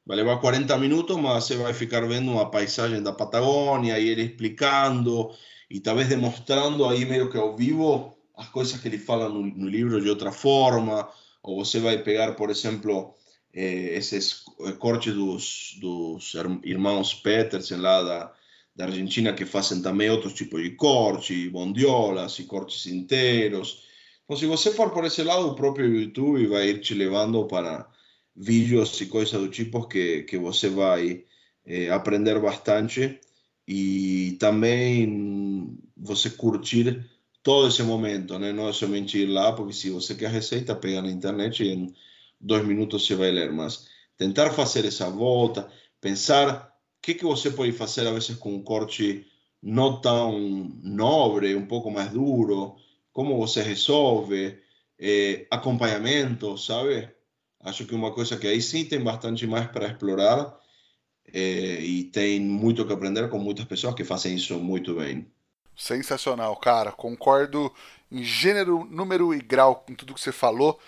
vai 0.06 0.18
levar 0.18 0.40
40 0.40 0.76
minutos, 0.78 1.18
mas 1.18 1.44
você 1.44 1.56
vai 1.56 1.74
ficar 1.74 2.02
vendo 2.08 2.32
uma 2.32 2.49
paisagem 2.49 3.02
da 3.04 3.14
Patagônia 3.14 3.99
e 3.99 4.10
ele 4.10 4.24
explicando 4.24 5.32
e 5.70 5.80
talvez 5.80 6.08
demonstrando 6.08 6.86
aí 6.88 7.06
meio 7.06 7.30
que 7.30 7.38
ao 7.38 7.56
vivo 7.56 8.18
as 8.36 8.48
coisas 8.49 8.80
que 8.80 8.88
ele 8.88 8.98
fala 8.98 9.30
no, 9.30 9.41
no 9.41 9.68
livro 9.68 10.02
de 10.02 10.10
outra 10.10 10.32
forma. 10.32 11.08
Ou 11.44 11.64
você 11.64 11.80
vai 11.80 11.99
pegar, 11.99 12.34
por 12.36 12.49
exemplo, 12.49 13.16
esses 13.60 14.44
cortes 14.80 15.14
dos, 15.14 15.78
dos 15.80 16.34
irmãos 16.64 17.14
Petersen 17.14 17.78
lá 17.78 18.04
da, 18.04 18.34
da 18.76 18.86
Argentina 18.86 19.34
que 19.34 19.46
fazem 19.46 19.82
também 19.82 20.10
outros 20.10 20.34
tipos 20.34 20.62
de 20.62 20.72
corte, 20.72 21.50
bondiolas 21.50 22.38
e 22.38 22.44
cortes 22.44 22.86
inteiros. 22.86 23.84
Então, 24.24 24.38
se 24.38 24.46
você 24.46 24.72
for 24.72 24.92
por 24.92 25.06
esse 25.06 25.24
lado, 25.24 25.48
o 25.48 25.56
próprio 25.56 25.88
YouTube 25.88 26.46
vai 26.48 26.70
ir 26.70 26.82
te 26.82 26.94
levando 26.94 27.46
para 27.48 27.90
vídeos 28.36 29.02
e 29.02 29.08
coisas 29.08 29.40
do 29.40 29.50
tipo 29.50 29.88
que, 29.88 30.24
que 30.24 30.38
você 30.38 30.70
vai 30.70 31.24
é, 31.66 31.90
aprender 31.90 32.40
bastante 32.40 33.20
e 33.68 34.38
também 34.40 35.78
você 35.96 36.30
curtir 36.30 37.04
todo 37.42 37.68
esse 37.68 37.82
momento, 37.82 38.38
né? 38.38 38.54
Não 38.54 38.70
é 38.70 38.74
somente 38.74 39.18
ir 39.18 39.26
lá, 39.26 39.54
porque 39.54 39.74
se 39.74 39.90
você 39.90 40.14
quer 40.14 40.30
receita, 40.30 40.76
pega 40.76 41.02
na 41.02 41.10
internet 41.10 41.64
e 41.64 41.94
dois 42.39 42.65
minutos 42.65 43.05
você 43.05 43.15
vai 43.15 43.31
ler, 43.31 43.51
mas 43.51 43.88
tentar 44.18 44.51
fazer 44.51 44.85
essa 44.85 45.09
volta, 45.09 45.72
pensar 46.01 46.68
o 46.99 47.01
que, 47.01 47.14
que 47.14 47.23
você 47.23 47.51
pode 47.51 47.72
fazer 47.72 48.07
às 48.07 48.14
vezes 48.14 48.35
com 48.35 48.53
um 48.53 48.64
corte 48.64 49.26
não 49.61 49.99
tão 50.01 50.72
nobre, 50.84 51.55
um 51.55 51.65
pouco 51.65 51.89
mais 51.89 52.11
duro, 52.11 52.76
como 53.11 53.38
você 53.38 53.61
resolve, 53.61 54.59
acompanhamento, 55.49 56.57
sabe? 56.57 57.09
Acho 57.61 57.85
que 57.85 57.95
uma 57.95 58.14
coisa 58.14 58.38
que 58.38 58.47
aí 58.47 58.61
sim 58.61 58.85
tem 58.85 59.01
bastante 59.03 59.47
mais 59.47 59.68
para 59.68 59.88
explorar 59.88 60.57
e 61.34 62.09
tem 62.14 62.39
muito 62.39 62.85
que 62.85 62.93
aprender 62.93 63.30
com 63.30 63.39
muitas 63.39 63.65
pessoas 63.65 63.95
que 63.95 64.03
fazem 64.03 64.35
isso 64.35 64.57
muito 64.59 64.95
bem. 64.95 65.27
Sensacional, 65.76 66.55
cara. 66.55 66.91
Concordo 66.91 67.72
em 68.11 68.23
gênero, 68.23 68.85
número 68.89 69.34
e 69.34 69.39
grau 69.39 69.76
com 69.76 69.93
tudo 69.93 70.14
que 70.14 70.22
você 70.22 70.31
falou. 70.31 70.80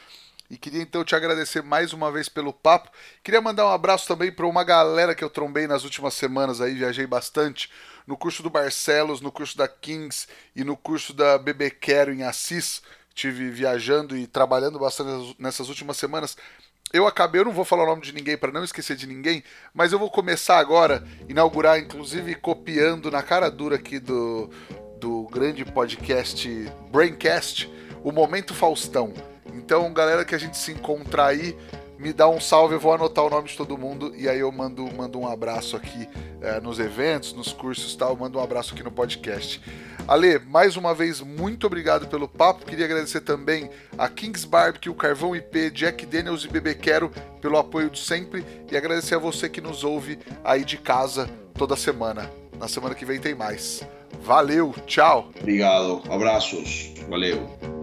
E 0.49 0.57
queria 0.57 0.81
então 0.81 1.03
te 1.03 1.15
agradecer 1.15 1.61
mais 1.61 1.93
uma 1.93 2.11
vez 2.11 2.27
pelo 2.27 2.51
papo. 2.51 2.89
Queria 3.23 3.39
mandar 3.39 3.65
um 3.65 3.71
abraço 3.71 4.07
também 4.07 4.31
para 4.31 4.47
uma 4.47 4.63
galera 4.63 5.13
que 5.13 5.23
eu 5.23 5.29
trombei 5.29 5.67
nas 5.67 5.83
últimas 5.83 6.13
semanas 6.15 6.59
aí, 6.59 6.73
viajei 6.73 7.05
bastante 7.05 7.69
no 8.07 8.17
curso 8.17 8.41
do 8.41 8.49
Barcelos, 8.49 9.21
no 9.21 9.31
curso 9.31 9.57
da 9.57 9.67
Kings 9.67 10.27
e 10.55 10.63
no 10.63 10.75
curso 10.75 11.13
da 11.13 11.37
BB 11.37 11.71
Quero 11.71 12.11
em 12.11 12.23
Assis. 12.23 12.81
Tive 13.13 13.49
viajando 13.49 14.17
e 14.17 14.25
trabalhando 14.25 14.79
bastante 14.79 15.35
nessas 15.37 15.69
últimas 15.69 15.97
semanas 15.97 16.35
eu 16.91 17.05
acabei, 17.05 17.39
eu 17.41 17.45
não 17.45 17.51
vou 17.51 17.63
falar 17.65 17.83
o 17.83 17.87
nome 17.87 18.01
de 18.01 18.11
ninguém 18.11 18.35
para 18.35 18.51
não 18.51 18.63
esquecer 18.63 18.95
de 18.95 19.05
ninguém, 19.05 19.43
mas 19.73 19.91
eu 19.91 19.99
vou 19.99 20.09
começar 20.09 20.57
agora, 20.57 21.03
inaugurar, 21.27 21.79
inclusive 21.79 22.33
copiando 22.35 23.11
na 23.11 23.21
cara 23.21 23.49
dura 23.51 23.75
aqui 23.75 23.99
do, 23.99 24.49
do 24.99 25.27
grande 25.31 25.63
podcast 25.63 26.49
Braincast, 26.91 27.71
o 28.03 28.11
Momento 28.11 28.55
Faustão. 28.55 29.13
Então, 29.53 29.91
galera 29.93 30.25
que 30.25 30.35
a 30.35 30.37
gente 30.37 30.57
se 30.57 30.71
encontrar 30.71 31.27
aí, 31.27 31.55
me 31.97 32.13
dá 32.13 32.29
um 32.29 32.39
salve, 32.39 32.75
eu 32.75 32.79
vou 32.79 32.93
anotar 32.93 33.25
o 33.25 33.29
nome 33.29 33.49
de 33.49 33.57
todo 33.57 33.77
mundo 33.77 34.13
e 34.15 34.29
aí 34.29 34.39
eu 34.39 34.49
mando, 34.51 34.89
mando 34.95 35.19
um 35.19 35.27
abraço 35.27 35.75
aqui 35.75 36.07
é, 36.41 36.59
nos 36.61 36.79
eventos, 36.79 37.33
nos 37.33 37.51
cursos 37.51 37.93
tal, 37.95 38.15
mando 38.15 38.39
um 38.39 38.41
abraço 38.41 38.73
aqui 38.73 38.81
no 38.81 38.91
podcast. 38.91 39.61
Ale, 40.07 40.39
mais 40.39 40.77
uma 40.77 40.95
vez, 40.95 41.19
muito 41.21 41.67
obrigado 41.67 42.07
pelo 42.07 42.27
papo. 42.27 42.65
Queria 42.65 42.85
agradecer 42.85 43.21
também 43.21 43.69
a 43.97 44.07
Kings 44.07 44.47
Barbecue, 44.47 44.93
Carvão 44.93 45.35
IP, 45.35 45.69
Jack 45.71 46.05
Daniels 46.05 46.45
e 46.45 46.47
Bebê 46.47 46.73
Quero 46.73 47.11
pelo 47.41 47.57
apoio 47.57 47.89
de 47.89 47.99
sempre 47.99 48.45
e 48.71 48.77
agradecer 48.77 49.15
a 49.15 49.19
você 49.19 49.49
que 49.49 49.61
nos 49.61 49.83
ouve 49.83 50.17
aí 50.43 50.63
de 50.63 50.77
casa 50.77 51.29
toda 51.53 51.75
semana. 51.75 52.31
Na 52.57 52.67
semana 52.67 52.95
que 52.95 53.05
vem 53.05 53.19
tem 53.19 53.35
mais. 53.35 53.83
Valeu, 54.21 54.73
tchau. 54.87 55.29
Obrigado, 55.39 56.01
abraços, 56.09 56.93
valeu. 57.07 57.78